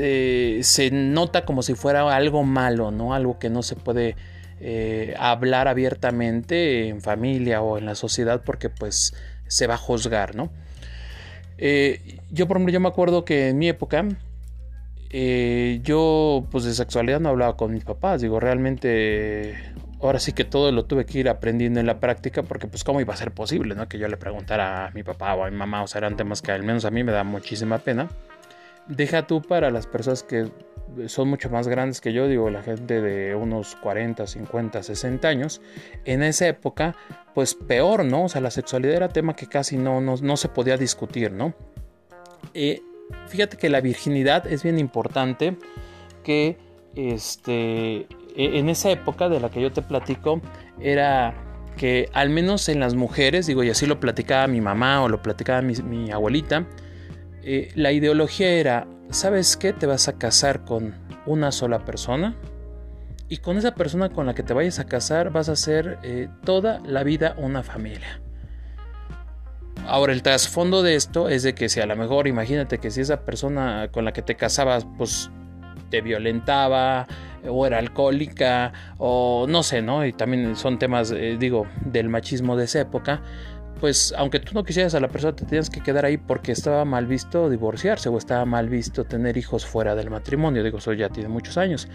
se 0.68 0.92
nota 0.92 1.46
como 1.46 1.62
si 1.62 1.74
fuera 1.76 2.14
algo 2.14 2.44
malo, 2.44 2.92
¿no? 2.92 3.14
Algo 3.14 3.40
que 3.40 3.50
no 3.50 3.64
se 3.64 3.76
puede 3.76 4.16
hablar 5.18 5.68
abiertamente 5.68 6.88
en 6.88 7.02
familia 7.02 7.62
o 7.62 7.78
en 7.78 7.86
la 7.86 7.96
sociedad 7.96 8.44
porque, 8.46 8.70
pues, 8.70 9.14
se 9.48 9.68
va 9.68 9.74
a 9.74 9.78
juzgar, 9.78 10.36
¿no? 10.36 10.50
Eh, 11.58 12.20
yo, 12.32 12.48
por 12.48 12.58
ejemplo, 12.58 12.74
yo 12.74 12.80
me 12.80 12.88
acuerdo 12.88 13.24
que 13.24 13.50
en 13.50 13.60
mi 13.60 13.70
época, 13.70 14.08
eh, 15.12 15.80
yo, 15.84 16.48
pues 16.50 16.64
de 16.64 16.74
sexualidad 16.74 17.20
no 17.20 17.30
hablaba 17.30 17.56
con 17.56 17.72
mis 17.72 17.84
papás. 17.84 18.22
Digo, 18.22 18.40
realmente, 18.40 19.56
ahora 20.02 20.20
sí 20.20 20.34
que 20.34 20.44
todo 20.44 20.72
lo 20.72 20.86
tuve 20.86 21.06
que 21.06 21.20
ir 21.20 21.30
aprendiendo 21.30 21.80
en 21.80 21.86
la 21.86 22.00
práctica, 22.00 22.44
porque, 22.44 22.68
pues, 22.68 22.84
¿cómo 22.84 23.00
iba 23.02 23.14
a 23.14 23.18
ser 23.18 23.32
posible, 23.32 23.76
no? 23.76 23.88
Que 23.88 24.00
yo 24.00 24.08
le 24.08 24.18
preguntara 24.18 24.88
a 24.88 24.92
mi 24.92 25.04
papá 25.04 25.36
o 25.36 25.44
a 25.44 25.52
mi 25.52 25.58
mamá, 25.58 25.84
o 25.84 25.88
sea, 25.88 26.00
eran 26.00 26.16
temas 26.16 26.42
que 26.42 26.52
al 26.52 26.64
menos 26.64 26.86
a 26.86 26.92
mí 26.92 27.04
me 27.04 27.12
da 27.12 27.24
muchísima 27.24 27.78
pena. 27.78 28.10
Deja 28.96 29.26
tú 29.26 29.42
para 29.42 29.72
las 29.72 29.88
personas 29.88 30.24
que 30.24 30.50
son 31.08 31.30
mucho 31.30 31.50
más 31.50 31.68
grandes 31.68 32.02
que 32.02 32.12
yo, 32.12 32.28
digo, 32.28 32.50
la 32.50 32.62
gente 32.62 33.02
de 33.02 33.36
unos 33.36 33.76
40, 33.76 34.28
50, 34.28 34.84
60 34.84 35.28
años, 35.28 35.62
en 36.06 36.22
esa 36.24 36.48
época, 36.48 36.96
pues 37.34 37.56
peor, 37.56 38.04
¿no? 38.04 38.26
O 38.26 38.30
sea, 38.30 38.42
la 38.42 38.52
sexualidad 38.52 38.96
era 38.96 39.10
tema 39.10 39.36
que 39.36 39.48
casi 39.48 39.78
no, 39.78 40.02
no, 40.02 40.38
se 40.38 40.50
podía 40.50 40.78
discutir, 40.78 41.32
¿no? 41.32 41.54
Eh, 42.54 42.82
fíjate 43.28 43.58
que 43.58 43.70
la 43.70 43.80
virginidad 43.80 44.46
es 44.48 44.64
bien 44.64 44.80
importante, 44.80 45.56
que 46.24 46.58
este, 46.96 48.08
e, 48.36 48.60
en 48.60 48.70
esa 48.70 48.92
época 48.92 49.30
de 49.30 49.40
la 49.40 49.50
que 49.50 49.62
yo 49.62 49.72
te 49.72 49.82
platico, 49.82 50.42
era 50.80 51.34
que 51.78 52.10
al 52.14 52.30
menos 52.30 52.68
en 52.70 52.80
las 52.80 52.96
mujeres, 52.96 53.48
digo, 53.48 53.64
y 53.64 53.70
así 53.70 53.86
lo 53.86 54.00
platicaba 54.00 54.48
mi 54.48 54.62
mamá 54.62 55.04
o 55.04 55.10
lo 55.10 55.22
platicaba 55.22 55.62
mi, 55.62 56.12
abuelita, 56.12 56.68
eh, 57.44 57.72
la 57.76 57.92
ideología 57.92 58.50
era 58.50 58.88
¿sabes 59.12 59.58
qué? 59.58 59.74
Te 59.74 59.86
vas 59.86 60.08
a 60.08 60.18
casar 60.18 60.64
con 60.64 60.96
una 61.26 61.52
sola 61.52 61.86
persona 61.86 62.36
y 63.30 63.38
con 63.38 63.58
esa 63.58 63.76
persona 63.76 64.10
con 64.10 64.26
la 64.26 64.34
que 64.34 64.44
te 64.44 64.54
vayas 64.54 64.80
a 64.80 64.86
casar 64.86 65.32
vas 65.32 65.50
a 65.50 65.54
hacer 65.54 66.00
eh, 66.04 66.28
toda 66.44 66.80
la 66.86 67.04
vida 67.04 67.36
una 67.38 67.64
familia. 67.64 68.22
Ahora 69.88 70.14
el 70.14 70.22
trasfondo 70.22 70.84
de 70.84 70.96
esto 70.96 71.30
es 71.30 71.44
de 71.44 71.54
que 71.54 71.70
si 71.70 71.80
a 71.80 71.86
lo 71.86 71.96
mejor 71.96 72.28
imagínate 72.28 72.78
que 72.78 72.92
si 72.92 73.02
esa 73.02 73.26
persona 73.26 73.90
con 73.92 74.06
la 74.06 74.14
que 74.14 74.22
te 74.22 74.36
casabas 74.36 74.86
pues 74.98 75.30
te 75.90 76.02
violentaba 76.02 77.08
o 77.48 77.66
era 77.66 77.80
alcohólica 77.80 78.72
o 78.98 79.46
no 79.50 79.64
sé, 79.64 79.82
¿no? 79.82 80.06
Y 80.06 80.14
también 80.14 80.56
son 80.56 80.78
temas, 80.80 81.12
eh, 81.12 81.38
digo, 81.40 81.68
del 81.84 82.08
machismo 82.08 82.56
de 82.56 82.66
esa 82.66 82.82
época, 82.82 83.22
pues 83.80 84.14
aunque 84.18 84.40
tú 84.40 84.54
no 84.54 84.64
quisieras 84.64 84.94
a 84.94 85.00
la 85.00 85.08
persona, 85.08 85.36
te 85.36 85.46
tienes 85.46 85.70
que 85.70 85.82
quedar 85.82 86.06
ahí 86.06 86.18
porque 86.18 86.52
estaba 86.52 86.86
mal 86.86 87.08
visto 87.08 87.50
divorciarse 87.50 88.10
o 88.10 88.18
estaba 88.18 88.46
mal 88.46 88.70
visto 88.70 89.06
tener 89.06 89.38
hijos 89.38 89.66
fuera 89.66 89.96
del 89.96 90.10
matrimonio. 90.10 90.64
Digo, 90.64 90.78
eso 90.78 90.94
ya 90.94 91.10
tiene 91.10 91.30
muchos 91.30 91.58
años. 91.58 91.88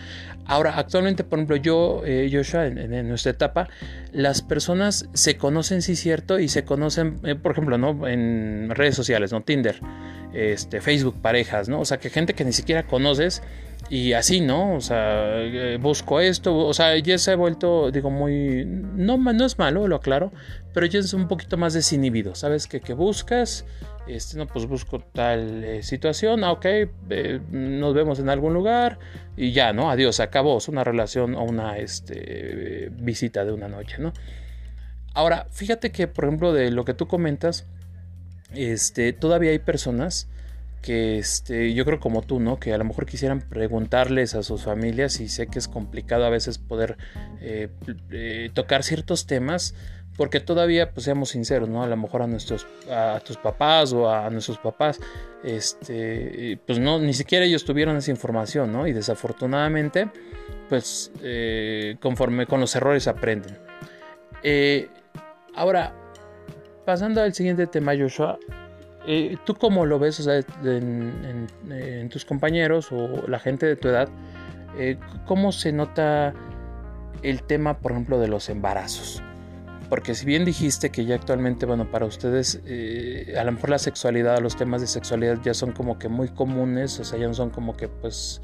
Ahora, 0.47 0.79
actualmente, 0.79 1.23
por 1.25 1.39
ejemplo, 1.39 1.57
yo, 1.57 2.03
eh, 2.05 2.29
Joshua, 2.33 2.67
en, 2.67 3.09
nuestra 3.09 3.33
etapa, 3.33 3.69
las 4.13 4.43
personas 4.43 5.09
se 5.13 5.37
conocen, 5.37 5.83
sí, 5.83 5.97
cierto, 5.97 6.39
y 6.39 6.49
se 6.49 6.65
conocen, 6.65 7.21
eh, 7.25 7.35
por 7.35 7.53
ejemplo, 7.53 7.79
¿no? 7.79 8.07
En 8.09 8.71
redes 8.71 8.95
sociales, 8.97 9.33
¿no? 9.33 9.43
Tinder, 9.43 9.81
este, 10.33 10.81
Facebook, 10.81 11.21
parejas, 11.21 11.69
¿no? 11.69 11.81
O 11.81 11.85
sea, 11.85 11.99
que 11.99 12.11
gente 12.11 12.35
que 12.35 12.45
ni 12.45 12.53
siquiera 12.53 12.85
conoces 12.85 13.43
y 13.89 14.15
así, 14.15 14.41
¿no? 14.41 14.75
O 14.75 14.81
sea, 14.81 15.41
eh, 15.43 15.79
busco 15.81 16.21
esto, 16.21 16.57
o 16.57 16.75
sea, 16.75 16.97
ya 16.99 17.19
se 17.19 17.33
ha 17.33 17.37
vuelto, 17.37 17.91
digo, 17.91 18.11
muy, 18.11 18.65
no, 18.67 19.19
es 19.45 19.59
malo, 19.59 19.87
lo 19.87 19.97
aclaro, 19.97 20.33
pero 20.73 20.87
ya 20.87 20.99
es 20.99 21.13
un 21.15 21.29
poquito 21.29 21.57
más 21.57 21.73
desinhibido, 21.73 22.35
¿sabes? 22.35 22.67
Que, 22.67 22.81
que 22.81 22.95
buscas, 22.95 23.65
este, 24.09 24.39
no, 24.39 24.47
pues 24.47 24.67
busco 24.67 25.01
tal 25.01 25.63
eh, 25.63 25.83
situación, 25.83 26.43
ah, 26.43 26.53
ok, 26.53 26.65
eh, 26.65 27.41
nos 27.51 27.95
vemos 27.95 28.19
en 28.19 28.29
algún 28.29 28.55
lugar 28.55 28.99
y 29.37 29.53
ya, 29.53 29.73
¿no? 29.73 29.91
Adiós, 29.91 30.19
acabó, 30.19 30.59
es 30.59 30.69
una 30.69 30.83
relación 30.83 31.35
o 31.37 31.45
una 31.45 31.79
este, 31.79 32.91
visita 32.93 33.45
de 33.45 33.53
una 33.53 33.69
noche, 33.69 33.99
¿no? 33.99 34.13
Ahora, 35.15 35.47
fíjate 35.51 35.93
que, 35.93 36.09
por 36.09 36.25
ejemplo, 36.25 36.53
de 36.53 36.71
lo 36.71 36.85
que 36.85 36.93
tú 36.93 37.07
comentas, 37.07 37.67
este, 38.53 39.13
todavía 39.13 39.51
hay 39.51 39.59
personas 39.59 40.29
que 40.87 41.19
este, 41.19 41.75
yo 41.75 41.85
creo 41.85 41.99
como 41.99 42.23
tú, 42.23 42.39
¿no? 42.39 42.61
Que 42.61 42.73
a 42.73 42.79
lo 42.79 42.85
mejor 42.85 43.07
quisieran 43.07 43.41
preguntarles 43.41 44.37
a 44.37 44.45
sus 44.45 44.63
familias 44.63 45.19
y 45.19 45.29
sé 45.29 45.49
que 45.49 45.59
es 45.59 45.67
complicado 45.67 46.25
a 46.25 46.31
veces 46.31 46.59
poder 46.59 46.97
eh, 47.41 47.71
eh, 48.13 48.51
tocar 48.55 48.85
ciertos 48.85 49.27
temas 49.27 49.75
porque 50.17 50.39
todavía, 50.39 50.93
pues 50.93 51.05
seamos 51.05 51.31
sinceros, 51.31 51.69
¿no? 51.69 51.83
A 51.83 51.89
lo 51.89 51.97
mejor 51.97 52.23
a 52.23 52.29
nuestros, 52.29 52.69
a 52.89 53.21
tus 53.27 53.37
papás 53.37 53.93
o 53.93 54.09
a 54.09 54.31
nuestros 54.31 54.59
papás, 54.59 55.01
este, 55.43 56.61
pues 56.65 56.79
no, 56.79 57.01
ni 57.01 57.15
siquiera 57.15 57.45
ellos 57.45 57.65
tuvieron 57.65 57.97
esa 57.97 58.13
información, 58.13 58.73
¿no? 58.73 58.87
Y 58.87 58.93
desafortunadamente, 58.93 60.09
pues 60.69 61.11
eh, 61.21 61.97
conforme 62.01 62.47
con 62.47 62.61
los 62.61 62.77
errores 62.77 63.09
aprenden. 63.09 63.59
ahora, 65.57 65.93
pasando 66.85 67.21
al 67.21 67.35
siguiente 67.35 67.67
tema, 67.67 67.93
Joshua, 67.99 68.39
eh, 69.07 69.37
¿Tú 69.45 69.55
cómo 69.55 69.87
lo 69.87 70.01
ves 70.01 70.27
en, 70.65 72.09
tus 72.11 72.25
compañeros 72.25 72.91
o 72.91 73.27
la 73.29 73.39
gente 73.39 73.65
de 73.65 73.77
tu 73.77 73.89
edad? 73.89 74.09
Eh, 74.79 74.99
¿Cómo 75.27 75.53
se 75.53 75.73
nota 75.73 76.35
el 77.23 77.43
tema, 77.45 77.79
por 77.79 77.93
ejemplo, 77.93 78.19
de 78.19 78.27
los 78.27 78.49
embarazos? 78.49 79.23
Porque 79.89 80.17
si 80.17 80.27
bien 80.27 80.45
dijiste 80.45 80.91
que 80.91 81.05
ya 81.05 81.15
actualmente, 81.15 81.67
bueno, 81.67 81.89
para 81.89 82.07
ustedes, 82.07 82.61
eh, 82.67 83.37
a 83.39 83.45
lo 83.45 83.53
mejor 83.53 83.71
la 83.71 83.79
sexualidad, 83.79 84.41
los 84.41 84.57
temas 84.57 84.81
de 84.81 84.89
sexualidad 84.89 85.39
ya 85.45 85.55
son 85.55 85.71
como 85.71 86.01
que 86.01 86.09
muy 86.09 86.29
comunes, 86.29 86.99
o 86.99 87.05
sea, 87.05 87.17
ya 87.17 87.29
no 87.29 87.35
son 87.35 87.51
como 87.51 87.77
que, 87.77 87.87
pues, 87.87 88.43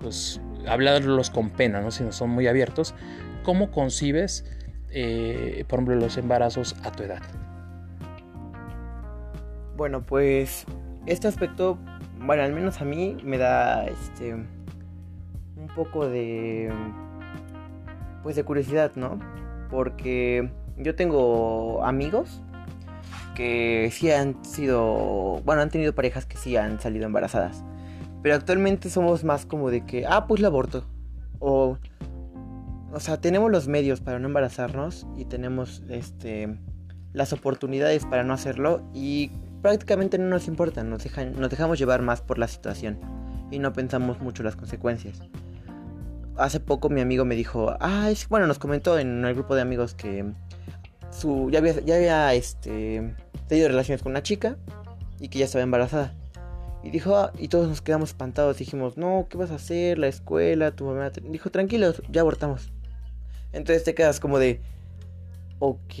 pues, 0.00 0.40
hablarlos 0.66 1.28
con 1.28 1.50
pena, 1.50 1.82
¿no? 1.82 1.90
Sino 1.90 2.12
son 2.12 2.30
muy 2.30 2.46
abiertos. 2.46 2.94
¿Cómo 3.42 3.70
concibes, 3.70 4.44
por 4.88 4.94
ejemplo, 4.94 5.96
los 5.96 6.16
embarazos 6.16 6.76
a 6.82 6.92
tu 6.92 7.02
edad? 7.02 7.20
Bueno, 9.76 10.02
pues 10.02 10.66
este 11.06 11.28
aspecto, 11.28 11.78
bueno, 12.18 12.42
al 12.42 12.52
menos 12.52 12.80
a 12.80 12.84
mí 12.84 13.16
me 13.24 13.38
da 13.38 13.86
este 13.86 14.34
un 14.34 15.68
poco 15.74 16.08
de 16.08 16.70
pues 18.22 18.36
de 18.36 18.44
curiosidad, 18.44 18.92
¿no? 18.94 19.18
Porque 19.70 20.50
yo 20.76 20.94
tengo 20.94 21.84
amigos 21.84 22.42
que 23.34 23.90
sí 23.92 24.10
han 24.10 24.44
sido, 24.44 25.40
bueno, 25.44 25.62
han 25.62 25.70
tenido 25.70 25.94
parejas 25.94 26.26
que 26.26 26.36
sí 26.36 26.56
han 26.56 26.80
salido 26.80 27.06
embarazadas. 27.06 27.64
Pero 28.22 28.34
actualmente 28.34 28.90
somos 28.90 29.24
más 29.24 29.46
como 29.46 29.70
de 29.70 29.84
que, 29.84 30.06
ah, 30.06 30.26
pues 30.26 30.40
el 30.40 30.46
aborto. 30.46 30.84
O, 31.40 31.78
o 32.92 33.00
sea, 33.00 33.20
tenemos 33.20 33.50
los 33.50 33.66
medios 33.66 34.00
para 34.00 34.18
no 34.18 34.28
embarazarnos 34.28 35.06
y 35.16 35.24
tenemos, 35.24 35.82
este, 35.88 36.56
las 37.12 37.32
oportunidades 37.32 38.04
para 38.06 38.22
no 38.22 38.32
hacerlo. 38.32 38.82
Y 38.94 39.32
prácticamente 39.62 40.18
no 40.18 40.26
nos 40.26 40.48
importa, 40.48 40.82
nos, 40.82 41.04
nos 41.36 41.50
dejamos 41.50 41.78
llevar 41.78 42.02
más 42.02 42.20
por 42.20 42.38
la 42.38 42.48
situación 42.48 42.98
y 43.50 43.58
no 43.58 43.72
pensamos 43.72 44.20
mucho 44.20 44.42
las 44.42 44.56
consecuencias. 44.56 45.22
Hace 46.36 46.60
poco 46.60 46.88
mi 46.88 47.00
amigo 47.00 47.24
me 47.24 47.36
dijo, 47.36 47.76
ah, 47.80 48.10
bueno, 48.28 48.46
nos 48.46 48.58
comentó 48.58 48.98
en 48.98 49.24
el 49.24 49.34
grupo 49.34 49.54
de 49.54 49.62
amigos 49.62 49.94
que 49.94 50.32
su, 51.10 51.50
ya 51.50 51.58
había, 51.58 51.78
ya 51.80 51.96
había 51.96 52.34
este, 52.34 53.14
tenido 53.46 53.68
relaciones 53.68 54.02
con 54.02 54.12
una 54.12 54.22
chica 54.22 54.56
y 55.20 55.28
que 55.28 55.38
ya 55.38 55.44
estaba 55.44 55.62
embarazada. 55.62 56.14
Y 56.82 56.90
dijo, 56.90 57.14
ah", 57.16 57.32
y 57.38 57.48
todos 57.48 57.68
nos 57.68 57.80
quedamos 57.80 58.10
espantados. 58.10 58.58
Dijimos, 58.58 58.96
no, 58.96 59.26
¿qué 59.30 59.36
vas 59.36 59.50
a 59.52 59.56
hacer? 59.56 59.98
La 59.98 60.08
escuela, 60.08 60.72
tu 60.72 60.86
mamá. 60.86 61.10
Dijo, 61.10 61.50
tranquilos, 61.50 62.02
ya 62.10 62.22
abortamos. 62.22 62.72
Entonces 63.52 63.84
te 63.84 63.94
quedas 63.94 64.18
como 64.18 64.38
de, 64.38 64.60
ok, 65.60 65.94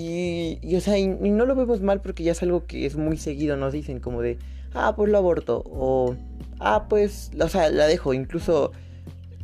y, 0.00 0.76
o 0.76 0.80
sea, 0.80 0.96
y, 0.96 1.08
no 1.08 1.44
lo 1.44 1.56
vemos 1.56 1.80
mal 1.80 2.00
porque 2.00 2.22
ya 2.22 2.30
es 2.30 2.40
algo 2.44 2.66
que 2.66 2.86
es 2.86 2.94
muy 2.94 3.16
seguido, 3.16 3.56
nos 3.56 3.72
dicen 3.72 3.98
como 3.98 4.22
de, 4.22 4.38
ah, 4.72 4.94
pues 4.94 5.10
lo 5.10 5.18
aborto, 5.18 5.64
o, 5.66 6.14
ah, 6.60 6.86
pues, 6.88 7.32
o 7.40 7.48
sea, 7.48 7.68
la 7.70 7.88
dejo, 7.88 8.14
incluso 8.14 8.70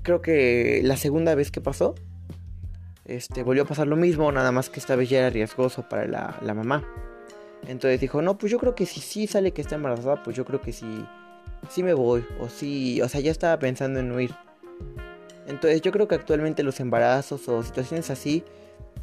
creo 0.02 0.22
que 0.22 0.80
la 0.84 0.96
segunda 0.96 1.34
vez 1.34 1.50
que 1.50 1.60
pasó, 1.60 1.96
este, 3.04 3.42
volvió 3.42 3.64
a 3.64 3.66
pasar 3.66 3.88
lo 3.88 3.96
mismo, 3.96 4.30
nada 4.30 4.52
más 4.52 4.70
que 4.70 4.78
esta 4.78 4.94
vez 4.94 5.10
ya 5.10 5.18
era 5.18 5.30
riesgoso 5.30 5.88
para 5.88 6.06
la, 6.06 6.38
la 6.40 6.54
mamá. 6.54 6.84
Entonces 7.66 8.00
dijo, 8.00 8.22
no, 8.22 8.38
pues 8.38 8.52
yo 8.52 8.60
creo 8.60 8.76
que 8.76 8.86
si 8.86 9.00
sí 9.00 9.26
sale 9.26 9.50
que 9.50 9.60
está 9.60 9.74
embarazada, 9.74 10.22
pues 10.22 10.36
yo 10.36 10.44
creo 10.44 10.60
que 10.60 10.72
sí, 10.72 11.04
sí 11.68 11.82
me 11.82 11.94
voy, 11.94 12.24
o 12.38 12.48
sí, 12.48 13.02
o 13.02 13.08
sea, 13.08 13.20
ya 13.20 13.32
estaba 13.32 13.58
pensando 13.58 13.98
en 13.98 14.12
huir. 14.12 14.32
Entonces 15.48 15.82
yo 15.82 15.90
creo 15.90 16.06
que 16.06 16.14
actualmente 16.14 16.62
los 16.62 16.78
embarazos 16.78 17.48
o 17.48 17.60
situaciones 17.64 18.08
así, 18.10 18.44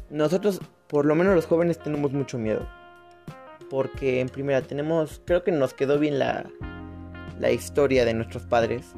nosotros 0.08 0.62
por 0.92 1.06
lo 1.06 1.14
menos 1.14 1.34
los 1.34 1.46
jóvenes 1.46 1.78
tenemos 1.78 2.12
mucho 2.12 2.38
miedo. 2.38 2.68
Porque 3.70 4.20
en 4.20 4.28
primera 4.28 4.60
tenemos, 4.60 5.22
creo 5.24 5.42
que 5.42 5.50
nos 5.50 5.72
quedó 5.72 5.98
bien 5.98 6.18
la, 6.18 6.44
la 7.40 7.50
historia 7.50 8.04
de 8.04 8.12
nuestros 8.12 8.44
padres. 8.44 8.92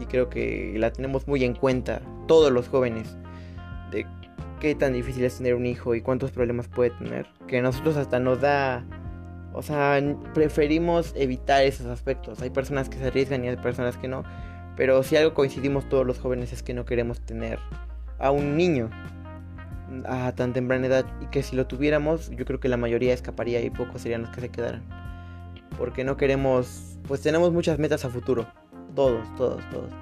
y 0.00 0.06
creo 0.06 0.30
que 0.30 0.74
la 0.78 0.90
tenemos 0.92 1.28
muy 1.28 1.44
en 1.44 1.54
cuenta 1.54 2.00
todos 2.26 2.50
los 2.50 2.68
jóvenes 2.68 3.18
de 3.90 4.06
qué 4.60 4.74
tan 4.74 4.94
difícil 4.94 5.24
es 5.24 5.36
tener 5.36 5.54
un 5.54 5.66
hijo 5.66 5.94
y 5.94 6.00
cuántos 6.00 6.30
problemas 6.30 6.68
puede 6.68 6.90
tener, 6.90 7.26
que 7.46 7.60
nosotros 7.60 7.98
hasta 7.98 8.18
nos 8.18 8.40
da, 8.40 8.86
o 9.52 9.60
sea, 9.62 10.00
preferimos 10.32 11.12
evitar 11.16 11.64
esos 11.64 11.86
aspectos. 11.86 12.40
Hay 12.40 12.48
personas 12.48 12.88
que 12.88 12.96
se 12.96 13.08
arriesgan 13.08 13.44
y 13.44 13.48
hay 13.48 13.56
personas 13.56 13.98
que 13.98 14.08
no, 14.08 14.24
pero 14.74 15.02
si 15.02 15.16
algo 15.16 15.34
coincidimos 15.34 15.86
todos 15.90 16.06
los 16.06 16.18
jóvenes 16.18 16.54
es 16.54 16.62
que 16.62 16.72
no 16.72 16.86
queremos 16.86 17.20
tener 17.20 17.58
a 18.18 18.30
un 18.30 18.56
niño 18.56 18.88
a 20.06 20.32
tan 20.32 20.52
temprana 20.52 20.86
edad 20.86 21.06
y 21.20 21.26
que 21.26 21.42
si 21.42 21.56
lo 21.56 21.66
tuviéramos 21.66 22.30
yo 22.30 22.44
creo 22.44 22.60
que 22.60 22.68
la 22.68 22.76
mayoría 22.76 23.14
escaparía 23.14 23.60
y 23.60 23.70
pocos 23.70 24.02
serían 24.02 24.22
los 24.22 24.30
que 24.30 24.40
se 24.40 24.48
quedaran. 24.48 24.82
Porque 25.78 26.04
no 26.04 26.16
queremos, 26.16 26.98
pues 27.06 27.20
tenemos 27.20 27.52
muchas 27.52 27.78
metas 27.78 28.04
a 28.04 28.10
futuro, 28.10 28.46
todos, 28.94 29.34
todos, 29.36 29.68
todos. 29.70 29.92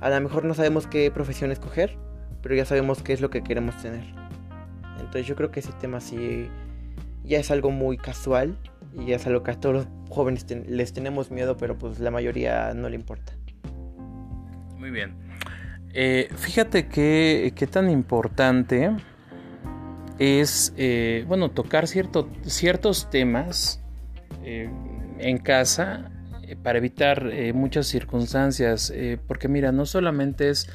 A 0.00 0.10
lo 0.10 0.20
mejor 0.20 0.44
no 0.44 0.54
sabemos 0.54 0.86
qué 0.86 1.10
profesión 1.10 1.50
escoger, 1.50 1.96
pero 2.42 2.54
ya 2.54 2.64
sabemos 2.64 3.02
qué 3.02 3.12
es 3.12 3.20
lo 3.20 3.30
que 3.30 3.42
queremos 3.42 3.76
tener. 3.80 4.04
Entonces 4.98 5.26
yo 5.26 5.36
creo 5.36 5.50
que 5.50 5.60
ese 5.60 5.72
tema 5.80 6.00
sí 6.00 6.48
ya 7.24 7.38
es 7.38 7.50
algo 7.50 7.70
muy 7.70 7.96
casual 7.96 8.56
y 8.98 9.12
es 9.12 9.26
algo 9.26 9.42
que 9.42 9.52
a 9.52 9.60
todos 9.60 9.74
los 9.74 9.88
jóvenes 10.08 10.46
les 10.66 10.92
tenemos 10.92 11.30
miedo, 11.30 11.56
pero 11.56 11.78
pues 11.78 11.98
la 11.98 12.10
mayoría 12.10 12.74
no 12.74 12.88
le 12.88 12.96
importa. 12.96 13.32
Muy 14.78 14.90
bien. 14.90 15.14
Eh, 15.94 16.28
fíjate 16.36 16.88
que, 16.88 17.68
tan 17.70 17.90
importante 17.90 18.90
es, 20.18 20.72
eh, 20.76 21.24
bueno, 21.28 21.50
tocar 21.50 21.86
cierto, 21.86 22.30
ciertos 22.44 23.10
temas 23.10 23.82
eh, 24.42 24.70
en 25.18 25.38
casa 25.38 26.10
para 26.62 26.78
evitar 26.78 27.32
muchas 27.54 27.86
circunstancias, 27.86 28.92
porque 29.26 29.48
mira, 29.48 29.72
no 29.72 29.86
solamente 29.86 30.50
es 30.50 30.68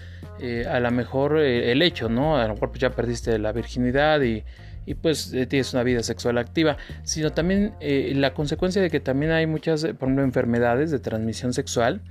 a 0.67 0.79
lo 0.79 0.89
mejor 0.89 1.37
el 1.37 1.83
hecho, 1.83 2.09
¿no? 2.09 2.37
A 2.37 2.47
lo 2.47 2.55
mejor 2.55 2.69
pues, 2.69 2.81
ya 2.81 2.89
perdiste 2.89 3.37
la 3.37 3.51
virginidad 3.51 4.21
y, 4.21 4.43
y 4.87 4.95
pues 4.95 5.29
tienes 5.49 5.73
una 5.73 5.83
vida 5.83 6.01
sexual 6.01 6.39
activa, 6.39 6.77
sino 7.03 7.31
también 7.31 7.73
la 7.79 8.33
consecuencia 8.33 8.81
de 8.81 8.89
que 8.89 8.99
también 8.99 9.31
hay 9.31 9.45
muchas, 9.45 9.83
por 9.83 10.07
ejemplo, 10.07 10.23
enfermedades 10.23 10.89
de 10.89 10.97
transmisión 10.97 11.53
sexual, 11.53 12.01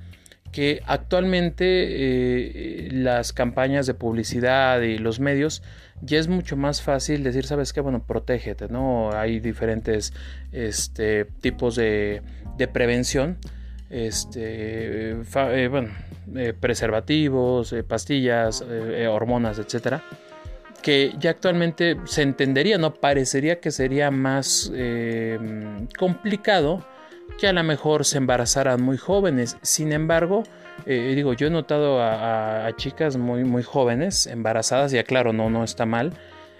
que 0.53 0.83
actualmente 0.87 1.65
eh, 1.67 2.89
las 2.93 3.33
campañas 3.33 3.87
de 3.87 3.95
publicidad 3.95 4.81
y 4.81 4.99
los 4.99 5.21
medios 5.21 5.63
ya 6.03 6.19
es 6.19 6.29
mucho 6.29 6.57
más 6.57 6.83
fácil 6.83 7.23
decir, 7.23 7.47
sabes 7.47 7.73
qué, 7.73 7.81
bueno, 7.81 8.03
protégete, 8.07 8.69
¿no? 8.69 9.13
Hay 9.13 9.41
diferentes 9.41 10.13
este, 10.53 11.25
tipos 11.25 11.75
de, 11.77 12.23
de 12.59 12.69
prevención, 12.69 13.39
este, 13.89 15.13
eh, 15.13 15.69
bueno, 15.71 15.89
eh, 16.35 16.53
preservativos, 16.59 17.75
pastillas, 17.89 18.63
hormonas, 19.09 19.59
etcétera, 19.59 20.03
que 20.83 21.15
ya 21.19 21.31
actualmente 21.31 21.97
se 22.05 22.23
entendería, 22.23 22.77
¿no? 22.77 22.95
Parecería 22.95 23.61
que 23.61 23.71
sería 23.71 24.11
más 24.11 24.71
complicado 25.99 26.85
que 27.39 27.49
a 27.49 27.53
lo 27.53 27.63
mejor 27.63 28.05
se 28.05 28.19
embarazaran 28.19 28.83
muy 28.83 28.97
jóvenes. 28.97 29.57
Sin 29.63 29.93
embargo, 29.93 30.45
eh, 30.85 31.13
digo, 31.15 31.33
yo 31.33 31.47
he 31.47 31.51
notado 31.51 32.03
a, 32.03 32.69
chicas 32.77 33.17
muy, 33.17 33.45
muy 33.45 33.63
jóvenes 33.63 34.27
embarazadas, 34.27 34.93
y 34.93 35.03
claro, 35.05 35.33
no, 35.33 35.51
no 35.51 35.65
está 35.65 35.87
mal. 35.87 36.13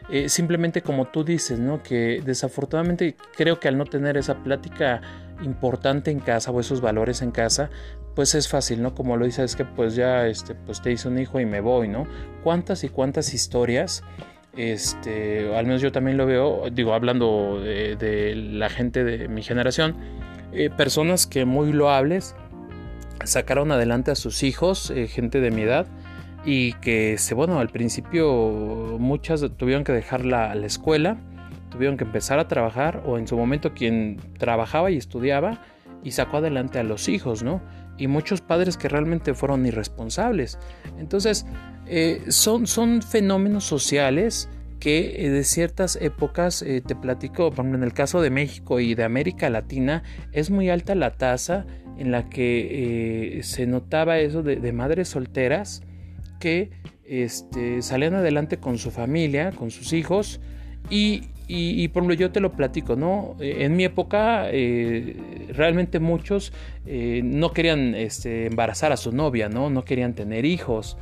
Eh, 0.09 0.29
simplemente 0.29 0.83
como 0.83 1.07
tú 1.07 1.25
dices, 1.25 1.59
¿no? 1.59 1.83
Que 1.83 2.23
desafortunadamente 2.25 3.17
creo 3.37 3.59
que 3.59 3.69
al 3.69 3.77
no 3.77 3.85
tener 3.87 4.17
esa 4.17 4.37
plática 4.37 5.01
importante 5.43 6.11
en 6.11 6.21
casa 6.21 6.53
o 6.53 6.61
esos 6.61 6.81
valores 6.81 7.23
en 7.23 7.33
casa, 7.33 7.71
pues 8.15 8.35
es 8.35 8.49
fácil, 8.49 8.83
¿no? 8.83 8.95
Como 8.95 9.17
lo 9.17 9.25
dices, 9.27 9.45
es 9.45 9.57
que 9.57 9.65
pues 9.65 9.97
ya, 9.97 10.27
este, 10.27 10.55
pues 10.55 10.81
te 10.81 10.93
hice 10.93 11.09
un 11.09 11.19
hijo 11.19 11.41
y 11.41 11.47
me 11.47 11.61
voy, 11.61 11.89
¿no? 11.89 12.07
¿Cuántas 12.45 12.85
y 12.85 12.89
cuántas 12.89 13.35
historias? 13.35 14.05
Este, 14.57 15.55
al 15.55 15.67
menos 15.67 15.83
yo 15.83 15.93
también 15.93 16.17
lo 16.17 16.25
veo, 16.25 16.71
digo, 16.73 16.95
hablando 16.95 17.61
de 17.61 18.35
la 18.37 18.71
gente 18.71 19.05
de 19.05 19.29
mi 19.29 19.43
generación, 19.43 19.97
eh, 20.57 20.71
personas 20.71 21.27
que 21.27 21.45
muy 21.45 21.73
loables 21.73 22.35
sacaron 23.25 23.73
adelante 23.73 24.11
a 24.11 24.15
sus 24.15 24.43
hijos, 24.43 24.91
eh, 24.91 25.07
gente 25.07 25.41
de 25.41 25.51
mi 25.51 25.63
edad, 25.63 25.87
y 26.47 26.73
que, 26.75 27.19
bueno, 27.35 27.61
al 27.61 27.69
principio 27.69 28.97
muchas 28.99 29.45
tuvieron 29.59 29.85
que 29.85 29.93
dejar 29.93 30.25
la, 30.25 30.55
la, 30.55 30.67
escuela, 30.67 31.19
tuvieron 31.71 31.99
que 31.99 32.05
empezar 32.05 32.39
a 32.39 32.49
trabajar, 32.49 33.03
o 33.05 33.19
en 33.19 33.29
su 33.29 33.37
momento 33.37 33.75
quien 33.75 34.19
trabajaba 34.39 34.91
y 34.91 34.97
estudiaba 34.97 35.61
y 36.03 36.13
sacó 36.13 36.39
adelante 36.39 36.79
a 36.79 36.85
los 36.85 37.09
hijos, 37.09 37.43
¿no? 37.43 37.61
Y 37.99 38.07
muchos 38.07 38.41
padres 38.41 38.79
que 38.79 38.89
realmente 38.89 39.35
fueron 39.35 39.67
irresponsables. 39.67 40.59
Entonces, 40.99 41.47
eh, 41.87 42.25
son, 42.29 42.67
son 42.67 43.03
fenómenos 43.03 43.65
sociales 43.65 44.49
que 44.79 45.27
eh, 45.27 45.31
de 45.31 45.45
ciertas 45.45 45.97
épocas, 45.97 46.63
eh, 46.63 46.83
te 46.87 46.95
platico, 46.95 47.51
por 47.51 47.67
en 47.67 47.83
el 47.83 47.93
caso 47.93 48.21
de 48.21 48.31
México 48.31 48.81
y 48.81 48.95
de 48.95 49.05
América 49.05 49.51
Latina, 49.51 50.03
es 50.33 50.51
muy 50.51 50.71
alta 50.71 50.95
la 50.95 51.13
tasa 51.13 51.67
en 51.99 52.11
la 52.11 52.29
que 52.29 53.39
eh, 53.39 53.43
se 53.43 53.67
notaba 53.67 54.19
eso 54.19 54.43
de, 54.43 54.73
madres 54.73 55.09
solteras 55.09 55.83
que 56.41 56.71
este, 57.05 57.81
salían 57.83 58.15
adelante 58.15 58.59
con 58.59 58.79
su 58.79 58.91
familia, 58.91 59.53
con 59.53 59.71
sus 59.71 59.93
hijos, 59.93 60.41
y, 60.91 61.23
y, 61.49 61.89
por 61.89 62.03
ejemplo 62.03 62.15
yo 62.15 62.31
te 62.31 62.41
lo 62.41 62.53
platico, 62.53 62.95
¿no? 62.95 63.35
En 63.41 63.75
mi 63.75 63.85
época 63.85 64.47
realmente 65.49 65.99
muchos 65.99 66.53
no 66.85 67.53
querían 67.53 67.97
este, 67.97 68.47
embarazar 68.47 68.93
a 68.93 68.97
su 68.97 69.11
novia, 69.11 69.49
¿no? 69.49 69.69
No 69.69 69.85
querían 69.85 70.15
tener 70.15 70.45
hijos. 70.45 70.97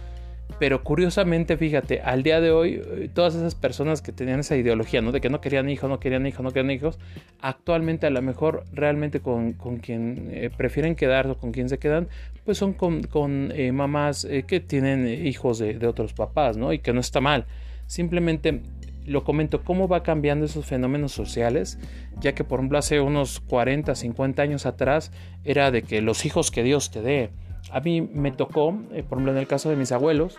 Pero 0.58 0.84
curiosamente, 0.84 1.56
fíjate, 1.56 2.00
al 2.00 2.22
día 2.22 2.40
de 2.40 2.52
hoy, 2.52 2.80
eh, 2.84 3.10
todas 3.12 3.34
esas 3.34 3.54
personas 3.54 4.02
que 4.02 4.12
tenían 4.12 4.40
esa 4.40 4.56
ideología, 4.56 5.02
¿no? 5.02 5.10
De 5.10 5.20
que 5.20 5.28
no 5.28 5.40
querían 5.40 5.68
hijos, 5.68 5.90
no 5.90 5.98
querían 5.98 6.26
hijos, 6.26 6.42
no 6.42 6.52
querían 6.52 6.70
hijos, 6.70 6.98
actualmente 7.40 8.06
a 8.06 8.10
lo 8.10 8.22
mejor 8.22 8.64
realmente 8.72 9.20
con, 9.20 9.54
con 9.54 9.78
quien 9.78 10.28
eh, 10.30 10.50
prefieren 10.56 10.94
quedar 10.94 11.26
o 11.28 11.36
con 11.36 11.50
quien 11.50 11.68
se 11.68 11.78
quedan, 11.78 12.08
pues 12.44 12.58
son 12.58 12.72
con, 12.72 13.02
con 13.02 13.52
eh, 13.54 13.72
mamás 13.72 14.26
que 14.46 14.60
tienen 14.60 15.08
hijos 15.26 15.58
de, 15.58 15.74
de, 15.74 15.86
otros 15.86 16.12
papás, 16.12 16.56
¿no? 16.56 16.72
Y 16.72 16.78
que 16.78 16.92
no 16.92 17.00
está 17.00 17.20
mal. 17.20 17.46
Simplemente 17.86 18.62
lo 19.06 19.24
comento, 19.24 19.62
cómo 19.62 19.88
va 19.88 20.02
cambiando 20.02 20.46
esos 20.46 20.64
fenómenos 20.64 21.12
sociales, 21.12 21.78
ya 22.20 22.34
que 22.34 22.44
por 22.44 22.60
ejemplo 22.60 22.78
hace 22.78 23.00
unos 23.00 23.40
40, 23.40 23.94
50 23.94 24.42
años 24.42 24.66
atrás 24.66 25.12
era 25.44 25.70
de 25.70 25.82
que 25.82 26.00
los 26.00 26.24
hijos 26.24 26.50
que 26.50 26.62
Dios 26.62 26.90
te 26.90 27.02
dé, 27.02 27.30
a 27.70 27.80
mí 27.80 28.00
me 28.00 28.32
tocó, 28.32 28.70
eh, 28.92 29.02
por 29.02 29.18
ejemplo 29.18 29.32
en 29.32 29.38
el 29.38 29.46
caso 29.46 29.70
de 29.70 29.76
mis 29.76 29.92
abuelos, 29.92 30.38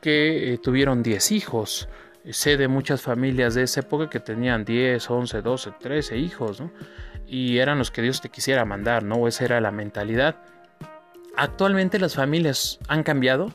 que 0.00 0.54
eh, 0.54 0.58
tuvieron 0.58 1.02
10 1.02 1.32
hijos. 1.32 1.88
Sé 2.30 2.56
de 2.56 2.68
muchas 2.68 3.02
familias 3.02 3.54
de 3.54 3.64
esa 3.64 3.80
época 3.80 4.08
que 4.08 4.20
tenían 4.20 4.64
10, 4.64 5.10
11, 5.10 5.42
12, 5.42 5.70
13 5.80 6.18
hijos, 6.18 6.60
¿no? 6.60 6.70
Y 7.26 7.58
eran 7.58 7.78
los 7.78 7.90
que 7.90 8.02
Dios 8.02 8.20
te 8.20 8.28
quisiera 8.28 8.64
mandar, 8.64 9.02
¿no? 9.02 9.26
Esa 9.26 9.44
era 9.44 9.60
la 9.60 9.72
mentalidad. 9.72 10.36
Actualmente 11.36 11.98
las 11.98 12.14
familias 12.14 12.78
han 12.88 13.02
cambiado, 13.02 13.52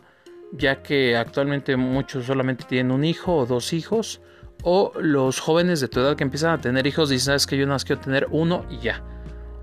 ya 0.51 0.81
que 0.81 1.15
actualmente 1.15 1.77
muchos 1.77 2.25
solamente 2.25 2.65
tienen 2.65 2.91
un 2.91 3.05
hijo 3.05 3.35
o 3.35 3.45
dos 3.45 3.71
hijos, 3.71 4.21
o 4.63 4.91
los 4.99 5.39
jóvenes 5.39 5.79
de 5.79 5.87
tu 5.87 5.99
edad 5.99 6.15
que 6.15 6.23
empiezan 6.23 6.51
a 6.51 6.61
tener 6.61 6.87
hijos 6.87 7.09
dicen, 7.09 7.25
sabes 7.25 7.47
que 7.47 7.57
yo 7.57 7.67
no 7.67 7.77
quiero 7.77 8.01
tener 8.01 8.27
uno 8.31 8.65
y 8.69 8.79
ya 8.79 9.03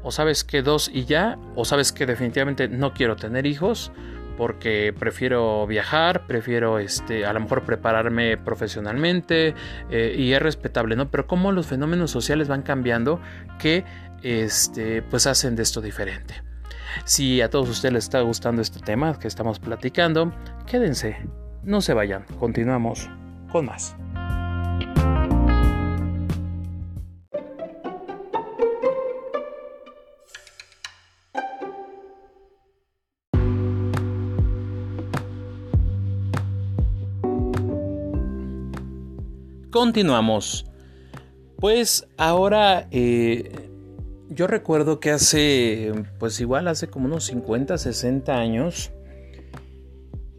o 0.05 0.13
sabes 0.13 0.45
que 0.45 0.63
dos 0.63 0.91
y 0.93 1.07
ya, 1.07 1.39
o 1.57 1.65
sabes 1.65 1.93
que 1.93 2.07
definitivamente 2.07 2.69
no 2.69 2.93
quiero 2.93 3.17
tener 3.17 3.47
hijos 3.47 3.91
porque 4.37 4.95
prefiero 4.97 5.67
viajar, 5.67 6.27
prefiero 6.27 6.79
este, 6.79 7.25
a 7.25 7.33
lo 7.33 7.41
mejor 7.41 7.63
prepararme 7.63 8.37
profesionalmente 8.37 9.55
eh, 9.91 10.15
y 10.17 10.33
es 10.33 10.43
respetable, 10.43 10.97
¿no? 10.97 11.11
Pero 11.11 11.27
cómo 11.27 11.53
los 11.53 11.67
fenómenos 11.67 12.11
sociales 12.11 12.49
van 12.49 12.63
cambiando 12.63 13.21
que 13.59 13.85
este, 14.23 15.03
pues 15.03 15.27
hacen 15.27 15.57
de 15.57 15.63
esto 15.63 15.81
diferente. 15.81 16.43
Si 17.05 17.41
a 17.41 17.51
todos 17.51 17.69
ustedes 17.69 17.93
les 17.93 18.05
está 18.05 18.21
gustando 18.21 18.63
este 18.63 18.81
tema 18.81 19.19
que 19.19 19.29
estamos 19.29 19.59
platicando, 19.59 20.33
quédense, 20.67 21.17
no 21.63 21.81
se 21.81 21.95
vayan, 21.95 22.25
continuamos 22.39 23.09
con 23.51 23.67
más. 23.67 23.97
Continuamos. 39.75 40.67
Pues 41.59 42.07
ahora 42.17 42.87
eh, 42.93 43.51
yo 44.29 44.47
recuerdo 44.47 45.01
que 45.01 45.11
hace, 45.11 45.91
pues 46.21 46.39
igual 46.39 46.69
hace 46.69 46.87
como 46.87 47.07
unos 47.07 47.25
50, 47.25 47.77
60 47.77 48.39
años, 48.39 48.93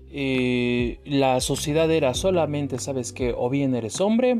eh, 0.09 0.99
la 1.03 1.41
sociedad 1.41 1.91
era 1.91 2.13
solamente, 2.13 2.79
sabes 2.79 3.11
que 3.11 3.33
o 3.35 3.49
bien 3.49 3.75
eres 3.75 3.99
hombre 3.99 4.39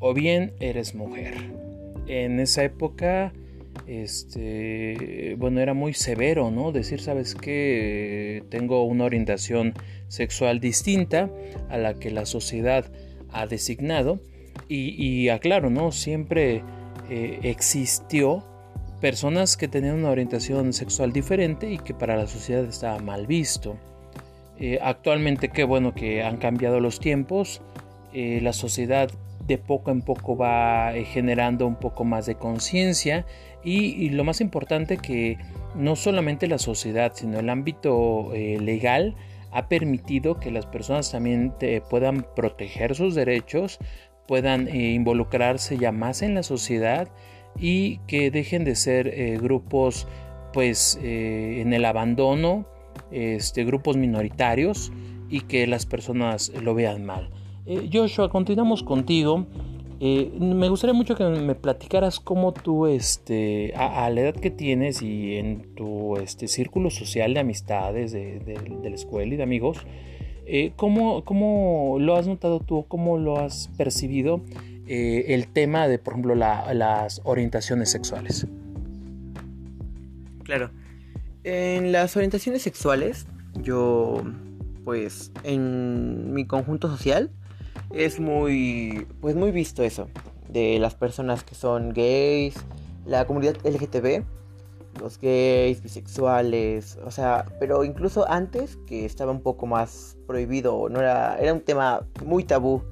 o 0.00 0.12
bien 0.12 0.52
eres 0.60 0.94
mujer. 0.94 1.32
En 2.06 2.38
esa 2.38 2.62
época 2.62 3.32
este, 3.86 5.34
bueno, 5.38 5.60
era 5.60 5.72
muy 5.72 5.94
severo, 5.94 6.50
¿no? 6.50 6.72
Decir, 6.72 7.00
sabes 7.00 7.34
que 7.34 8.44
tengo 8.50 8.84
una 8.84 9.04
orientación 9.04 9.72
sexual 10.08 10.60
distinta 10.60 11.30
a 11.70 11.78
la 11.78 11.94
que 11.94 12.10
la 12.10 12.26
sociedad 12.26 12.84
ha 13.40 13.46
designado 13.46 14.20
y, 14.68 15.28
aclaro, 15.28 15.70
¿no? 15.70 15.92
Siempre 15.92 16.62
eh, 17.10 17.40
existió 17.42 18.44
personas 19.00 19.56
que 19.56 19.68
tenían 19.68 19.96
una 19.96 20.10
orientación 20.10 20.72
sexual 20.72 21.12
diferente 21.12 21.70
y 21.70 21.78
que 21.78 21.94
para 21.94 22.16
la 22.16 22.26
sociedad 22.26 22.64
estaba 22.64 22.98
mal 22.98 23.26
visto. 23.26 23.76
Eh, 24.58 24.78
actualmente 24.82 25.50
qué 25.50 25.64
bueno 25.64 25.94
que 25.94 26.22
han 26.22 26.38
cambiado 26.38 26.80
los 26.80 26.98
tiempos, 26.98 27.60
eh, 28.12 28.40
la 28.42 28.52
sociedad 28.52 29.10
de 29.46 29.58
poco 29.58 29.90
en 29.90 30.02
poco 30.02 30.36
va 30.36 30.92
generando 31.12 31.66
un 31.66 31.76
poco 31.76 32.04
más 32.04 32.26
de 32.26 32.34
conciencia 32.36 33.26
y, 33.62 34.08
lo 34.10 34.24
más 34.24 34.40
importante 34.40 34.96
que 34.96 35.38
no 35.76 35.94
solamente 35.94 36.48
la 36.48 36.58
sociedad, 36.58 37.12
sino 37.14 37.38
el 37.38 37.50
ámbito 37.50 38.32
legal 38.32 39.14
ha 39.56 39.68
permitido 39.68 40.38
que 40.38 40.50
las 40.50 40.66
personas 40.66 41.10
también 41.10 41.54
puedan 41.88 42.26
proteger 42.36 42.94
sus 42.94 43.14
derechos, 43.14 43.78
puedan 44.28 44.68
eh, 44.68 44.92
involucrarse 44.92 45.78
ya 45.78 45.92
más 45.92 46.22
en 46.22 46.34
la 46.34 46.42
sociedad 46.42 47.08
y 47.58 47.98
que 48.06 48.30
dejen 48.30 48.64
de 48.64 48.74
ser 48.74 49.08
eh, 49.08 49.38
grupos 49.40 50.06
pues 50.52 50.98
en 51.02 51.74
el 51.74 51.84
abandono, 51.84 52.66
este, 53.10 53.64
grupos 53.64 53.96
minoritarios 53.98 54.90
y 55.28 55.42
que 55.42 55.66
las 55.66 55.84
personas 55.84 56.50
lo 56.62 56.74
vean 56.74 57.04
mal. 57.04 57.30
Joshua, 57.92 58.30
continuamos 58.30 58.82
contigo. 58.82 59.46
Eh, 59.98 60.30
me 60.38 60.68
gustaría 60.68 60.92
mucho 60.92 61.14
que 61.14 61.24
me 61.24 61.54
platicaras 61.54 62.20
cómo 62.20 62.52
tú, 62.52 62.86
este, 62.86 63.72
a, 63.76 64.10
la 64.10 64.20
edad 64.20 64.34
que 64.34 64.50
tienes 64.50 65.00
y 65.00 65.36
en 65.36 65.74
tu 65.74 66.18
este, 66.18 66.48
círculo 66.48 66.90
social 66.90 67.32
de 67.32 67.40
amistades 67.40 68.12
de, 68.12 68.40
la 68.82 68.94
escuela 68.94 69.32
y 69.32 69.36
de 69.38 69.42
amigos, 69.42 69.78
eh, 70.44 70.72
¿cómo, 70.76 71.96
lo 71.98 72.16
has 72.16 72.26
notado 72.26 72.60
tú, 72.60 72.84
cómo 72.88 73.16
lo 73.16 73.38
has 73.38 73.68
percibido 73.78 74.42
eh, 74.86 75.26
el 75.28 75.48
tema 75.48 75.88
de, 75.88 75.98
por 75.98 76.12
ejemplo, 76.12 76.34
las 76.34 77.22
orientaciones 77.24 77.90
sexuales? 77.90 78.46
Claro. 80.44 80.70
En 81.42 81.90
las 81.90 82.14
orientaciones 82.16 82.60
sexuales, 82.60 83.26
yo, 83.62 84.22
pues, 84.84 85.32
en 85.42 86.34
mi 86.34 86.46
conjunto 86.46 86.88
social, 86.88 87.30
es 87.92 88.20
muy, 88.20 89.06
pues 89.20 89.34
muy 89.34 89.50
visto 89.50 89.82
eso, 89.82 90.08
de 90.48 90.78
las 90.78 90.94
personas 90.94 91.44
que 91.44 91.54
son 91.54 91.90
gays, 91.90 92.54
la 93.04 93.26
comunidad 93.26 93.56
LGTB, 93.64 94.24
los 95.00 95.18
gays, 95.20 95.82
bisexuales, 95.82 96.98
o 97.04 97.10
sea, 97.10 97.44
pero 97.60 97.84
incluso 97.84 98.28
antes 98.30 98.76
que 98.86 99.04
estaba 99.04 99.32
un 99.32 99.42
poco 99.42 99.66
más 99.66 100.16
prohibido, 100.26 100.88
no 100.88 101.00
era, 101.00 101.38
era 101.38 101.52
un 101.52 101.60
tema 101.60 102.06
muy 102.24 102.44
tabú 102.44 102.82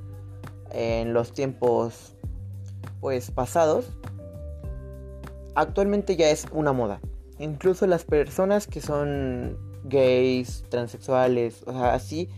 en 0.71 1.15
los 1.15 1.33
tiempos 1.33 2.17
pues 3.01 3.31
pasados, 3.31 3.87
actualmente 5.55 6.17
ya 6.17 6.31
es 6.31 6.47
una 6.53 6.73
moda. 6.73 7.01
Incluso 7.39 7.87
las 7.87 8.05
personas 8.05 8.67
que 8.67 8.81
son 8.81 9.59
gays, 9.85 10.65
transexuales, 10.69 11.63
o 11.67 11.73
sea, 11.73 11.95
así, 11.95 12.29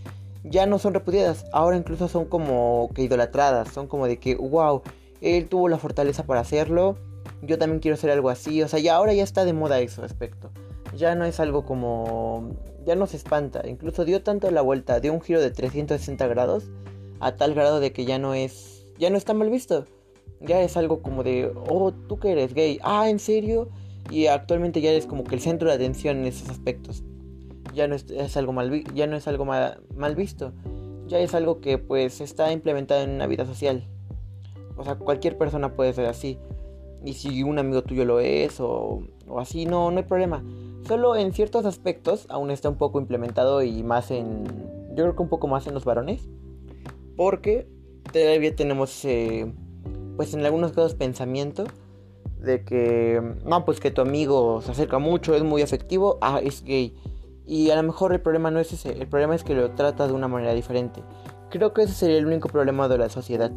ya 0.48 0.66
no 0.66 0.78
son 0.78 0.94
repudiadas, 0.94 1.44
ahora 1.52 1.76
incluso 1.76 2.09
son 2.09 2.26
como 2.26 2.90
que 2.94 3.02
idolatradas, 3.02 3.72
son 3.72 3.88
como 3.88 4.06
de 4.06 4.18
que, 4.18 4.37
wow, 4.37 4.82
él 5.20 5.48
tuvo 5.48 5.68
la 5.68 5.78
fortaleza 5.78 6.24
para 6.24 6.40
hacerlo, 6.40 6.96
yo 7.42 7.59
también 7.59 7.80
quiero 7.80 7.94
hacer 7.94 8.11
algo 8.11 8.30
así, 8.30 8.62
o 8.62 8.68
sea, 8.68 8.78
ya 8.78 8.96
ahora 8.96 9.12
ya 9.12 9.24
está 9.24 9.44
de 9.44 9.52
moda 9.52 9.80
ese 9.80 10.02
aspecto, 10.02 10.50
ya 10.96 11.14
no 11.14 11.24
es 11.24 11.40
algo 11.40 11.64
como, 11.64 12.50
ya 12.85 12.94
no 12.94 13.06
se 13.06 13.16
espanta, 13.16 13.62
incluso 13.68 14.04
dio 14.04 14.22
tanto 14.22 14.50
la 14.50 14.62
vuelta, 14.62 15.00
dio 15.00 15.12
un 15.12 15.20
giro 15.20 15.40
de 15.40 15.50
360 15.50 16.26
grados, 16.28 16.70
a 17.20 17.37
tal 17.37 17.54
grado 17.54 17.80
de 17.80 17.92
que 17.92 18.04
ya 18.04 18.18
no 18.18 18.35
es, 18.35 18.87
ya 18.98 19.11
no 19.11 19.16
está 19.16 19.35
mal 19.35 19.50
visto, 19.50 19.85
ya 20.40 20.61
es 20.61 20.76
algo 20.76 21.02
como 21.02 21.24
de, 21.24 21.52
oh, 21.68 21.92
tú 21.92 22.18
que 22.18 22.32
eres 22.32 22.54
gay, 22.54 22.78
ah, 22.82 23.09
¿en 23.09 23.18
serio? 23.18 23.68
Y 24.11 24.26
actualmente 24.26 24.80
ya 24.80 24.90
eres 24.90 25.06
como 25.06 25.24
que 25.24 25.35
el 25.35 25.40
centro 25.40 25.68
de 25.68 25.74
atención 25.74 26.18
en 26.18 26.26
esos 26.26 26.48
aspectos 26.48 27.02
ya 27.76 27.86
no 27.86 27.94
es, 27.94 28.36
algo 28.36 28.52
mal 28.52 28.82
ya 28.94 29.06
no 29.06 29.16
es 29.16 29.28
algo 29.28 29.44
mal, 29.44 30.16
visto. 30.16 30.52
Ya 31.06 31.20
es 31.20 31.34
algo 31.34 31.60
que 31.60 31.78
pues 31.78 32.20
está 32.20 32.50
implementado 32.50 33.02
en 33.02 33.10
una 33.10 33.26
vida 33.26 33.46
social. 33.46 33.86
O 34.76 34.82
sea 34.82 34.96
cualquier 34.96 35.38
persona 35.38 35.76
puede 35.76 35.92
ser 35.92 36.06
así. 36.06 36.38
Y 37.04 37.12
si 37.12 37.42
un 37.42 37.58
amigo 37.58 37.82
tuyo 37.82 38.04
lo 38.04 38.18
es 38.18 38.58
o, 38.58 39.02
o 39.28 39.38
así 39.38 39.66
no 39.66 39.90
no 39.90 39.98
hay 39.98 40.04
problema. 40.04 40.42
Solo 40.88 41.14
en 41.14 41.32
ciertos 41.32 41.66
aspectos 41.66 42.26
aún 42.30 42.50
está 42.50 42.68
un 42.68 42.76
poco 42.76 42.98
implementado 42.98 43.62
y 43.62 43.82
más 43.82 44.10
en 44.10 44.44
yo 44.94 45.04
creo 45.04 45.14
que 45.14 45.22
un 45.22 45.28
poco 45.28 45.46
más 45.46 45.66
en 45.66 45.74
los 45.74 45.84
varones. 45.84 46.28
Porque 47.16 47.68
todavía 48.12 48.56
tenemos 48.56 49.06
pues 50.16 50.34
en 50.34 50.44
algunos 50.44 50.72
casos 50.72 50.94
pensamiento 50.94 51.64
de 52.40 52.64
que 52.64 53.20
no 53.44 53.64
pues 53.64 53.80
que 53.80 53.90
tu 53.90 54.00
amigo 54.00 54.62
se 54.62 54.72
acerca 54.72 54.98
mucho 54.98 55.34
es 55.34 55.42
muy 55.42 55.62
afectivo 55.62 56.18
ah 56.20 56.40
es 56.42 56.62
gay 56.62 56.94
y 57.46 57.70
a 57.70 57.76
lo 57.76 57.82
mejor 57.82 58.12
el 58.12 58.20
problema 58.20 58.50
no 58.50 58.59
es 58.59 58.72
ese, 58.72 58.92
el 58.92 59.06
problema 59.06 59.35
es 59.35 59.44
que 59.44 59.54
lo 59.54 59.70
trata 59.70 60.06
de 60.06 60.12
una 60.12 60.28
manera 60.28 60.52
diferente. 60.52 61.02
Creo 61.50 61.72
que 61.72 61.82
ese 61.82 61.94
sería 61.94 62.18
el 62.18 62.26
único 62.26 62.48
problema 62.48 62.88
de 62.88 62.98
la 62.98 63.09
sociedad. 63.09 63.50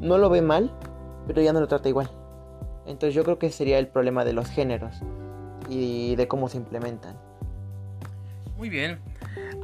No 0.00 0.16
lo 0.18 0.30
ve 0.30 0.42
mal, 0.42 0.72
pero 1.26 1.42
ya 1.42 1.52
no 1.52 1.60
lo 1.60 1.66
trata 1.66 1.88
igual. 1.88 2.08
Entonces 2.86 3.14
yo 3.14 3.24
creo 3.24 3.38
que 3.38 3.50
sería 3.50 3.78
el 3.78 3.88
problema 3.88 4.24
de 4.24 4.32
los 4.32 4.48
géneros 4.48 4.96
y 5.68 6.14
de 6.16 6.28
cómo 6.28 6.48
se 6.48 6.58
implementan. 6.58 7.16
Muy 8.56 8.70
bien. 8.70 9.00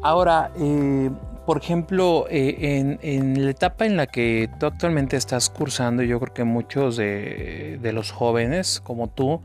Ahora, 0.03 0.51
eh, 0.59 1.11
por 1.47 1.59
ejemplo, 1.59 2.27
eh, 2.29 2.99
en, 3.01 3.45
la 3.45 3.51
etapa 3.51 3.87
en 3.87 3.97
la 3.97 4.07
que 4.07 4.51
tú 4.59 4.67
actualmente 4.67 5.17
estás 5.17 5.51
cursando, 5.51 6.03
yo 6.03 6.19
creo 6.21 6.35
que 6.35 6.45
muchos 6.45 6.97
de, 6.97 7.79
los 7.95 8.11
jóvenes 8.11 8.81
como 8.81 9.09
tú 9.09 9.41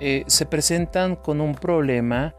eh, 0.00 0.24
se 0.26 0.46
presentan 0.46 1.16
con 1.16 1.40
un 1.40 1.54
problema 1.54 2.34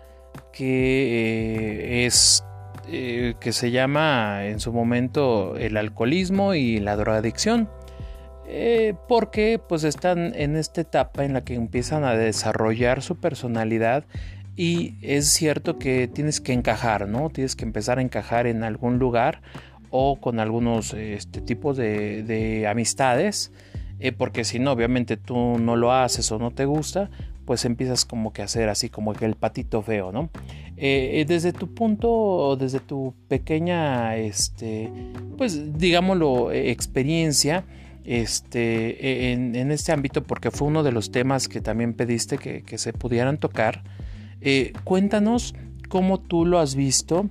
que 0.52 2.04
eh, 2.04 2.06
es 2.06 2.44
eh, 2.88 3.34
que 3.40 3.52
se 3.52 3.72
llama 3.72 4.46
en 4.46 4.60
su 4.60 4.72
momento 4.72 5.58
el 5.58 5.76
alcoholismo 5.76 6.54
y 6.54 6.80
la 6.80 6.96
drogadicción. 6.96 7.70
Eh, 8.48 8.94
porque 9.08 9.60
pues 9.60 9.84
están 9.84 10.34
en 10.36 10.56
esta 10.56 10.82
etapa 10.82 11.26
en 11.26 11.34
la 11.34 11.44
que 11.44 11.56
empiezan 11.56 12.04
a 12.04 12.14
desarrollar 12.14 13.02
su 13.02 13.16
personalidad 13.16 14.06
y 14.56 14.94
es 15.02 15.28
cierto 15.30 15.80
que 15.80 16.08
tienes 16.08 16.42
que 16.42 16.54
encajar, 16.54 17.08
¿no? 17.08 17.32
Tienes 17.32 17.56
que 17.56 17.66
empezar 17.66 17.98
a 17.98 18.04
encajar 18.04 18.46
en 18.46 18.64
algún 18.64 19.00
lugar 19.00 19.42
o 19.90 20.22
con 20.22 20.40
algunos 20.40 20.94
este, 20.94 21.42
tipos 21.42 21.76
de, 21.76 22.22
de 22.22 22.68
amistades, 22.68 23.52
porque 24.18 24.44
si 24.44 24.60
no, 24.60 24.72
obviamente 24.72 25.18
tú 25.18 25.58
no 25.58 25.76
lo 25.76 25.92
haces 25.92 26.32
o 26.32 26.40
no 26.40 26.52
te 26.52 26.66
gusta, 26.66 27.10
pues 27.46 27.64
empiezas 27.66 28.06
como 28.06 28.34
que 28.34 28.42
a 28.42 28.46
hacer 28.46 28.70
así 28.70 28.90
como 28.90 29.14
que 29.14 29.26
el 29.26 29.36
patito 29.36 29.82
feo, 29.82 30.12
¿no? 30.12 30.30
Eh, 30.78 31.22
eh, 31.22 31.26
desde 31.26 31.54
tu 31.54 31.74
punto, 31.74 32.58
desde 32.60 32.80
tu 32.80 33.14
pequeña, 33.28 34.18
este, 34.18 34.92
pues 35.38 35.78
digámoslo, 35.78 36.52
eh, 36.52 36.72
experiencia, 36.72 37.64
este, 38.04 39.32
en, 39.32 39.72
este 39.72 39.92
ámbito, 39.92 40.24
porque 40.24 40.52
fue 40.52 40.68
uno 40.68 40.84
de 40.84 40.92
los 40.92 41.12
temas 41.12 41.48
que 41.48 41.62
también 41.62 41.94
pediste 41.94 42.38
que, 42.38 42.78
se 42.78 42.94
pudieran 42.94 43.38
tocar, 43.38 43.84
cuéntanos 44.84 45.56
cómo 45.90 46.20
tú 46.20 46.46
lo 46.46 46.60
has 46.60 46.76
visto 46.76 47.30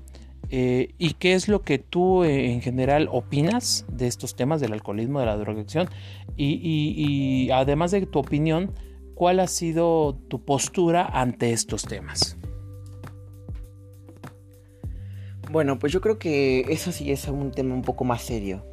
y 0.51 1.15
qué 1.15 1.35
es 1.35 1.49
lo 1.49 1.63
que 1.63 1.79
tú 1.79 2.25
en 2.25 2.61
general 2.61 3.09
opinas 3.11 3.87
de 3.89 4.07
estos 4.07 4.37
temas 4.37 4.61
del 4.61 4.73
alcoholismo, 4.73 5.21
de 5.21 5.27
la 5.27 5.37
drogadicción 5.37 5.89
y 6.37 7.49
además 7.51 7.91
de 7.91 8.07
tu 8.07 8.19
opinión, 8.19 8.73
¿Cuál 9.15 9.39
ha 9.39 9.47
sido 9.47 10.19
tu 10.29 10.45
postura 10.45 11.07
ante 11.07 11.53
estos 11.53 11.85
temas? 11.85 12.37
Bueno, 15.53 15.79
pues 15.79 15.93
yo 15.93 16.01
creo 16.01 16.19
que 16.19 16.63
eso 16.69 16.91
sí 16.91 17.13
es 17.13 17.29
un 17.29 17.53
tema 17.53 17.75
un 17.75 17.83
poco 17.83 18.03
más 18.03 18.23
serio. 18.23 18.65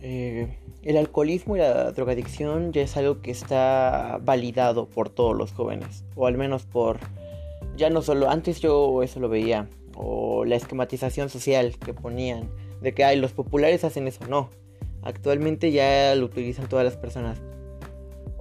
Eh, 0.00 0.56
el 0.82 0.96
alcoholismo 0.96 1.56
y 1.56 1.58
la 1.60 1.92
drogadicción 1.92 2.72
ya 2.72 2.82
es 2.82 2.96
algo 2.96 3.20
que 3.20 3.30
está 3.30 4.18
validado 4.22 4.88
por 4.88 5.10
todos 5.10 5.36
los 5.36 5.52
jóvenes, 5.52 6.04
o 6.16 6.26
al 6.26 6.38
menos 6.38 6.64
por, 6.64 6.98
ya 7.76 7.90
no 7.90 8.00
solo, 8.00 8.30
antes 8.30 8.60
yo 8.60 9.02
eso 9.02 9.20
lo 9.20 9.28
veía, 9.28 9.68
o 9.94 10.44
la 10.44 10.56
esquematización 10.56 11.28
social 11.28 11.76
que 11.78 11.94
ponían, 11.94 12.50
de 12.80 12.92
que, 12.94 13.04
ay, 13.04 13.18
los 13.18 13.32
populares 13.32 13.84
hacen 13.84 14.08
eso, 14.08 14.26
no, 14.28 14.50
actualmente 15.02 15.72
ya 15.72 16.14
lo 16.14 16.26
utilizan 16.26 16.68
todas 16.68 16.84
las 16.84 16.96
personas 16.96 17.40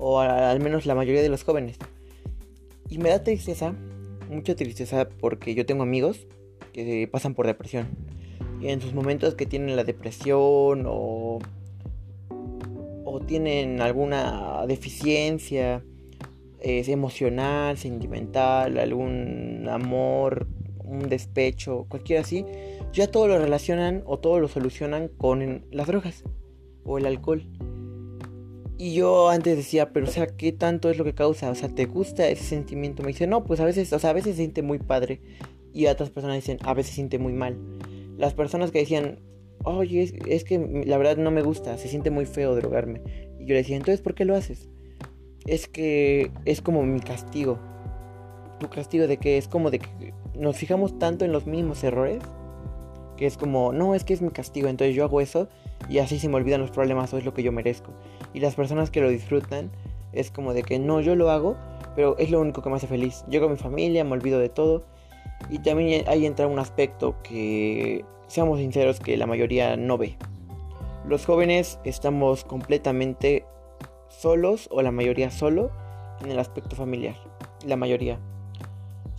o 0.04 0.20
al 0.20 0.60
menos 0.60 0.88
la 0.88 0.95
mayoría 0.95 1.22
de 1.22 1.30
los 1.30 1.43
jóvenes. 1.43 1.78
Y 2.89 2.97
me 2.97 3.10
da 3.10 3.24
tristeza, 3.24 3.76
mucha 4.30 4.56
tristeza 4.56 5.08
porque 5.08 5.54
yo 5.54 5.64
tengo 5.66 5.84
amigos 5.84 6.28
que 6.74 7.08
pasan 7.10 7.36
por 7.36 7.45
depresión. 7.45 7.88
Y 8.60 8.70
en 8.70 8.82
sus 8.82 8.95
momentos 8.95 9.36
que 9.36 9.45
tienen 9.45 9.76
la 9.76 9.84
depresión 9.84 10.86
o, 10.88 11.38
o 13.06 13.20
tienen 13.22 13.80
alguna 13.80 14.66
deficiencia, 14.68 15.84
es 16.60 16.89
emocional, 16.89 17.78
sentimental, 17.78 18.80
algún 18.80 19.68
amor, 19.70 20.47
un 20.92 21.10
despecho, 21.10 21.86
cualquiera 21.89 22.22
así, 22.22 22.46
ya 22.94 23.08
todo 23.10 23.28
lo 23.28 23.39
relacionan 23.39 24.04
o 24.06 24.20
todo 24.20 24.39
lo 24.39 24.48
solucionan 24.48 25.08
con 25.08 25.66
las 25.72 25.88
drogas 25.88 26.24
o 26.84 26.98
el 26.98 27.06
alcohol. 27.06 27.44
Y 28.78 28.96
yo 28.96 29.30
antes 29.30 29.56
decía, 29.56 29.94
pero 29.94 30.08
o 30.08 30.10
sea, 30.10 30.28
¿qué 30.28 30.52
tanto 30.52 30.89
es 30.89 30.98
lo 30.98 31.04
que 31.04 31.14
causa? 31.14 31.52
O 31.52 31.56
sea, 31.56 31.70
¿te 31.70 31.86
gusta 31.86 32.28
ese 32.28 32.44
sentimiento? 32.44 33.04
Me 33.04 33.10
dice, 33.10 33.28
no, 33.28 33.44
pues 33.44 33.60
a 33.60 33.66
veces, 33.66 33.94
o 33.94 34.00
sea, 34.00 34.10
a 34.10 34.14
veces 34.14 34.32
se 34.32 34.38
siente 34.38 34.64
muy 34.64 34.80
padre. 34.80 35.22
Y 35.72 35.86
otras 35.86 36.10
personas 36.10 36.38
dicen, 36.38 36.58
a 36.64 36.74
veces 36.74 36.89
se 36.89 36.96
siente 36.96 37.20
muy 37.20 37.34
mal. 37.34 37.58
Las 38.18 38.34
personas 38.34 38.72
que 38.72 38.80
decían, 38.80 39.20
oye, 39.64 40.02
es, 40.02 40.14
es 40.28 40.44
que 40.44 40.84
la 40.86 40.98
verdad 40.98 41.18
no 41.18 41.32
me 41.32 41.44
gusta, 41.44 41.78
se 41.78 41.88
siente 41.88 42.10
muy 42.10 42.26
feo 42.26 42.56
drogarme. 42.56 43.02
Y 43.39 43.46
yo 43.46 43.50
le 43.50 43.58
decía, 43.58 43.78
entonces, 43.78 44.02
¿por 44.02 44.16
qué 44.16 44.26
lo 44.26 44.36
haces? 44.36 44.68
Es 45.46 45.68
que 45.68 46.32
es 46.46 46.62
como 46.62 46.84
mi 46.84 47.00
castigo. 47.02 47.60
Tu 48.60 48.68
castigo 48.70 49.08
de 49.08 49.18
que 49.18 49.38
es 49.38 49.48
como 49.48 49.70
de 49.70 49.78
que 49.80 50.14
nos 50.42 50.58
fijamos 50.58 50.98
tanto 50.98 51.24
en 51.24 51.32
los 51.32 51.46
mínimos 51.46 51.84
errores 51.84 52.22
que 53.16 53.28
es 53.28 53.38
como, 53.38 53.72
no, 53.72 53.94
es 53.94 54.04
que 54.04 54.14
es 54.14 54.22
mi 54.24 54.32
castigo, 54.32 54.68
entonces 54.68 54.96
yo 54.96 55.04
hago 55.04 55.22
eso 55.22 55.48
y 55.88 56.00
así 56.00 56.18
se 56.18 56.28
me 56.28 56.38
olvidan 56.38 56.60
los 56.60 56.72
problemas 56.72 57.14
o 57.14 57.20
es 57.20 57.24
lo 57.26 57.36
que 57.36 57.44
yo 57.44 57.52
merezco. 57.52 57.92
Y 58.34 58.39
las 58.39 58.56
personas 58.56 58.89
que 58.89 59.00
lo 59.00 59.10
disfrutan 59.10 59.70
es 60.12 60.32
como 60.32 60.56
de 60.56 60.64
que 60.64 60.80
no, 60.80 61.02
yo 61.02 61.16
lo 61.16 61.30
hago, 61.30 61.56
pero 61.96 62.18
es 62.18 62.32
lo 62.32 62.42
único 62.42 62.64
que 62.64 62.72
me 62.72 62.78
hace 62.78 62.88
feliz. 62.88 63.24
Llego 63.30 63.46
a 63.46 63.50
mi 63.50 63.58
familia, 63.58 64.04
me 64.04 64.14
olvido 64.14 64.39
de 64.39 64.50
todo. 64.50 64.84
Y 65.52 65.60
también 65.60 66.04
ahí 66.08 66.26
entra 66.26 66.48
un 66.48 66.58
aspecto 66.58 67.16
que, 67.22 68.04
seamos 68.26 68.58
sinceros, 68.58 69.00
que 69.00 69.16
la 69.18 69.28
mayoría 69.28 69.78
no 69.78 70.00
ve. 70.00 70.18
Los 71.08 71.24
jóvenes 71.24 71.80
estamos 71.84 72.44
completamente 72.44 73.46
solos, 74.10 74.68
o 74.72 74.82
la 74.82 74.92
mayoría 74.92 75.30
solo, 75.30 75.70
en 76.24 76.32
el 76.32 76.39
aspecto 76.39 76.76
familiar. 76.76 77.16
La 77.68 77.76
mayoría. 77.76 78.18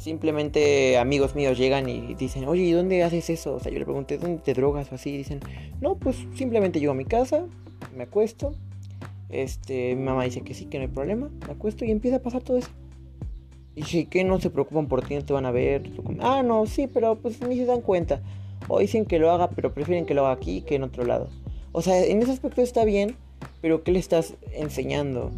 Simplemente 0.03 0.99
amigos 0.99 1.37
míos 1.37 1.57
llegan 1.57 1.89
y 1.89 2.15
dicen, 2.15 2.49
oye, 2.49 2.65
¿y 2.65 2.73
dónde 2.73 3.05
haces 3.05 3.31
eso? 3.31 3.55
O 3.55 3.61
sea, 3.61 3.71
yo 3.71 3.79
le 3.79 3.85
pregunté, 3.85 4.19
¿dónde 4.19 4.43
te 4.43 4.53
drogas 4.53 4.91
o 4.91 4.97
así? 4.97 5.11
Y 5.11 5.19
dicen, 5.19 5.39
no, 5.81 5.95
pues 5.95 6.17
simplemente 6.35 6.81
llego 6.81 6.91
a 6.91 6.97
mi 6.97 7.05
casa, 7.05 7.45
me 7.97 8.03
acuesto. 8.03 8.53
Este, 9.29 9.95
mi 9.95 10.03
mamá 10.03 10.25
dice 10.25 10.41
que 10.41 10.55
sí, 10.55 10.65
que 10.65 10.79
no 10.79 10.83
hay 10.83 10.91
problema, 10.91 11.31
me 11.47 11.53
acuesto 11.53 11.85
y 11.85 11.93
empieza 11.93 12.17
a 12.17 12.19
pasar 12.21 12.43
todo 12.43 12.57
eso. 12.57 12.71
Y 13.77 13.85
si 13.85 14.07
que 14.07 14.25
no 14.25 14.41
se 14.41 14.51
preocupan 14.51 14.89
por 14.89 15.07
ti, 15.07 15.15
no 15.15 15.25
te 15.25 15.33
van 15.35 15.47
a 15.47 15.53
ver. 15.53 15.89
Ah, 16.19 16.43
no, 16.43 16.67
sí, 16.67 16.89
pero 16.89 17.15
pues 17.15 17.41
ni 17.41 17.57
se 17.57 17.67
dan 17.67 17.81
cuenta. 17.81 18.21
O 18.67 18.81
dicen 18.81 19.05
que 19.05 19.21
lo 19.21 19.31
haga, 19.31 19.51
pero 19.51 19.73
prefieren 19.73 20.05
que 20.05 20.15
lo 20.15 20.27
haga 20.27 20.35
aquí 20.35 20.63
que 20.63 20.75
en 20.75 20.83
otro 20.83 21.05
lado. 21.05 21.29
O 21.71 21.81
sea, 21.81 22.05
en 22.05 22.21
ese 22.21 22.33
aspecto 22.33 22.61
está 22.61 22.85
bien, 22.85 23.15
pero 23.61 23.85
¿qué 23.85 23.93
le 23.93 24.01
estás 24.01 24.35
enseñando? 24.53 25.31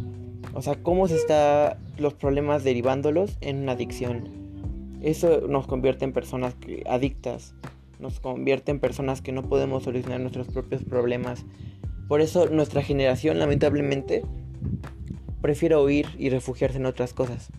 O 0.55 0.63
sea, 0.63 0.75
cómo 0.77 1.07
se 1.07 1.17
está 1.17 1.77
los 1.99 2.15
problemas 2.15 2.65
derivándolos 2.65 3.37
en 3.43 3.59
una 3.59 3.73
adicción. 3.73 4.44
Eso 5.05 5.43
nos 5.49 5.67
convierte 5.67 6.07
en 6.07 6.15
personas 6.15 6.57
adictas, 6.87 7.55
nos 7.99 8.21
convierte 8.21 8.71
en 8.71 8.81
personas 8.81 9.21
que 9.21 9.33
no 9.33 9.47
podemos 9.47 9.83
solucionar 9.83 10.19
nuestros 10.19 10.49
propios 10.49 10.83
problemas. 10.83 11.45
Por 12.09 12.23
eso 12.23 12.49
nuestra 12.49 12.83
generación 12.83 13.39
lamentablemente 13.39 14.25
prefiere 15.43 15.77
huir 15.77 16.07
y 16.19 16.31
refugiarse 16.31 16.79
en 16.79 16.87
otras 16.87 17.13
cosas. 17.13 17.51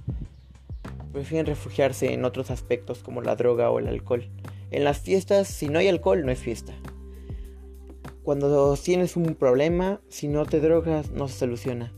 Prefieren 1.13 1.45
refugiarse 1.45 2.13
en 2.13 2.25
otros 2.25 2.49
aspectos 2.49 3.03
como 3.03 3.21
la 3.21 3.35
droga 3.35 3.69
o 3.69 3.77
el 3.77 3.89
alcohol. 3.89 4.27
En 4.71 4.83
las 4.83 5.01
fiestas, 5.01 5.47
si 5.47 5.69
no 5.69 5.77
hay 5.77 5.87
alcohol, 5.87 6.25
no 6.25 6.31
es 6.31 6.39
fiesta. 6.39 6.73
Cuando 8.23 8.75
tienes 8.75 9.15
un 9.15 9.35
problema, 9.35 10.01
si 10.09 10.27
no 10.27 10.47
te 10.47 10.61
drogas, 10.61 11.11
no 11.11 11.27
se 11.27 11.37
soluciona. 11.37 11.93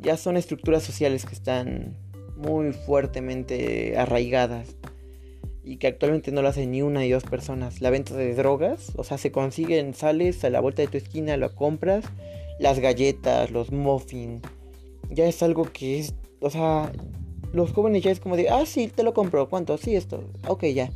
Ya 0.00 0.16
son 0.16 0.38
estructuras 0.38 0.82
sociales 0.82 1.26
que 1.26 1.34
están 1.34 1.98
muy 2.36 2.72
fuertemente 2.72 3.96
arraigadas 3.96 4.76
y 5.62 5.76
que 5.78 5.86
actualmente 5.86 6.30
no 6.30 6.42
lo 6.42 6.48
hacen 6.48 6.70
ni 6.70 6.82
una 6.82 7.00
ni 7.00 7.10
dos 7.10 7.24
personas. 7.24 7.80
La 7.80 7.90
venta 7.90 8.14
de 8.14 8.34
drogas, 8.34 8.92
o 8.96 9.04
sea, 9.04 9.18
se 9.18 9.32
consiguen, 9.32 9.94
sales 9.94 10.44
a 10.44 10.50
la 10.50 10.60
vuelta 10.60 10.82
de 10.82 10.88
tu 10.88 10.98
esquina, 10.98 11.36
lo 11.36 11.54
compras, 11.54 12.04
las 12.58 12.78
galletas, 12.78 13.50
los 13.50 13.72
muffins, 13.72 14.42
ya 15.10 15.26
es 15.26 15.42
algo 15.42 15.64
que 15.64 16.00
es, 16.00 16.14
o 16.40 16.50
sea, 16.50 16.92
los 17.52 17.72
jóvenes 17.72 18.02
ya 18.02 18.10
es 18.10 18.20
como 18.20 18.36
de, 18.36 18.48
ah, 18.50 18.66
sí, 18.66 18.88
te 18.88 19.02
lo 19.02 19.14
compro, 19.14 19.48
¿cuánto? 19.48 19.78
Sí, 19.78 19.96
esto, 19.96 20.24
ok, 20.46 20.64
ya. 20.66 20.90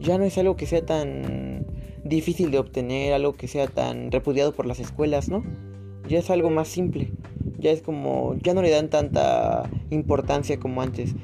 Ya 0.00 0.18
no 0.18 0.24
es 0.24 0.36
algo 0.38 0.56
que 0.56 0.66
sea 0.66 0.84
tan 0.84 1.66
difícil 2.04 2.50
de 2.50 2.58
obtener, 2.58 3.14
algo 3.14 3.32
que 3.34 3.48
sea 3.48 3.66
tan 3.68 4.10
repudiado 4.10 4.52
por 4.52 4.66
las 4.66 4.80
escuelas, 4.80 5.28
¿no? 5.28 5.44
Ya 6.08 6.18
es 6.18 6.30
algo 6.30 6.50
más 6.50 6.68
simple 6.68 7.10
ya 7.64 7.70
es 7.70 7.80
como, 7.80 8.36
ya 8.42 8.52
no 8.52 8.60
le 8.60 8.70
dan 8.70 8.90
tanta 8.90 9.68
importancia 9.90 10.60
como 10.60 10.82
antes. 10.82 11.14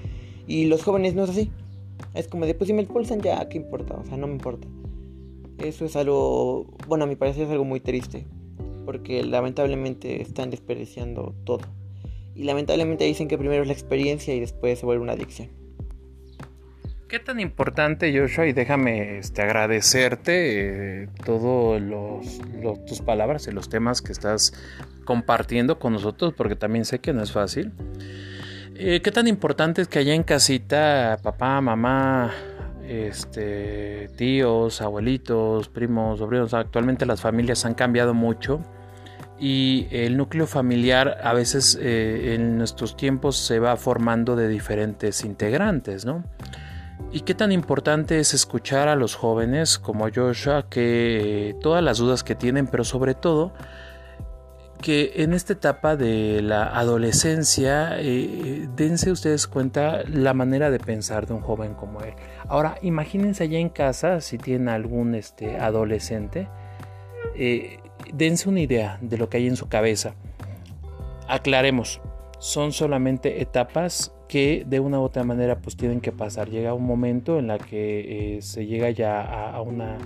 Y 0.47 0.64
los 0.64 0.83
jóvenes 0.83 1.14
no 1.14 1.24
es 1.24 1.31
así. 1.31 1.51
Es 2.14 2.28
como 2.28 2.47
de, 2.47 2.55
pues 2.55 2.68
si 2.68 2.72
me 2.72 2.81
expulsan 2.81 3.20
ya, 3.20 3.47
¿qué 3.51 3.59
importa? 3.59 3.95
O 3.95 4.07
sea, 4.07 4.16
no 4.16 4.26
me 4.26 4.33
importa. 4.33 4.66
Eso 5.59 5.85
es 5.85 5.97
algo, 5.97 6.66
bueno, 6.89 7.05
a 7.05 7.07
mi 7.07 7.14
parecer 7.14 7.45
es 7.45 7.51
algo 7.51 7.64
muy 7.64 7.81
triste. 7.81 8.26
Porque 8.87 9.22
lamentablemente 9.22 10.22
están 10.22 10.49
desperdiciando 10.49 11.35
todo. 11.45 11.66
Y 12.35 12.45
lamentablemente 12.45 13.05
dicen 13.05 13.28
que 13.28 13.37
primero 13.37 13.61
es 13.61 13.68
la 13.68 13.74
experiencia 13.74 14.35
y 14.35 14.41
después 14.41 14.78
se 14.78 14.87
vuelve 14.87 15.03
una 15.03 15.12
adicción. 15.12 15.60
¿Qué 17.11 17.19
tan 17.19 17.41
importante, 17.41 18.17
Joshua? 18.17 18.47
Y 18.47 18.53
déjame 18.53 19.19
este, 19.19 19.43
agradecerte 19.43 21.03
eh, 21.03 21.09
todas 21.25 21.83
tus 22.87 23.01
palabras 23.01 23.49
y 23.49 23.51
los 23.51 23.69
temas 23.69 24.01
que 24.01 24.13
estás 24.13 24.53
compartiendo 25.05 25.81
con 25.81 25.93
nosotros, 25.93 26.35
porque 26.37 26.55
también 26.55 26.85
sé 26.85 27.01
que 27.01 27.13
no 27.13 27.21
es 27.21 27.33
fácil. 27.33 27.73
Eh, 28.77 29.01
¿Qué 29.03 29.11
tan 29.11 29.27
importante 29.27 29.83
es 29.83 29.89
que 29.89 29.99
allá 29.99 30.15
en 30.15 30.23
casita, 30.23 31.19
papá, 31.21 31.61
mamá, 31.61 32.33
este, 32.87 34.09
tíos, 34.17 34.81
abuelitos, 34.81 35.69
primos, 35.69 36.21
sobrinos, 36.21 36.55
actualmente 36.55 37.07
las 37.07 37.21
familias 37.21 37.65
han 37.65 37.75
cambiado 37.75 38.15
mucho 38.15 38.61
y 39.37 39.89
el 39.91 40.17
núcleo 40.17 40.47
familiar 40.47 41.19
a 41.25 41.33
veces 41.33 41.77
eh, 41.83 42.35
en 42.37 42.57
nuestros 42.57 42.97
tiempos 42.97 43.37
se 43.37 43.59
va 43.59 43.77
formando 43.77 44.37
de 44.37 44.47
diferentes 44.47 45.25
integrantes, 45.25 46.05
¿no? 46.05 46.23
Y 47.12 47.20
qué 47.22 47.34
tan 47.34 47.51
importante 47.51 48.20
es 48.20 48.34
escuchar 48.34 48.88
a 48.88 48.94
los 48.94 49.16
jóvenes 49.16 49.78
como 49.78 50.09
Joshua 50.14 50.68
que 50.68 51.57
todas 51.61 51.82
las 51.82 51.98
dudas 51.98 52.22
que 52.22 52.34
tienen, 52.34 52.66
pero 52.66 52.84
sobre 52.84 53.14
todo 53.14 53.53
que 54.80 55.12
en 55.16 55.34
esta 55.34 55.53
etapa 55.53 55.96
de 55.96 56.40
la 56.42 56.64
adolescencia 56.78 58.01
eh, 58.01 58.68
dense 58.76 59.11
ustedes 59.11 59.46
cuenta 59.46 60.03
la 60.09 60.34
manera 60.34 60.70
de 60.70 60.78
pensar 60.78 61.26
de 61.26 61.34
un 61.34 61.40
joven 61.40 61.74
como 61.74 62.01
él. 62.01 62.14
Ahora, 62.48 62.76
imagínense 62.80 63.44
allá 63.44 63.59
en 63.59 63.68
casa, 63.68 64.20
si 64.20 64.38
tienen 64.38 64.68
algún 64.68 65.14
este, 65.14 65.59
adolescente, 65.59 66.48
eh, 67.36 67.78
dense 68.14 68.48
una 68.48 68.61
idea 68.61 68.98
de 69.03 69.18
lo 69.18 69.28
que 69.28 69.36
hay 69.36 69.46
en 69.46 69.57
su 69.57 69.68
cabeza. 69.68 70.14
Aclaremos, 71.28 72.01
son 72.41 72.72
solamente 72.72 73.41
etapas 73.41 74.12
que 74.28 74.64
de 74.66 74.80
una 74.80 74.99
u 74.99 75.03
otra 75.03 75.22
manera 75.22 75.61
pues 75.61 75.76
tienen 75.76 76.01
que 76.01 76.11
pasar. 76.11 76.51
Llega 76.51 76.74
un 76.74 76.84
momento 76.84 77.38
en 77.38 77.47
la 77.47 77.59
que 77.59 78.36
eh, 78.36 78.43
se 78.43 78.66
llega 78.66 78.91
ya 78.91 79.22
a, 79.53 79.61
una 79.62 79.99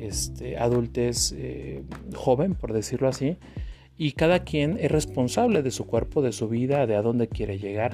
este, 0.00 0.58
adultez 0.58 1.34
joven, 2.14 2.54
por 2.54 2.72
decirlo 2.72 3.06
así, 3.06 3.36
y 3.96 4.12
cada 4.12 4.40
quien 4.40 4.78
es 4.80 4.90
responsable 4.90 5.62
de 5.62 5.70
su 5.70 5.86
cuerpo, 5.86 6.22
de 6.22 6.32
su 6.32 6.48
vida, 6.48 6.86
de 6.86 6.96
a 6.96 7.02
dónde 7.02 7.28
quiere 7.28 7.58
llegar. 7.58 7.92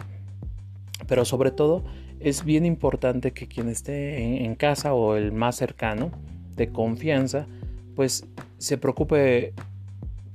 Pero 1.06 1.24
sobre 1.24 1.50
todo 1.50 1.84
es 2.20 2.44
bien 2.44 2.64
importante 2.64 3.32
que 3.32 3.46
quien 3.46 3.68
esté 3.68 4.44
en, 4.44 4.54
casa 4.54 4.94
o 4.94 5.16
el 5.16 5.32
más 5.32 5.56
cercano, 5.56 6.10
de 6.56 6.70
confianza, 6.70 7.46
pues 7.94 8.26
se 8.58 8.78
preocupe 8.78 9.52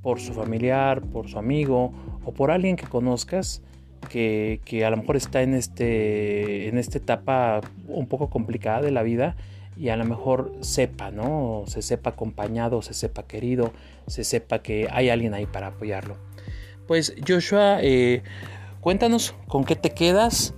por 0.01 0.19
su 0.19 0.33
familiar, 0.33 1.01
por 1.01 1.27
su 1.27 1.37
amigo 1.37 1.93
o 2.25 2.31
por 2.31 2.51
alguien 2.51 2.75
que 2.75 2.85
conozcas 2.85 3.61
que, 4.09 4.59
que, 4.65 4.85
a 4.85 4.89
lo 4.89 4.97
mejor 4.97 5.15
está 5.15 5.41
en, 5.41 5.53
este, 5.53 6.67
en 6.67 6.77
esta 6.77 6.97
etapa 6.97 7.61
un 7.87 8.07
poco 8.07 8.29
complicada 8.29 8.81
de 8.81 8.91
la 8.91 9.03
vida 9.03 9.35
y 9.77 9.89
a 9.89 9.97
lo 9.97 10.05
mejor 10.05 10.53
sepa, 10.61 11.09
¿no? 11.11 11.63
Se 11.67 11.81
sepa 11.81 12.11
acompañado, 12.11 12.81
se 12.81 12.93
sepa 12.93 13.23
querido, 13.23 13.71
se 14.07 14.23
sepa 14.23 14.59
que 14.59 14.87
hay 14.91 15.09
alguien 15.09 15.33
ahí 15.33 15.45
para 15.45 15.67
apoyarlo. 15.67 16.17
Pues 16.87 17.15
Joshua, 17.25 17.79
eh, 17.81 18.23
cuéntanos 18.81 19.33
con 19.47 19.63
qué 19.63 19.75
te 19.75 19.91
quedas 19.91 20.53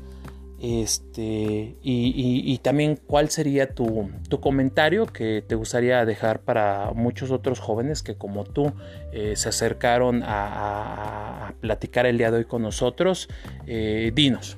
este, 0.67 1.75
y, 1.83 2.57
también 2.63 2.95
cuál 2.95 3.29
sería 3.29 3.75
tu, 3.75 4.09
comentario 4.41 5.05
que 5.05 5.43
te 5.47 5.53
gustaría 5.53 6.03
dejar 6.05 6.41
para 6.41 6.91
muchos 6.95 7.29
otros 7.29 7.59
jóvenes 7.59 8.01
que 8.01 8.15
como 8.15 8.45
tú 8.45 8.73
eh, 9.11 9.35
se 9.35 9.49
acercaron 9.49 10.23
a, 10.25 11.53
platicar 11.61 12.07
el 12.07 12.17
día 12.17 12.31
de 12.31 12.37
hoy 12.37 12.45
con 12.45 12.63
nosotros. 12.63 13.29
Eh, 13.67 14.11
dinos. 14.15 14.57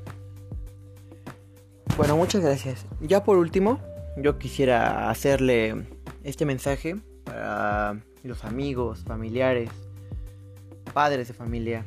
Bueno, 1.98 2.16
muchas 2.16 2.42
gracias. 2.42 2.86
Ya 3.02 3.26
por 3.26 3.38
último, 3.38 3.82
yo 4.16 4.38
quisiera 4.38 5.10
hacerle 5.10 5.88
este 6.24 6.46
mensaje 6.46 6.96
para 7.26 8.00
los 8.24 8.46
amigos, 8.46 9.04
familiares, 9.06 9.70
padres 10.94 11.28
de 11.28 11.34
familia, 11.34 11.86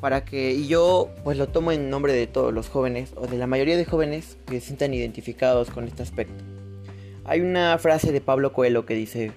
para 0.00 0.24
que 0.24 0.52
y 0.52 0.66
yo 0.68 1.10
pues 1.24 1.38
lo 1.38 1.48
tomo 1.48 1.72
en 1.72 1.90
nombre 1.90 2.12
de 2.12 2.26
todos 2.26 2.52
los 2.52 2.68
jóvenes 2.68 3.12
o 3.16 3.26
de 3.26 3.38
la 3.38 3.46
mayoría 3.46 3.76
de 3.76 3.84
jóvenes 3.84 4.36
que 4.46 4.60
se 4.60 4.66
sientan 4.66 4.94
identificados 4.94 5.70
con 5.70 5.86
este 5.86 6.02
aspecto. 6.02 6.44
Hay 7.24 7.40
una 7.40 7.76
frase 7.78 8.12
de 8.12 8.20
Pablo 8.20 8.52
Coelho 8.52 8.86
que 8.86 8.94
dice, 8.94 9.32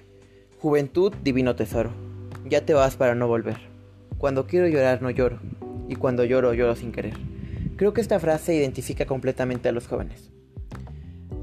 Juventud, 0.60 1.12
divino 1.22 1.56
tesoro, 1.56 1.90
ya 2.48 2.64
te 2.64 2.74
vas 2.74 2.96
para 2.96 3.14
no 3.14 3.28
volver. 3.28 3.58
Cuando 4.18 4.46
quiero 4.46 4.68
llorar 4.68 5.02
no 5.02 5.10
lloro, 5.10 5.40
y 5.88 5.96
cuando 5.96 6.24
lloro 6.24 6.54
lloro 6.54 6.74
sin 6.74 6.92
querer. 6.92 7.14
Creo 7.76 7.92
que 7.92 8.00
esta 8.00 8.18
frase 8.18 8.54
identifica 8.54 9.04
completamente 9.04 9.68
a 9.68 9.72
los 9.72 9.86
jóvenes. 9.86 10.31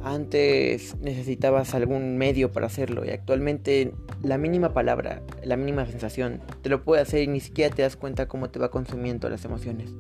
Antes 0.02 0.96
necesitabas 1.02 1.76
algún 1.76 2.18
medio 2.18 2.52
para 2.54 2.68
hacerlo 2.68 3.06
y 3.06 3.10
actualmente 3.10 3.94
la 4.24 4.38
mínima 4.38 4.74
palabra, 4.74 5.22
la 5.44 5.58
mínima 5.58 5.86
sensación 5.86 6.42
te 6.62 6.70
lo 6.70 6.84
puede 6.84 7.02
hacer 7.02 7.24
y 7.24 7.28
ni 7.28 7.42
siquiera 7.42 7.76
te 7.76 7.82
das 7.82 7.98
cuenta 7.98 8.28
cómo 8.28 8.50
te 8.50 8.60
va 8.60 8.72
consumiendo 8.72 9.30
las 9.30 9.44
emociones. 9.44 9.94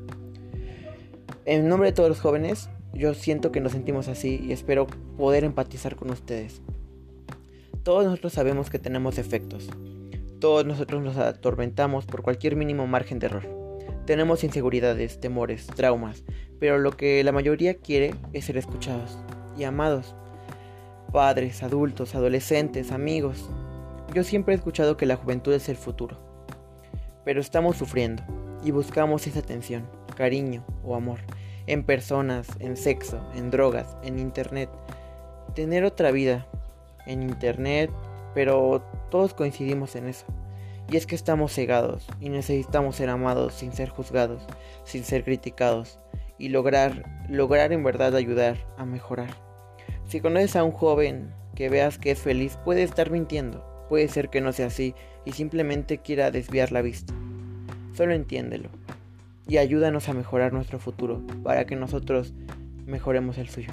En 1.46 1.68
nombre 1.68 1.90
de 1.90 1.96
todos 1.96 2.08
los 2.08 2.22
jóvenes, 2.22 2.70
yo 2.94 3.14
siento 3.14 3.52
que 3.52 3.60
nos 3.60 3.74
sentimos 3.74 4.08
así 4.08 4.40
y 4.42 4.54
espero 4.54 4.88
poder 5.18 5.44
empatizar 5.44 5.98
con 5.98 6.12
ustedes. 6.12 6.62
Todos 7.84 8.06
nosotros 8.06 8.34
sabemos 8.34 8.70
que 8.70 8.80
tenemos 8.80 9.18
efectos. 9.18 9.70
Todos 10.40 10.66
nosotros 10.66 11.04
nos 11.04 11.18
atormentamos 11.18 12.06
por 12.06 12.22
cualquier 12.22 12.56
mínimo 12.56 12.88
margen 12.88 13.20
de 13.20 13.26
error. 13.26 13.48
Tenemos 14.06 14.46
inseguridades, 14.46 15.20
temores, 15.20 15.68
traumas, 15.68 16.24
pero 16.58 16.78
lo 16.78 16.96
que 16.96 17.24
la 17.24 17.34
mayoría 17.34 17.76
quiere 17.76 18.16
es 18.32 18.46
ser 18.46 18.58
escuchados 18.58 19.18
y 19.60 19.66
amados. 19.66 20.16
Padres, 21.12 21.62
adultos, 21.64 22.16
adolescentes, 22.16 22.92
amigos. 22.92 23.50
Yo 24.14 24.24
siempre 24.24 24.54
he 24.54 24.58
escuchado 24.58 24.98
que 24.98 25.06
la 25.06 25.18
juventud 25.18 25.54
es 25.54 25.70
el 25.70 25.76
futuro. 25.76 26.18
Pero 27.26 27.42
estamos 27.42 27.78
sufriendo 27.78 28.24
y 28.64 28.72
buscamos 28.72 29.28
esa 29.28 29.40
atención, 29.40 29.88
cariño 30.16 30.64
o 30.84 30.96
amor 30.96 31.20
en 31.68 31.84
personas, 31.84 32.48
en 32.60 32.78
sexo, 32.78 33.22
en 33.36 33.52
drogas, 33.52 33.96
en 34.02 34.18
internet. 34.18 34.70
Tener 35.54 35.84
otra 35.84 36.10
vida 36.10 36.48
en 37.06 37.22
internet, 37.22 37.92
pero 38.34 38.82
todos 39.12 39.34
coincidimos 39.34 39.96
en 39.96 40.08
eso. 40.08 40.26
Y 40.90 40.98
es 40.98 41.06
que 41.06 41.16
estamos 41.16 41.54
cegados 41.54 42.08
y 42.20 42.30
necesitamos 42.30 42.96
ser 42.96 43.10
amados 43.10 43.54
sin 43.54 43.74
ser 43.74 43.90
juzgados, 43.90 44.42
sin 44.84 45.04
ser 45.04 45.24
criticados 45.24 46.00
y 46.40 46.50
lograr 46.50 47.04
lograr 47.30 47.74
en 47.74 47.84
verdad 47.84 48.16
ayudar 48.16 48.58
a 48.78 48.86
mejorar. 48.86 49.49
Si 50.10 50.22
conoces 50.22 50.56
a 50.56 50.64
un 50.64 50.72
joven 50.72 51.32
que 51.54 51.70
veas 51.70 52.00
que 52.00 52.10
es 52.10 52.20
feliz, 52.20 52.58
puede 52.66 52.82
estar 52.82 53.12
mintiendo, 53.12 53.86
puede 53.90 54.08
ser 54.08 54.30
que 54.30 54.42
no 54.42 54.52
sea 54.54 54.66
así 54.66 54.96
y 55.24 55.34
simplemente 55.34 56.00
quiera 56.00 56.32
desviar 56.32 56.72
la 56.72 56.82
vista. 56.82 57.14
Solo 57.94 58.14
entiéndelo 58.14 58.70
y 59.48 59.58
ayúdanos 59.58 60.10
a 60.10 60.16
mejorar 60.16 60.52
nuestro 60.52 60.80
futuro 60.80 61.22
para 61.44 61.66
que 61.66 61.76
nosotros 61.76 62.34
mejoremos 62.88 63.38
el 63.38 63.50
suyo. 63.50 63.72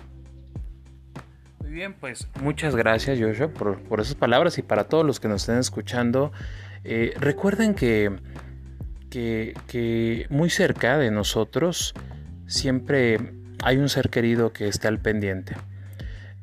Muy 1.60 1.70
bien, 1.70 1.94
pues 1.94 2.28
muchas 2.42 2.76
gracias 2.76 3.18
Joshua 3.18 3.48
por, 3.48 3.80
por 3.80 4.00
esas 4.00 4.14
palabras 4.14 4.58
y 4.58 4.62
para 4.62 4.84
todos 4.84 5.06
los 5.06 5.20
que 5.20 5.28
nos 5.28 5.40
estén 5.40 5.56
escuchando. 5.56 6.32
Eh, 6.84 7.14
recuerden 7.18 7.72
que, 7.72 8.14
que, 9.08 9.54
que, 9.68 10.26
muy 10.28 10.50
cerca 10.50 10.98
de 10.98 11.10
nosotros 11.10 11.94
siempre 12.46 13.32
hay 13.64 13.78
un 13.78 13.88
ser 13.88 14.10
querido 14.10 14.52
que 14.52 14.68
está 14.68 14.88
al 14.88 14.98
pendiente. 14.98 15.56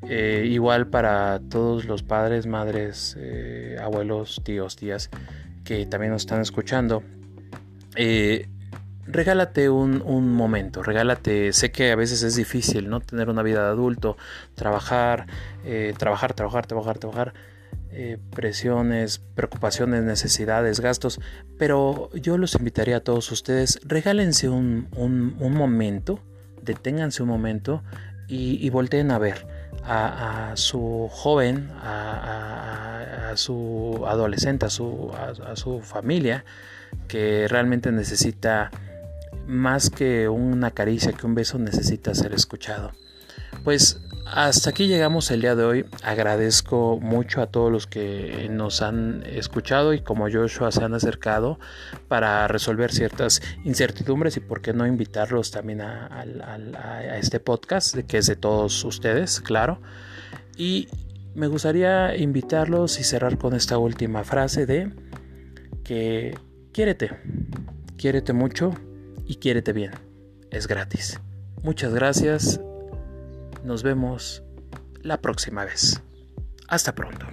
Eh, 0.10 0.46
igual 0.50 0.88
para 0.88 1.40
todos 1.50 1.86
los 1.86 2.04
padres, 2.04 2.46
madres, 2.46 3.16
eh, 3.18 3.78
abuelos, 3.82 4.42
tíos, 4.44 4.76
tías 4.76 5.10
que 5.64 5.86
también 5.86 6.12
nos 6.12 6.24
están 6.24 6.42
escuchando. 6.42 7.04
Eh, 7.96 8.50
regálate 9.06 9.70
un, 9.70 10.02
momento, 10.34 10.84
regálate, 10.84 11.54
sé 11.54 11.72
que 11.72 11.92
a 11.92 11.96
veces 11.96 12.22
es 12.24 12.36
difícil, 12.36 12.90
¿no? 12.90 13.00
Tener 13.00 13.30
una 13.30 13.44
vida 13.44 13.64
de 13.64 13.70
adulto, 13.70 14.18
trabajar, 14.56 15.28
trabajar, 15.98 16.34
trabajar, 16.34 16.66
trabajar, 16.66 16.98
trabajar, 16.98 17.34
presiones, 18.32 19.20
preocupaciones, 19.36 20.04
necesidades, 20.04 20.82
gastos, 20.82 21.22
pero 21.58 22.10
yo 22.14 22.38
los 22.38 22.56
invitaría 22.56 22.98
a 22.98 23.00
todos 23.02 23.32
ustedes, 23.32 23.80
regálense 23.86 24.50
un, 24.50 24.88
momento, 25.38 26.20
deténganse 26.62 27.24
un 27.24 27.30
momento 27.30 27.84
y, 28.28 28.70
volteen 28.70 29.12
a 29.12 29.18
ver 29.18 29.53
a, 29.86 30.52
su 30.56 31.10
joven, 31.12 31.70
a, 31.82 33.34
su 33.36 34.04
adolescente, 34.08 34.68
a 34.68 34.70
su, 34.70 35.12
a 35.14 35.56
su 35.56 35.82
familia 35.82 36.46
que 37.08 37.48
realmente 37.48 37.92
necesita 37.92 38.70
más 39.48 39.90
que 39.90 40.30
una 40.30 40.72
caricia, 40.72 41.14
que 41.14 41.26
un 41.26 41.36
beso 41.36 41.58
necesita 41.60 42.14
ser 42.16 42.34
escuchado. 42.34 42.92
Pues 43.64 44.00
hasta 44.26 44.70
aquí 44.70 44.88
llegamos 44.88 45.30
el 45.32 45.42
día 45.42 45.56
de 45.56 45.64
hoy. 45.64 45.86
Agradezco 46.04 47.00
mucho 47.00 47.42
a 47.42 47.48
todos 47.48 47.72
los 47.72 47.88
que 47.88 48.48
nos 48.50 48.82
han 48.82 49.24
escuchado 49.26 49.94
y 49.94 50.02
como 50.02 50.30
Joshua 50.32 50.72
se 50.72 50.84
han 50.84 50.94
acercado 50.94 51.60
para 52.08 52.48
resolver 52.48 52.92
ciertas 52.92 53.42
incertidumbres 53.64 54.38
y 54.38 54.40
por 54.40 54.62
qué 54.62 54.74
no 54.74 54.88
invitarlos 54.88 55.52
también 55.52 55.82
a, 55.82 56.26
este 57.16 57.40
podcast 57.40 57.98
que 57.98 58.18
es 58.18 58.28
de 58.28 58.36
todos 58.36 58.84
ustedes, 58.86 59.42
claro. 59.42 59.82
Y 60.58 60.88
me 61.36 61.48
gustaría 61.48 62.16
invitarlos 62.16 63.00
y 63.00 63.04
cerrar 63.04 63.38
con 63.38 63.54
esta 63.54 63.78
última 63.78 64.24
frase 64.24 64.66
de 64.66 64.92
que 65.84 66.38
quiérete, 66.72 67.12
quiérete 67.98 68.34
mucho 68.34 68.72
y 69.26 69.36
quiérete 69.36 69.74
bien. 69.74 69.92
Es 70.52 70.68
gratis. 70.68 71.20
Muchas 71.64 71.94
gracias. 71.94 72.60
Nos 73.64 73.82
vemos 73.82 74.44
la 75.02 75.22
próxima 75.22 75.64
vez. 75.64 76.02
Hasta 76.68 76.94
pronto. 76.94 77.26